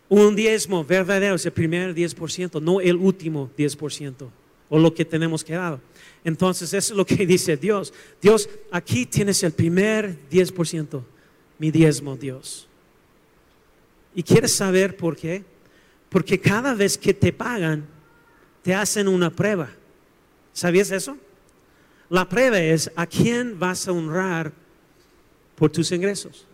Un 0.08 0.34
diezmo 0.34 0.84
verdadero 0.84 1.36
es 1.36 1.46
el 1.46 1.52
primer 1.52 1.94
10%, 1.94 2.60
no 2.60 2.80
el 2.80 2.96
último 2.96 3.50
10% 3.56 4.28
o 4.68 4.78
lo 4.78 4.92
que 4.92 5.04
tenemos 5.04 5.44
que 5.44 5.54
dar. 5.54 5.80
Entonces, 6.24 6.72
eso 6.74 6.92
es 6.92 6.96
lo 6.96 7.06
que 7.06 7.26
dice 7.26 7.56
Dios. 7.56 7.92
Dios, 8.20 8.48
aquí 8.70 9.06
tienes 9.06 9.42
el 9.42 9.52
primer 9.52 10.16
10%, 10.30 11.02
mi 11.58 11.70
diezmo, 11.70 12.16
Dios. 12.16 12.68
¿Y 14.14 14.22
quieres 14.22 14.54
saber 14.54 14.96
por 14.96 15.16
qué? 15.16 15.44
Porque 16.08 16.40
cada 16.40 16.74
vez 16.74 16.98
que 16.98 17.14
te 17.14 17.32
pagan, 17.32 17.86
te 18.62 18.74
hacen 18.74 19.08
una 19.08 19.30
prueba. 19.30 19.70
¿Sabías 20.52 20.90
eso? 20.90 21.16
La 22.08 22.28
prueba 22.28 22.58
es 22.58 22.90
a 22.96 23.06
quién 23.06 23.58
vas 23.58 23.86
a 23.86 23.92
honrar 23.92 24.52
por 25.54 25.70
tus 25.70 25.92
ingresos. 25.92 26.46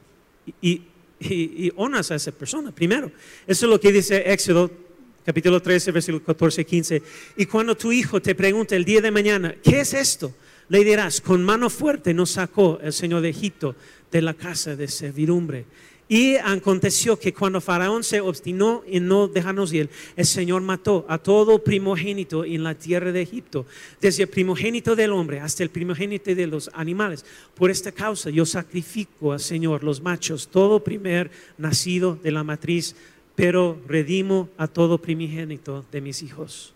Y, 0.60 0.82
y, 1.20 1.66
y 1.66 1.72
honras 1.76 2.10
a 2.10 2.16
esa 2.16 2.32
persona 2.32 2.72
primero. 2.72 3.10
Eso 3.46 3.66
es 3.66 3.70
lo 3.70 3.80
que 3.80 3.92
dice 3.92 4.30
Éxodo 4.30 4.83
capítulo 5.24 5.60
13, 5.60 5.92
versículo 5.92 6.24
14, 6.24 6.64
15. 6.64 7.02
Y 7.36 7.46
cuando 7.46 7.76
tu 7.76 7.90
hijo 7.90 8.20
te 8.20 8.34
pregunte 8.34 8.76
el 8.76 8.84
día 8.84 9.00
de 9.00 9.10
mañana, 9.10 9.54
¿qué 9.62 9.80
es 9.80 9.94
esto? 9.94 10.34
Le 10.68 10.84
dirás, 10.84 11.20
con 11.20 11.42
mano 11.42 11.70
fuerte 11.70 12.14
nos 12.14 12.30
sacó 12.30 12.78
el 12.82 12.92
Señor 12.92 13.22
de 13.22 13.30
Egipto 13.30 13.74
de 14.10 14.22
la 14.22 14.34
casa 14.34 14.76
de 14.76 14.88
servidumbre. 14.88 15.66
Y 16.06 16.36
aconteció 16.36 17.18
que 17.18 17.32
cuando 17.32 17.62
Faraón 17.62 18.04
se 18.04 18.20
obstinó 18.20 18.82
en 18.86 19.08
no 19.08 19.26
dejarnos 19.26 19.72
ir, 19.72 19.88
el 20.16 20.26
Señor 20.26 20.60
mató 20.60 21.06
a 21.08 21.16
todo 21.16 21.64
primogénito 21.64 22.44
en 22.44 22.62
la 22.62 22.74
tierra 22.74 23.10
de 23.10 23.22
Egipto, 23.22 23.64
desde 24.02 24.24
el 24.24 24.28
primogénito 24.28 24.94
del 24.94 25.12
hombre 25.12 25.40
hasta 25.40 25.62
el 25.62 25.70
primogénito 25.70 26.34
de 26.34 26.46
los 26.46 26.70
animales. 26.74 27.24
Por 27.54 27.70
esta 27.70 27.90
causa 27.90 28.28
yo 28.28 28.44
sacrifico 28.44 29.32
al 29.32 29.40
Señor 29.40 29.82
los 29.82 30.02
machos, 30.02 30.48
todo 30.48 30.84
primer 30.84 31.30
nacido 31.56 32.18
de 32.22 32.32
la 32.32 32.44
matriz 32.44 32.94
pero 33.34 33.80
redimo 33.86 34.48
a 34.56 34.68
todo 34.68 34.98
primogénito 34.98 35.84
de 35.90 36.00
mis 36.00 36.22
hijos. 36.22 36.72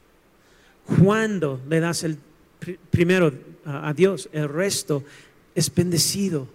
Cuando 0.84 1.60
le 1.68 1.80
das 1.80 2.02
el 2.02 2.18
primero 2.90 3.32
a 3.64 3.92
Dios, 3.92 4.28
el 4.32 4.48
resto 4.48 5.04
es 5.54 5.72
bendecido. 5.72 6.48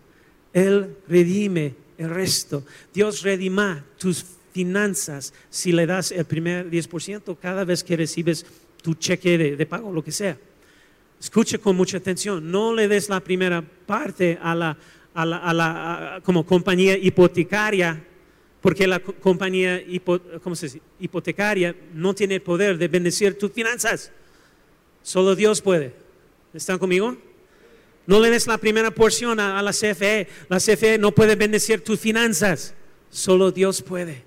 Él 0.51 0.97
redime 1.07 1.75
el 1.97 2.09
resto. 2.09 2.63
Dios 2.93 3.21
redima 3.21 3.83
tus 3.97 4.25
finanzas 4.51 5.33
si 5.49 5.71
le 5.71 5.85
das 5.85 6.11
el 6.11 6.25
primer 6.25 6.69
10% 6.69 7.37
cada 7.39 7.63
vez 7.63 7.83
que 7.83 7.97
recibes 7.97 8.45
tu 8.81 8.95
cheque 8.95 9.37
de, 9.37 9.65
pago, 9.65 9.91
lo 9.91 10.03
que 10.03 10.11
sea. 10.11 10.37
Escuche 11.19 11.59
con 11.59 11.77
mucha 11.77 11.97
atención. 11.97 12.51
No 12.51 12.73
le 12.73 12.87
des 12.87 13.07
la 13.07 13.21
primera 13.21 13.61
parte 13.61 14.37
a 14.41 14.53
la, 14.53 14.77
a 15.13 15.53
la 15.53 16.21
como 16.23 16.45
compañía 16.45 16.97
hipotecaria 16.97 18.03
porque 18.63 18.87
la 18.87 19.01
compañía 19.01 19.83
hipotecaria 20.99 21.75
no 21.93 22.15
tiene 22.15 22.35
el 22.35 22.41
poder 22.41 22.77
de 22.77 22.87
bendecir 22.87 23.37
tus 23.37 23.51
finanzas. 23.51 24.09
Solo 25.01 25.35
Dios 25.35 25.61
puede. 25.61 25.93
¿Están 26.53 26.79
conmigo? 26.79 27.17
No 28.07 28.21
le 28.21 28.29
des 28.29 28.47
la 28.47 28.57
primera 28.57 28.89
porción 28.89 29.41
a, 29.41 29.61
la 29.61 29.71
CFE. 29.73 30.29
La 30.47 30.59
CFE 30.59 30.97
no 30.97 31.11
puede 31.11 31.35
bendecir 31.35 31.83
tus 31.83 31.99
finanzas. 31.99 32.73
Solo 33.09 33.51
Dios 33.51 33.81
puede. 33.81 34.23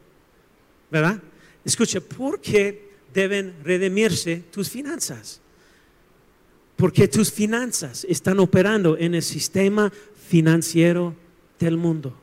¿Verdad? 0.90 1.22
Escucha, 1.64 2.02
¿por 2.02 2.38
qué 2.38 2.90
deben 3.14 3.54
redimirse 3.64 4.44
tus 4.52 4.68
finanzas? 4.68 5.40
Porque 6.76 7.08
tus 7.08 7.32
finanzas 7.32 8.04
están 8.06 8.38
operando 8.38 8.98
en 8.98 9.14
el 9.14 9.22
sistema 9.22 9.90
financiero 10.28 11.16
del 11.58 11.78
mundo. 11.78 12.14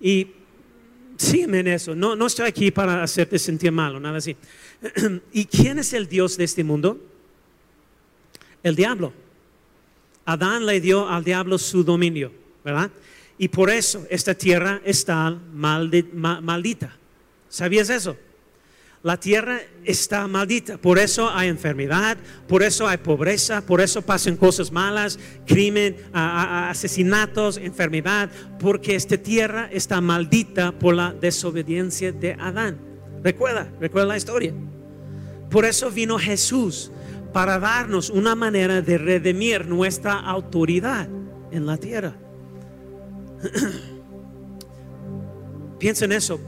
Y 0.00 0.35
sígueme 1.16 1.60
en 1.60 1.68
eso. 1.68 1.94
No, 1.94 2.16
no 2.16 2.26
estoy 2.26 2.46
aquí 2.46 2.70
para 2.70 3.02
hacerte 3.02 3.38
sentir 3.38 3.72
mal 3.72 3.96
o 3.96 4.00
nada 4.00 4.18
así. 4.18 4.36
¿Y 5.32 5.46
quién 5.46 5.78
es 5.78 5.92
el 5.92 6.08
Dios 6.08 6.36
de 6.36 6.44
este 6.44 6.64
mundo? 6.64 7.00
El 8.62 8.76
diablo. 8.76 9.12
Adán 10.24 10.66
le 10.66 10.80
dio 10.80 11.08
al 11.08 11.22
diablo 11.22 11.56
su 11.56 11.84
dominio, 11.84 12.32
¿verdad? 12.64 12.90
Y 13.38 13.48
por 13.48 13.70
eso 13.70 14.06
esta 14.10 14.34
tierra 14.34 14.80
está 14.84 15.30
maldita. 15.30 16.96
¿Sabías 17.48 17.90
eso? 17.90 18.16
La 19.06 19.18
tierra 19.20 19.60
está 19.84 20.26
maldita, 20.26 20.78
por 20.78 20.98
eso 20.98 21.30
hay 21.32 21.46
enfermedad, 21.46 22.16
por 22.48 22.64
eso 22.64 22.88
hay 22.88 22.96
pobreza, 22.96 23.60
por 23.60 23.80
eso 23.80 24.02
pasan 24.02 24.34
cosas 24.36 24.72
malas, 24.72 25.16
crimen, 25.46 25.96
asesinatos, 26.12 27.56
enfermedad, 27.56 28.28
porque 28.58 28.96
esta 28.96 29.16
tierra 29.16 29.68
está 29.70 30.00
maldita 30.00 30.72
por 30.72 30.96
la 30.96 31.12
desobediencia 31.12 32.10
de 32.10 32.32
Adán. 32.32 32.80
Recuerda, 33.22 33.70
recuerda 33.78 34.08
la 34.08 34.16
historia. 34.16 34.52
Por 35.50 35.66
eso 35.66 35.92
vino 35.92 36.18
Jesús 36.18 36.90
para 37.32 37.60
darnos 37.60 38.10
una 38.10 38.34
manera 38.34 38.82
de 38.82 38.98
redimir 38.98 39.68
nuestra 39.68 40.18
autoridad 40.18 41.08
en 41.52 41.64
la 41.64 41.76
tierra. 41.76 42.16
Piensa 45.78 46.06
en 46.06 46.12
eso. 46.12 46.40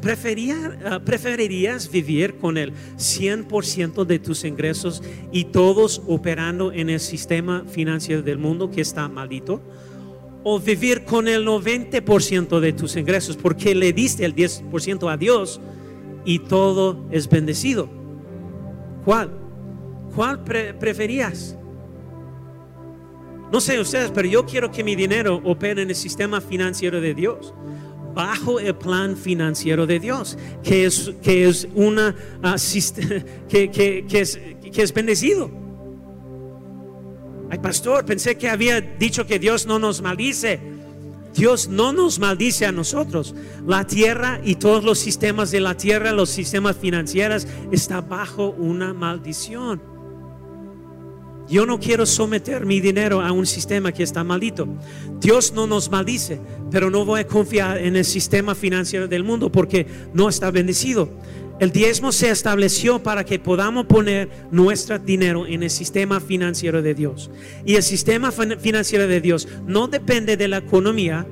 Ah, 0.85 1.01
¿Preferirías 1.05 1.91
vivir 1.91 2.37
con 2.37 2.57
el 2.57 2.73
100% 2.97 4.05
de 4.05 4.19
tus 4.19 4.45
ingresos 4.45 5.03
y 5.31 5.45
todos 5.45 6.03
operando 6.07 6.73
en 6.73 6.89
el 6.89 7.01
sistema 7.01 7.65
financiero 7.69 8.23
del 8.23 8.39
mundo 8.39 8.71
que 8.71 8.81
está 8.81 9.07
maldito? 9.09 9.61
¿O 10.45 10.59
vivir 10.59 11.05
con 11.05 11.29
el 11.29 11.45
90% 11.45 12.61
de 12.61 12.73
tus 12.73 12.97
ingresos 12.97 13.37
porque 13.37 13.75
le 13.75 13.93
diste 13.93 14.25
el 14.25 14.35
10% 14.35 15.13
a 15.13 15.17
Dios 15.19 15.61
y 16.25 16.39
todo 16.39 17.07
es 17.11 17.29
bendecido? 17.29 17.91
¿Cuál? 19.05 19.31
¿Cuál 20.15 20.43
preferías? 20.43 21.55
No 23.53 23.61
sé 23.61 23.79
ustedes, 23.79 24.11
pero 24.11 24.29
yo 24.29 24.47
quiero 24.47 24.71
que 24.71 24.85
mi 24.85 24.95
dinero 24.95 25.41
opere 25.45 25.83
en 25.83 25.91
el 25.91 25.97
sistema 25.97 26.41
financiero 26.41 27.01
de 27.01 27.15
Dios 27.15 27.53
bajo 28.19 28.59
el 28.59 28.75
plan 28.75 29.17
financiero 29.17 29.87
de 29.87 30.01
Dios, 30.01 30.37
que 30.65 30.87
es, 30.87 31.13
que 31.23 31.49
es, 31.49 31.69
una, 31.77 32.17
ah, 32.43 32.57
que, 33.49 33.71
que, 33.71 34.05
es, 34.11 34.41
que 34.73 34.83
es 34.83 34.93
bendecido. 34.93 35.49
Ay, 37.49 37.61
pastor, 37.61 38.05
pensé 38.05 38.37
que 38.37 38.49
había 38.49 38.81
dicho 38.81 39.25
que 39.25 39.39
Dios 39.39 39.67
no 39.67 39.79
nos 39.79 40.03
maldice. 40.03 40.59
Dios 41.33 41.69
no 41.69 41.93
nos 41.93 42.19
maldice 42.19 42.67
a 42.67 42.73
nosotros. 42.73 43.37
La 43.65 43.87
tierra 43.87 44.41
y 44.43 44.57
todos 44.57 44.83
los 44.83 44.99
sistemas 44.99 45.53
de 45.53 45.61
la 45.61 45.77
tierra, 45.77 46.11
los 46.11 46.29
sistemas 46.29 46.77
financieros, 46.77 47.47
está 47.71 48.01
bajo 48.01 48.51
una 48.51 48.95
maldición. 48.95 49.98
Yo 51.49 51.65
no 51.65 51.81
quiero 51.81 52.05
someter 52.05 52.67
mi 52.67 52.81
dinero 52.81 53.23
a 53.23 53.33
un 53.33 53.47
sistema 53.47 53.93
que 53.93 54.03
está 54.03 54.23
maldito. 54.23 54.69
Dios 55.21 55.53
no 55.53 55.67
nos 55.67 55.91
maldice, 55.91 56.39
pero 56.71 56.91
no 56.91 57.05
voy 57.05 57.21
a 57.21 57.27
confiar 57.27 57.79
en 57.79 57.97
el 57.97 58.05
sistema 58.05 58.55
financiero 58.55 59.09
del 59.09 59.25
mundo 59.25 59.51
porque 59.51 59.87
no 60.13 60.29
está 60.29 60.51
bendecido. 60.51 61.09
El 61.59 61.73
diezmo 61.73 62.13
se 62.13 62.31
estableció 62.31 63.03
para 63.03 63.25
que 63.25 63.39
podamos 63.39 63.87
poner 63.87 64.29
nuestro 64.51 64.99
dinero 64.99 65.47
en 65.47 65.63
el 65.63 65.71
sistema 65.71 66.21
financiero 66.21 66.83
de 66.83 66.95
Dios. 66.95 67.31
Y 67.65 67.75
el 67.75 67.83
sistema 67.83 68.31
financiero 68.31 69.09
de 69.09 69.21
Dios 69.21 69.49
no 69.67 69.89
depende 69.89 70.37
de 70.37 70.49
la 70.49 70.59
economía, 70.59 71.27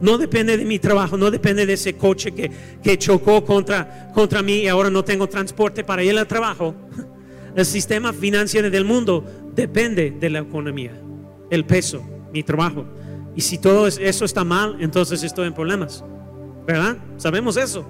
no 0.00 0.18
depende 0.18 0.56
de 0.56 0.64
mi 0.64 0.80
trabajo, 0.80 1.16
no 1.16 1.30
depende 1.30 1.64
de 1.64 1.74
ese 1.74 1.94
coche 1.94 2.32
que, 2.32 2.50
que 2.82 2.98
chocó 2.98 3.44
contra, 3.44 4.10
contra 4.12 4.42
mí 4.42 4.62
y 4.62 4.68
ahora 4.68 4.90
no 4.90 5.04
tengo 5.04 5.28
transporte 5.28 5.84
para 5.84 6.02
ir 6.02 6.18
al 6.18 6.26
trabajo. 6.26 6.74
El 7.54 7.66
sistema 7.66 8.12
financiero 8.12 8.70
del 8.70 8.84
mundo 8.84 9.24
depende 9.54 10.10
de 10.10 10.30
la 10.30 10.38
economía, 10.40 10.92
el 11.50 11.64
peso, 11.64 12.02
mi 12.32 12.42
trabajo. 12.42 12.84
Y 13.36 13.40
si 13.40 13.58
todo 13.58 13.86
eso 13.86 14.24
está 14.24 14.44
mal, 14.44 14.76
entonces 14.80 15.22
estoy 15.22 15.46
en 15.46 15.54
problemas. 15.54 16.04
¿Verdad? 16.66 16.96
Sabemos 17.16 17.56
eso. 17.56 17.84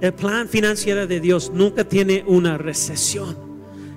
El 0.00 0.12
plan 0.12 0.48
financiero 0.48 1.06
de 1.06 1.20
Dios 1.20 1.50
nunca 1.54 1.84
tiene 1.84 2.24
una 2.26 2.58
recesión. 2.58 3.36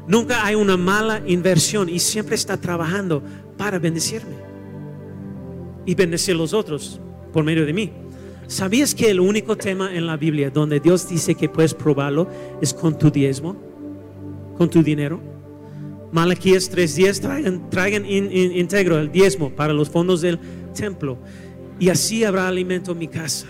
Nunca 0.08 0.46
hay 0.46 0.56
una 0.56 0.78
mala 0.78 1.22
inversión 1.26 1.90
y 1.90 2.00
siempre 2.00 2.36
está 2.36 2.58
trabajando 2.58 3.24
para 3.58 3.80
bendecirme 3.80 4.36
y 5.86 5.96
bendecir 5.96 6.36
a 6.36 6.38
los 6.38 6.54
otros 6.54 7.00
por 7.34 7.44
medio 7.44 7.66
de 7.66 7.74
mí. 7.74 7.92
¿Sabías 8.48 8.94
que 8.94 9.10
el 9.10 9.20
único 9.20 9.58
tema 9.58 9.96
en 9.96 10.06
la 10.06 10.18
Biblia 10.18 10.52
donde 10.52 10.80
Dios 10.80 11.10
dice 11.10 11.34
que 11.34 11.50
puedes 11.50 11.74
probarlo 11.74 12.30
es 12.62 12.74
con 12.74 12.98
tu 12.98 13.10
diezmo, 13.10 13.56
con 14.58 14.70
tu 14.70 14.82
dinero? 14.84 15.20
Malaquías 16.12 16.70
3:10, 16.72 17.20
traigan, 17.20 17.70
traigan 17.70 18.06
íntegro 18.06 18.98
el 18.98 19.12
diezmo 19.12 19.50
para 19.50 19.74
los 19.74 19.90
fondos 19.90 20.22
del 20.22 20.40
templo 20.74 21.18
y 21.80 21.90
así 21.90 22.24
habrá 22.24 22.48
alimento 22.48 22.94
en 22.94 22.98
mi 22.98 23.08
casa. 23.08 23.48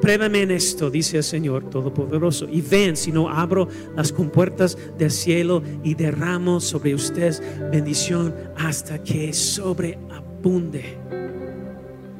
Pruébame 0.00 0.42
en 0.42 0.50
esto, 0.50 0.90
dice 0.90 1.16
el 1.16 1.22
Señor 1.22 1.70
Todopoderoso, 1.70 2.46
y 2.50 2.60
ven 2.60 2.96
si 2.96 3.12
no 3.12 3.30
abro 3.30 3.68
las 3.96 4.12
compuertas 4.12 4.76
del 4.98 5.10
cielo 5.10 5.62
y 5.82 5.94
derramo 5.94 6.60
sobre 6.60 6.94
ustedes 6.94 7.42
bendición 7.72 8.34
hasta 8.56 9.02
que 9.02 9.32
sobreabunde. 9.32 10.98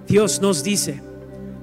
Dios 0.09 0.41
nos 0.41 0.65
dice, 0.65 1.03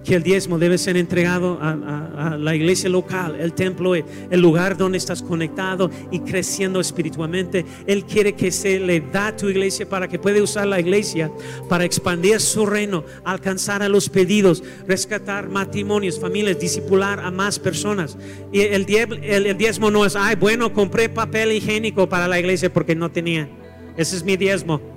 que 0.03 0.15
el 0.15 0.23
diezmo 0.23 0.59
debe 0.59 0.77
ser 0.77 0.97
entregado 0.97 1.59
a, 1.61 2.37
la 2.37 2.55
iglesia 2.55 2.89
local, 2.89 3.37
el 3.39 3.53
templo, 3.53 3.95
el 3.95 4.41
lugar 4.41 4.77
donde 4.77 4.97
estás 4.97 5.21
conectado 5.21 5.89
y 6.11 6.19
creciendo 6.19 6.79
espiritualmente. 6.79 7.65
Él 7.85 8.05
quiere 8.05 8.33
que 8.33 8.51
se 8.51 8.79
le 8.79 9.01
da 9.01 9.27
a 9.27 9.35
tu 9.35 9.49
iglesia 9.49 9.87
para 9.87 10.07
que 10.07 10.19
pueda 10.19 10.41
usar 10.41 10.67
la 10.67 10.79
iglesia 10.79 11.31
para 11.69 11.85
expandir 11.85 12.39
su 12.39 12.65
reino, 12.65 13.03
alcanzar 13.23 13.81
a 13.81 13.89
los 13.89 14.09
pedidos, 14.09 14.63
rescatar 14.87 15.49
matrimonios, 15.49 16.19
familias, 16.19 16.59
discipular 16.59 17.19
a 17.19 17.31
más 17.31 17.59
personas. 17.59 18.17
Y 18.51 18.61
el, 18.61 18.85
el 19.23 19.57
diezmo 19.57 19.91
no 19.91 20.05
es, 20.05 20.15
ay, 20.15 20.35
bueno, 20.35 20.73
compré 20.73 21.09
papel 21.09 21.51
higiénico 21.51 22.07
para 22.09 22.27
la 22.27 22.39
iglesia 22.39 22.71
porque 22.71 22.95
no 22.95 23.11
tenía. 23.11 23.49
Ese 23.97 24.15
es 24.15 24.23
mi 24.23 24.37
diezmo. 24.37 24.92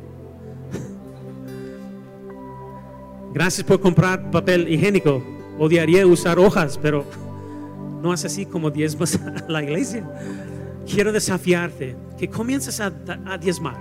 Gracias 3.36 3.66
por 3.66 3.78
comprar 3.80 4.30
papel 4.30 4.66
higiénico. 4.66 5.22
Odiaría 5.58 6.06
usar 6.06 6.38
hojas, 6.38 6.78
pero 6.80 7.04
no 8.02 8.14
es 8.14 8.24
así 8.24 8.46
como 8.46 8.70
diezmas 8.70 9.20
a 9.46 9.46
la 9.46 9.62
iglesia. 9.62 10.08
Quiero 10.90 11.12
desafiarte 11.12 11.94
que 12.18 12.30
comiences 12.30 12.80
a, 12.80 12.90
diezmar. 13.38 13.76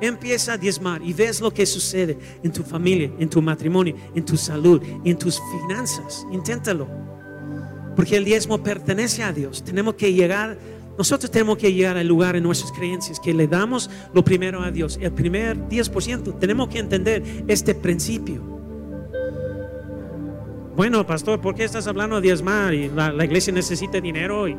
Empieza 0.00 0.52
a 0.52 0.56
diezmar 0.56 1.02
y 1.02 1.12
ves 1.14 1.40
lo 1.40 1.52
que 1.52 1.66
sucede 1.66 2.16
en 2.44 2.52
tu 2.52 2.62
familia, 2.62 3.10
en 3.18 3.28
tu 3.28 3.42
matrimonio, 3.42 3.96
en 4.14 4.24
tu 4.24 4.36
salud, 4.36 4.80
en 5.04 5.18
tus 5.18 5.40
finanzas. 5.50 6.24
Inténtalo. 6.30 6.86
Porque 7.96 8.16
el 8.16 8.24
diezmo 8.24 8.62
pertenece 8.62 9.24
a 9.24 9.32
Dios. 9.32 9.64
Tenemos 9.64 9.94
que 9.94 10.12
llegar, 10.12 10.56
nosotros 10.96 11.28
tenemos 11.28 11.58
que 11.58 11.72
llegar 11.72 11.96
al 11.96 12.06
lugar 12.06 12.36
en 12.36 12.44
nuestras 12.44 12.70
creencias 12.70 13.18
que 13.18 13.34
le 13.34 13.48
damos 13.48 13.90
lo 14.14 14.22
primero 14.22 14.62
a 14.62 14.70
Dios. 14.70 14.96
El 15.02 15.10
primer 15.10 15.58
10%. 15.68 16.38
Tenemos 16.38 16.68
que 16.68 16.78
entender 16.78 17.24
este 17.48 17.74
principio. 17.74 18.51
Bueno, 20.74 21.06
pastor, 21.06 21.38
¿por 21.38 21.54
qué 21.54 21.64
estás 21.64 21.86
hablando 21.86 22.16
de 22.16 22.22
diezmar? 22.22 22.72
Y 22.72 22.88
la, 22.88 23.24
iglesia 23.24 23.52
necesita 23.52 24.00
dinero. 24.00 24.48
Y 24.48 24.56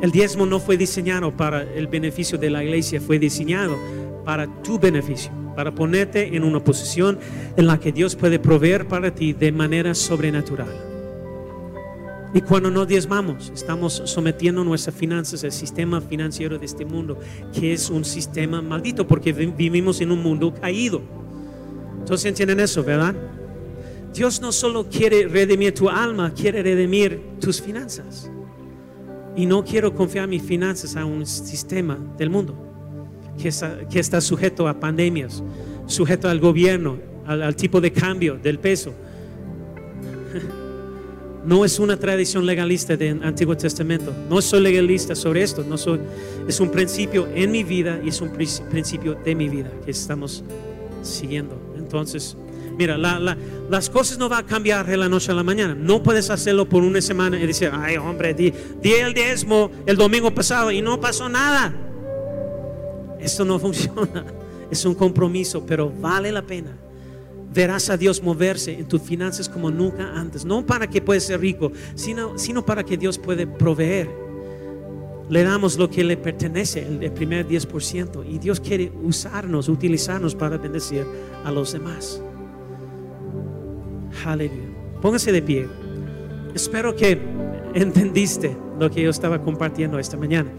el 0.00 0.12
diezmo 0.12 0.46
no 0.46 0.60
fue 0.60 0.76
diseñado 0.76 1.36
para 1.36 1.62
el 1.62 1.88
beneficio 1.88 2.38
de 2.38 2.50
la 2.50 2.62
iglesia, 2.62 3.00
fue 3.00 3.18
diseñado 3.18 3.76
para 4.24 4.46
tu 4.62 4.78
beneficio, 4.78 5.32
para 5.56 5.74
ponerte 5.74 6.36
en 6.36 6.44
una 6.44 6.62
posición 6.62 7.18
en 7.56 7.66
la 7.66 7.80
que 7.80 7.90
Dios 7.90 8.14
puede 8.14 8.38
proveer 8.38 8.86
para 8.86 9.12
ti 9.12 9.32
de 9.32 9.50
manera 9.50 9.92
sobrenatural. 9.92 10.68
Y 12.32 12.42
cuando 12.42 12.70
no 12.70 12.86
diezmamos, 12.86 13.50
estamos 13.52 14.02
sometiendo 14.04 14.62
nuestras 14.62 14.94
finanzas 14.94 15.42
al 15.42 15.50
sistema 15.50 16.00
financiero 16.00 16.58
de 16.58 16.66
este 16.66 16.84
mundo, 16.84 17.18
que 17.58 17.72
es 17.72 17.90
un 17.90 18.04
sistema 18.04 18.62
maldito, 18.62 19.08
porque 19.08 19.32
vivimos 19.32 20.00
en 20.00 20.12
un 20.12 20.22
mundo 20.22 20.54
caído. 20.54 21.02
Entonces 21.98 22.26
entienden 22.26 22.60
eso, 22.60 22.84
¿verdad? 22.84 23.16
Dios 24.12 24.40
no 24.40 24.52
solo 24.52 24.88
quiere 24.88 25.28
redimir 25.28 25.74
tu 25.74 25.88
alma, 25.88 26.32
quiere 26.34 26.62
redimir 26.62 27.20
tus 27.40 27.60
finanzas. 27.60 28.30
Y 29.36 29.46
no 29.46 29.64
quiero 29.64 29.94
confiar 29.94 30.26
mis 30.26 30.42
finanzas 30.42 30.96
a 30.96 31.04
un 31.04 31.24
sistema 31.26 31.98
del 32.16 32.30
mundo 32.30 32.68
que 33.38 33.48
está, 34.00 34.20
sujeto 34.20 34.66
a 34.66 34.78
pandemias, 34.78 35.42
sujeto 35.86 36.28
al 36.28 36.40
gobierno, 36.40 36.98
al, 37.24 37.54
tipo 37.54 37.80
de 37.80 37.92
cambio 37.92 38.36
del 38.36 38.58
peso. 38.58 38.92
No 41.46 41.64
es 41.64 41.78
una 41.78 41.96
tradición 41.96 42.44
legalista 42.44 42.96
del 42.96 43.22
Antiguo 43.22 43.56
Testamento. 43.56 44.12
No 44.28 44.42
soy 44.42 44.60
legalista 44.60 45.14
sobre 45.14 45.42
esto. 45.42 45.64
No 45.66 45.78
soy, 45.78 46.00
es 46.46 46.60
un 46.60 46.70
principio 46.70 47.26
en 47.32 47.52
mi 47.52 47.62
vida 47.62 48.00
y 48.04 48.08
es 48.08 48.20
un 48.20 48.30
principio 48.30 49.14
de 49.14 49.34
mi 49.34 49.48
vida 49.48 49.70
que 49.82 49.92
estamos 49.92 50.44
siguiendo. 51.02 51.56
Entonces, 51.78 52.36
mira, 52.78 52.96
las 52.96 53.90
cosas 53.90 54.18
no 54.18 54.28
van 54.28 54.44
a 54.44 54.46
cambiar 54.46 54.86
de 54.86 54.96
la 54.96 55.08
noche 55.08 55.32
a 55.32 55.34
la 55.34 55.42
mañana. 55.42 55.74
No 55.74 56.02
puedes 56.02 56.30
hacerlo 56.30 56.68
por 56.68 56.82
una 56.82 57.00
semana 57.00 57.38
y 57.38 57.46
decir, 57.46 57.70
ay 57.72 57.96
hombre, 57.96 58.32
di, 58.32 58.52
el 58.82 59.12
diezmo 59.12 59.70
el 59.84 59.96
domingo 59.96 60.32
pasado 60.32 60.70
y 60.70 60.80
no 60.80 61.00
pasó 61.00 61.28
nada. 61.28 61.74
Esto 63.20 63.44
no 63.44 63.58
funciona. 63.58 64.24
Es 64.70 64.84
un 64.84 64.94
compromiso, 64.94 65.64
pero 65.66 65.90
vale 65.90 66.30
la 66.30 66.42
pena 66.42 66.76
verás 67.52 67.88
a 67.90 67.96
Dios 67.96 68.22
moverse 68.22 68.78
en 68.78 68.86
tus 68.86 69.02
finanzas 69.02 69.48
como 69.48 69.70
nunca 69.70 70.12
antes. 70.14 70.44
No 70.44 70.64
para 70.64 70.86
que 70.86 71.00
puedas 71.00 71.24
ser 71.24 71.40
rico, 71.40 71.72
sino, 71.94 72.38
sino 72.38 72.64
para 72.64 72.84
que 72.84 72.96
Dios 72.96 73.18
puede 73.18 73.46
proveer. 73.46 74.08
Le 75.28 75.42
damos 75.42 75.76
lo 75.76 75.90
que 75.90 76.04
le 76.04 76.16
pertenece, 76.16 76.86
el, 76.86 77.12
primer 77.12 77.46
10%, 77.46 78.24
y 78.26 78.38
Dios 78.38 78.60
quiere 78.60 78.90
usarnos, 79.02 79.68
utilizarnos 79.68 80.34
para 80.34 80.56
bendecir 80.56 81.04
a 81.44 81.50
los 81.52 81.72
demás. 81.72 82.22
Aleluya. 84.24 84.68
Póngase 85.00 85.32
de 85.32 85.42
pie. 85.42 85.68
Espero 86.54 86.94
que 86.94 87.18
entendiste 87.74 88.56
lo 88.78 88.90
que 88.90 89.02
yo 89.02 89.10
estaba 89.10 89.40
compartiendo 89.40 89.98
esta 89.98 90.16
mañana. 90.16 90.50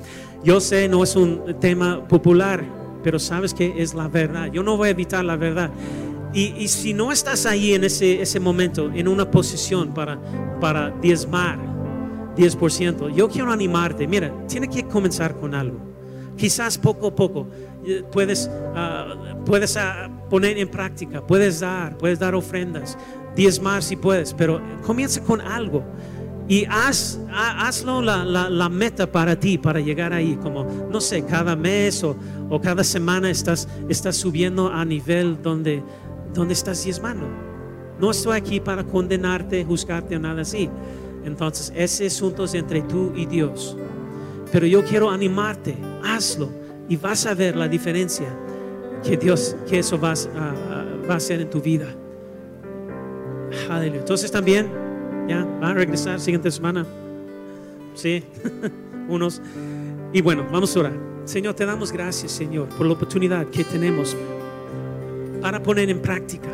Yo 0.44 0.60
sé, 0.60 0.88
no 0.88 1.04
es 1.04 1.16
un 1.16 1.60
tema 1.60 2.08
popular, 2.08 2.64
pero 3.04 3.20
sabes 3.20 3.54
que 3.54 3.82
es 3.82 3.94
la 3.94 4.08
verdad. 4.08 4.52
Yo 4.52 4.64
no 4.64 4.78
voy 4.78 4.88
a 4.88 4.92
evitar 4.92 5.24
la 5.26 5.36
verdad. 5.36 5.72
Y, 6.34 6.68
si 6.68 6.94
no 6.94 7.12
estás 7.12 7.48
ahí 7.48 7.74
en 7.74 7.84
ese, 7.84 8.22
ese 8.22 8.40
momento, 8.40 8.92
en 8.94 9.08
una 9.08 9.32
posición 9.32 9.96
para, 9.96 10.20
para 10.62 10.92
diezmar 11.02 11.58
10%, 12.38 13.14
yo 13.16 13.28
quiero 13.30 13.52
animarte. 13.52 14.08
Mira, 14.08 14.32
tiene 14.48 14.70
que 14.70 14.84
comenzar 14.84 15.36
con 15.36 15.56
algo. 15.56 15.80
Quizás 16.38 16.78
poco 16.78 17.08
a 17.08 17.16
poco 17.16 17.48
eh, 17.86 18.04
puedes, 18.12 18.50
ah, 18.76 19.16
puedes 19.46 19.76
ah, 19.78 20.10
poner 20.30 20.58
en 20.58 20.70
práctica, 20.70 21.26
puedes 21.26 21.60
dar, 21.60 21.98
puedes 21.98 22.20
dar 22.20 22.36
ofrendas, 22.36 22.98
diezmar 23.36 23.84
si 23.84 23.96
puedes, 23.96 24.34
pero 24.34 24.62
comienza 24.86 25.22
con 25.22 25.42
algo 25.42 25.84
y 26.50 26.66
haz, 26.66 27.20
hazlo 27.32 28.02
la, 28.02 28.26
la, 28.26 28.70
meta 28.70 29.12
para 29.12 29.40
ti, 29.40 29.60
para 29.60 29.80
llegar 29.80 30.14
ahí, 30.14 30.36
como, 30.42 30.66
no 30.92 31.00
sé, 31.00 31.24
cada 31.24 31.56
mes 31.56 32.04
o, 32.04 32.18
o, 32.50 32.60
cada 32.60 32.84
semana 32.84 33.30
estás, 33.30 33.68
estás 33.88 34.16
subiendo 34.16 34.68
a 34.68 34.84
nivel 34.84 35.40
donde, 35.44 35.84
¿dónde 36.34 36.56
estás 36.56 36.84
diezmando? 36.84 37.28
No 38.00 38.10
estoy 38.10 38.36
aquí 38.36 38.60
para 38.60 38.84
condenarte, 38.84 39.64
juzgarte 39.64 40.16
o 40.16 40.20
nada 40.20 40.42
así. 40.42 40.72
Entonces, 41.24 41.72
ese 41.76 42.08
asunto 42.08 42.46
es 42.46 42.56
entre 42.56 42.82
tú 42.82 43.14
y 43.16 43.28
Dios. 43.28 43.78
Pero 44.52 44.66
yo 44.66 44.84
quiero 44.84 45.12
animarte, 45.12 45.78
hazlo 46.04 46.50
y 46.88 46.96
vas 46.96 47.28
a 47.28 47.36
ver 47.36 47.56
la 47.58 47.68
diferencia 47.68 48.28
que 49.04 49.18
Dios, 49.18 49.56
que 49.70 49.78
eso 49.78 50.00
va 50.00 50.14
a, 50.14 51.06
va 51.08 51.14
a 51.14 51.18
hacer 51.18 51.42
en 51.42 51.50
tu 51.52 51.62
vida. 51.62 51.86
Aleluya. 53.70 54.00
Entonces 54.00 54.32
también, 54.32 54.70
ya, 55.28 55.44
van 55.44 55.72
a 55.72 55.74
regresar 55.74 56.20
siguiente 56.20 56.52
semana. 56.52 56.86
Sí, 57.94 58.24
unos. 59.10 59.42
Y 60.14 60.22
bueno, 60.22 60.46
vamos 60.52 60.76
a 60.76 60.80
orar. 60.80 60.94
Señor, 61.26 61.54
te 61.54 61.66
damos 61.66 61.92
gracias, 61.92 62.32
Señor, 62.32 62.70
por 62.70 62.88
la 62.88 62.94
oportunidad 62.94 63.46
que 63.48 63.64
tenemos 63.64 64.16
para 65.42 65.62
poner 65.62 65.90
en 65.90 66.02
práctica 66.02 66.50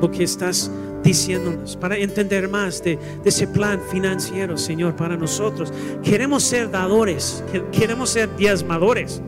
lo 0.00 0.10
que 0.10 0.24
estás 0.24 0.70
diciéndonos, 1.02 1.76
para 1.76 1.96
entender 1.96 2.48
más 2.48 2.82
de, 2.82 2.98
ese 3.24 3.46
plan 3.46 3.80
financiero, 3.90 4.56
Señor, 4.56 4.96
para 4.96 5.16
nosotros. 5.16 5.72
Queremos 6.02 6.42
ser 6.42 6.70
dadores, 6.70 7.42
queremos 7.72 8.10
ser 8.10 8.34
diezmadores. 8.36 9.20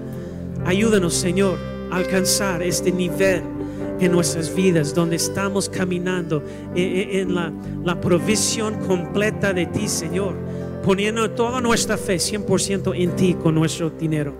Ayúdanos, 0.64 1.14
Señor, 1.14 1.58
a 1.90 1.96
alcanzar 1.96 2.62
este 2.62 2.90
nivel 2.90 3.42
en 4.04 4.12
nuestras 4.12 4.54
vidas, 4.54 4.94
donde 4.94 5.16
estamos 5.16 5.68
caminando 5.68 6.42
en, 6.74 7.34
la, 7.34 8.00
provisión 8.00 8.74
completa 8.86 9.52
de 9.52 9.66
ti, 9.66 9.88
Señor, 9.88 10.34
poniendo 10.84 11.30
toda 11.30 11.60
nuestra 11.60 11.96
fe 11.96 12.16
100% 12.16 12.92
en 12.96 13.16
ti 13.16 13.34
con 13.34 13.54
nuestro 13.54 13.90
dinero, 13.90 14.34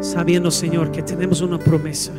sabiendo, 0.00 0.50
Señor, 0.50 0.90
que 0.90 1.02
tenemos 1.02 1.40
una 1.40 1.58
promesa 1.58 2.12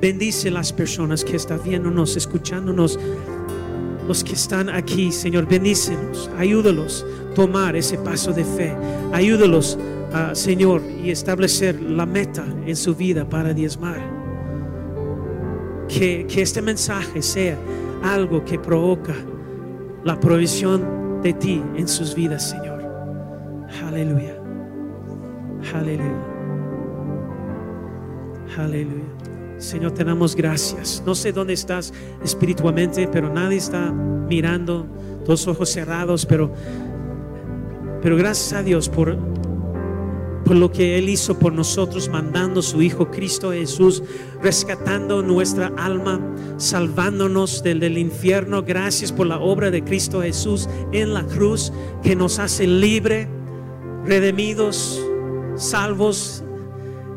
Bendice 0.00 0.50
las 0.50 0.72
personas 0.72 1.22
que 1.24 1.36
están 1.36 1.60
viéndonos, 1.62 2.16
escuchándonos, 2.16 2.98
los 4.08 4.24
que 4.24 4.32
están 4.32 4.70
aquí, 4.70 5.12
Señor, 5.12 5.46
bendícenos, 5.46 6.30
ayúdalos 6.38 7.04
a 7.30 7.34
tomar 7.34 7.76
ese 7.76 7.98
paso 7.98 8.32
de 8.32 8.44
fe, 8.44 8.74
ayúdalos, 9.12 9.78
Señor, 10.32 10.80
y 11.04 11.10
establecer 11.10 11.80
la 11.82 12.06
meta 12.06 12.46
en 12.66 12.76
su 12.76 12.94
vida 12.94 13.28
para 13.28 13.52
diezmar. 13.52 14.19
Que, 15.98 16.26
este 16.36 16.62
mensaje 16.62 17.20
sea 17.20 17.58
algo 18.02 18.44
que 18.44 18.58
provoca 18.58 19.14
la 20.04 20.18
provisión 20.18 21.20
de 21.22 21.32
ti 21.32 21.62
en 21.76 21.88
sus 21.88 22.14
vidas, 22.14 22.48
Señor. 22.48 22.80
Aleluya. 23.84 24.36
Aleluya. 25.74 26.24
Aleluya. 28.56 29.04
Señor, 29.58 29.92
te 29.92 30.04
damos 30.04 30.34
gracias. 30.36 31.02
No 31.04 31.14
sé 31.14 31.32
dónde 31.32 31.52
estás 31.54 31.92
espiritualmente, 32.24 33.08
pero 33.08 33.32
nadie 33.32 33.58
está 33.58 33.90
mirando, 33.90 34.86
dos 35.26 35.46
ojos 35.48 35.70
cerrados, 35.70 36.24
pero, 36.24 36.52
pero 38.00 38.16
gracias 38.16 38.52
a 38.52 38.62
Dios 38.62 38.88
por, 38.88 39.18
por 40.50 40.56
lo 40.56 40.72
que 40.72 40.98
Él 40.98 41.08
hizo 41.08 41.38
por 41.38 41.52
nosotros, 41.52 42.08
mandando 42.08 42.60
su 42.60 42.82
Hijo 42.82 43.08
Cristo 43.08 43.52
Jesús, 43.52 44.02
rescatando 44.42 45.22
nuestra 45.22 45.70
alma, 45.76 46.20
salvándonos 46.56 47.62
del, 47.62 47.96
infierno. 47.96 48.64
Gracias 48.64 49.12
por 49.12 49.28
la 49.28 49.38
obra 49.38 49.70
de 49.70 49.84
Cristo 49.84 50.22
Jesús 50.22 50.68
en 50.90 51.14
la 51.14 51.24
cruz, 51.24 51.72
que 52.02 52.16
nos 52.16 52.40
hace 52.40 52.66
libre, 52.66 53.28
redimidos, 54.04 55.00
salvos. 55.54 56.42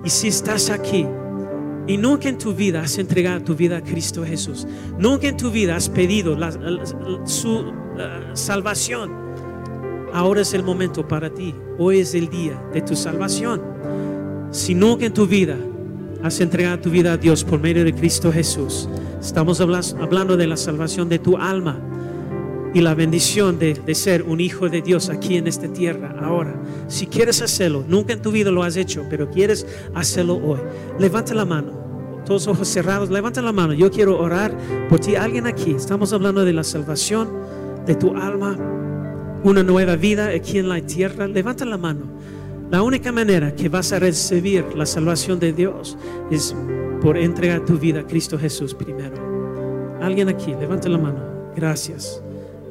Y 0.05 0.11
si 0.11 0.27
estás 0.27 0.69
aquí, 0.69 1.07
y 1.87 1.97
nunca 1.97 2.29
en 2.29 2.37
tu 2.37 2.53
vida 2.53 2.81
has 2.81 2.99
entregado 2.99 3.41
tu 3.41 3.55
vida 3.55 3.77
a 3.77 3.81
Cristo 3.81 4.23
Jesús. 4.23 4.67
Nunca 4.99 5.27
en 5.27 5.37
tu 5.37 5.49
vida 5.49 5.75
has 5.75 5.89
pedido 5.89 6.37
su 7.25 7.73
salvación. 8.33 9.23
Ahora 10.13 10.41
es 10.41 10.53
el 10.53 10.63
momento 10.63 11.07
para 11.07 11.33
ti. 11.33 11.55
Hoy 11.79 11.99
es 11.99 12.13
el 12.13 12.29
día 12.29 12.61
de 12.71 12.81
tu 12.81 12.95
salvación. 12.95 13.61
Si 14.51 14.75
nunca 14.75 15.05
en 15.05 15.13
tu 15.13 15.25
vida 15.25 15.57
has 16.21 16.39
entregado 16.39 16.79
tu 16.79 16.91
vida 16.91 17.13
a 17.13 17.17
Dios 17.17 17.43
por 17.43 17.59
medio 17.59 17.83
de 17.83 17.93
Cristo 17.93 18.31
Jesús, 18.31 18.87
estamos 19.19 19.59
hablando 19.59 20.37
de 20.37 20.47
la 20.47 20.55
salvación 20.55 21.09
de 21.09 21.17
tu 21.17 21.35
alma 21.35 21.79
y 22.75 22.81
la 22.81 22.93
bendición 22.93 23.57
de, 23.57 23.73
de, 23.73 23.95
ser 23.95 24.21
un 24.23 24.39
hijo 24.39 24.69
de 24.69 24.81
Dios 24.83 25.09
aquí 25.09 25.37
en 25.37 25.47
esta 25.47 25.67
tierra 25.67 26.15
ahora. 26.21 26.61
Si 26.87 27.07
quieres 27.07 27.41
hacerlo, 27.41 27.83
nunca 27.87 28.13
en 28.13 28.21
tu 28.21 28.31
vida 28.31 28.51
lo 28.51 28.61
has 28.61 28.77
hecho, 28.77 29.05
pero 29.09 29.29
quieres 29.31 29.65
hacerlo 29.95 30.35
hoy, 30.37 30.59
levanta 30.99 31.33
la 31.33 31.45
mano. 31.45 31.83
Todos 32.25 32.47
ojos 32.47 32.67
cerrados, 32.67 33.09
levanta 33.09 33.41
la 33.41 33.51
mano. 33.51 33.73
Yo 33.73 33.91
quiero 33.91 34.17
orar 34.17 34.55
por 34.89 34.99
ti. 34.99 35.15
Alguien 35.15 35.45
aquí, 35.45 35.71
estamos 35.71 36.13
hablando 36.13 36.45
de 36.45 36.53
la 36.53 36.63
salvación 36.63 37.29
de 37.85 37.95
tu 37.95 38.15
alma, 38.15 38.57
una 39.43 39.63
nueva 39.63 39.95
vida 39.95 40.27
aquí 40.27 40.57
en 40.57 40.69
la 40.69 40.81
tierra. 40.81 41.27
Levanta 41.27 41.65
la 41.65 41.77
mano. 41.77 42.05
La 42.71 42.81
única 42.81 43.11
manera 43.11 43.53
que 43.55 43.69
vas 43.69 43.91
a 43.93 43.99
recibir 43.99 44.65
la 44.75 44.85
salvación 44.85 45.39
de 45.39 45.53
Dios 45.53 45.97
es 46.31 46.55
por 47.01 47.17
entregar 47.17 47.65
tu 47.65 47.77
vida 47.77 48.01
a 48.01 48.07
Cristo 48.07 48.37
Jesús 48.39 48.73
primero. 48.73 49.99
Alguien 50.01 50.29
aquí, 50.29 50.53
levanta 50.59 50.89
la 50.89 50.97
mano. 50.97 51.53
Gracias 51.55 52.23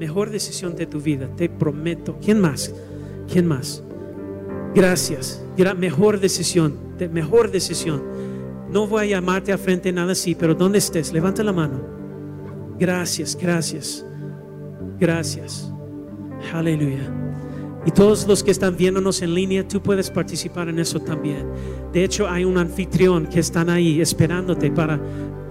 mejor 0.03 0.31
decisión 0.31 0.75
de 0.75 0.87
tu 0.87 1.01
vida, 1.01 1.29
te 1.37 1.49
prometo. 1.49 2.19
¿Quién 2.21 2.41
más? 2.41 2.75
¿Quién 3.31 3.47
más? 3.47 3.85
Gracias. 4.75 5.45
Mejor 5.79 6.19
decisión, 6.19 6.75
mejor 7.13 7.53
decisión. 7.53 8.03
No 8.69 8.89
voy 8.89 9.05
a 9.05 9.07
llamarte 9.07 9.53
a 9.53 9.59
frente 9.59 9.93
nada 9.93 10.11
así, 10.11 10.35
pero 10.35 10.57
donde 10.57 10.79
estés, 10.79 11.13
levanta 11.13 11.45
la 11.45 11.53
mano. 11.53 11.81
Gracias, 12.81 13.39
gracias, 13.41 14.05
gracias. 14.99 15.72
Aleluya. 16.53 17.11
Y 17.85 17.91
todos 17.91 18.27
los 18.29 18.45
que 18.45 18.53
están 18.53 18.77
viéndonos 18.77 19.23
en 19.23 19.35
línea, 19.35 19.67
tú 19.67 19.83
puedes 19.83 20.11
participar 20.11 20.69
en 20.69 20.79
eso 20.79 21.01
también. 21.01 21.47
De 21.93 22.05
hecho, 22.05 22.29
hay 22.29 22.45
un 22.45 22.57
anfitrión 22.57 23.27
que 23.27 23.41
están 23.41 23.69
ahí 23.69 24.01
esperándote 24.01 24.71
para 24.71 25.01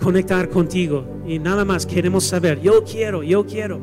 conectar 0.02 0.50
contigo. 0.50 1.06
Y 1.28 1.40
nada 1.40 1.66
más 1.66 1.86
queremos 1.86 2.24
saber, 2.24 2.62
yo 2.62 2.84
quiero, 2.84 3.22
yo 3.22 3.46
quiero. 3.46 3.80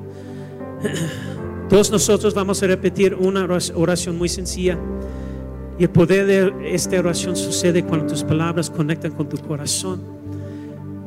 Todos 1.68 1.90
nosotros 1.90 2.32
vamos 2.32 2.62
a 2.62 2.66
repetir 2.66 3.14
una 3.14 3.46
oración 3.74 4.16
muy 4.16 4.30
sencilla. 4.30 4.78
Y 5.78 5.84
el 5.84 5.90
poder 5.90 6.26
de 6.26 6.74
esta 6.74 6.98
oración 6.98 7.36
sucede 7.36 7.84
cuando 7.84 8.06
tus 8.06 8.24
palabras 8.24 8.70
conectan 8.70 9.12
con 9.12 9.28
tu 9.28 9.36
corazón. 9.36 10.00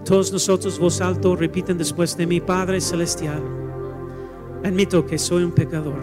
Todos 0.05 0.31
nosotros, 0.31 0.77
voz 0.77 1.01
alto, 1.01 1.35
repiten 1.35 1.77
después 1.77 2.15
de 2.15 2.27
mi 2.27 2.39
Padre 2.39 2.79
Celestial. 2.79 3.41
Admito 4.63 5.05
que 5.05 5.17
soy 5.17 5.43
un 5.43 5.51
pecador. 5.51 5.99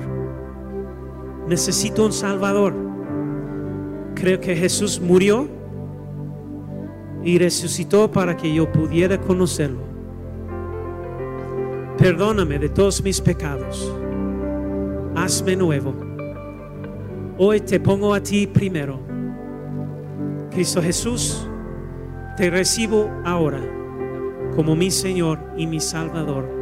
Necesito 1.46 2.04
un 2.04 2.12
Salvador. 2.12 2.74
Creo 4.14 4.40
que 4.40 4.56
Jesús 4.56 5.00
murió 5.00 5.48
y 7.22 7.38
resucitó 7.38 8.10
para 8.10 8.36
que 8.36 8.52
yo 8.52 8.70
pudiera 8.70 9.20
conocerlo. 9.20 9.80
Perdóname 11.96 12.58
de 12.58 12.68
todos 12.68 13.02
mis 13.02 13.20
pecados. 13.20 13.92
Hazme 15.14 15.56
nuevo. 15.56 15.94
Hoy 17.38 17.60
te 17.60 17.78
pongo 17.78 18.12
a 18.12 18.20
ti 18.20 18.46
primero. 18.46 18.98
Cristo 20.50 20.82
Jesús, 20.82 21.46
te 22.36 22.50
recibo 22.50 23.08
ahora 23.24 23.60
como 24.56 24.74
mi 24.74 24.90
Señor 24.90 25.38
y 25.56 25.66
mi 25.66 25.78
Salvador. 25.78 26.57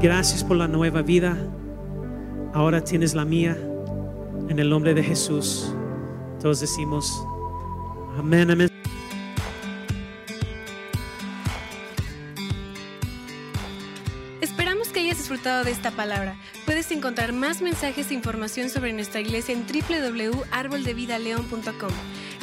Gracias 0.00 0.44
por 0.44 0.56
la 0.56 0.68
nueva 0.68 1.02
vida. 1.02 1.36
Ahora 2.54 2.84
tienes 2.84 3.14
la 3.14 3.24
mía. 3.24 3.56
En 4.48 4.60
el 4.60 4.70
nombre 4.70 4.94
de 4.94 5.02
Jesús. 5.02 5.74
Todos 6.40 6.60
decimos, 6.60 7.12
amén. 8.16 8.70
Esperamos 14.40 14.86
que 14.88 15.00
hayas 15.00 15.18
disfrutado 15.18 15.64
de 15.64 15.72
esta 15.72 15.90
palabra. 15.90 16.36
Puedes 16.64 16.92
encontrar 16.92 17.32
más 17.32 17.60
mensajes 17.60 18.12
e 18.12 18.14
información 18.14 18.70
sobre 18.70 18.92
nuestra 18.92 19.20
iglesia 19.20 19.52
en 19.52 19.66
www.arboldevidaleon.com. 19.66 21.90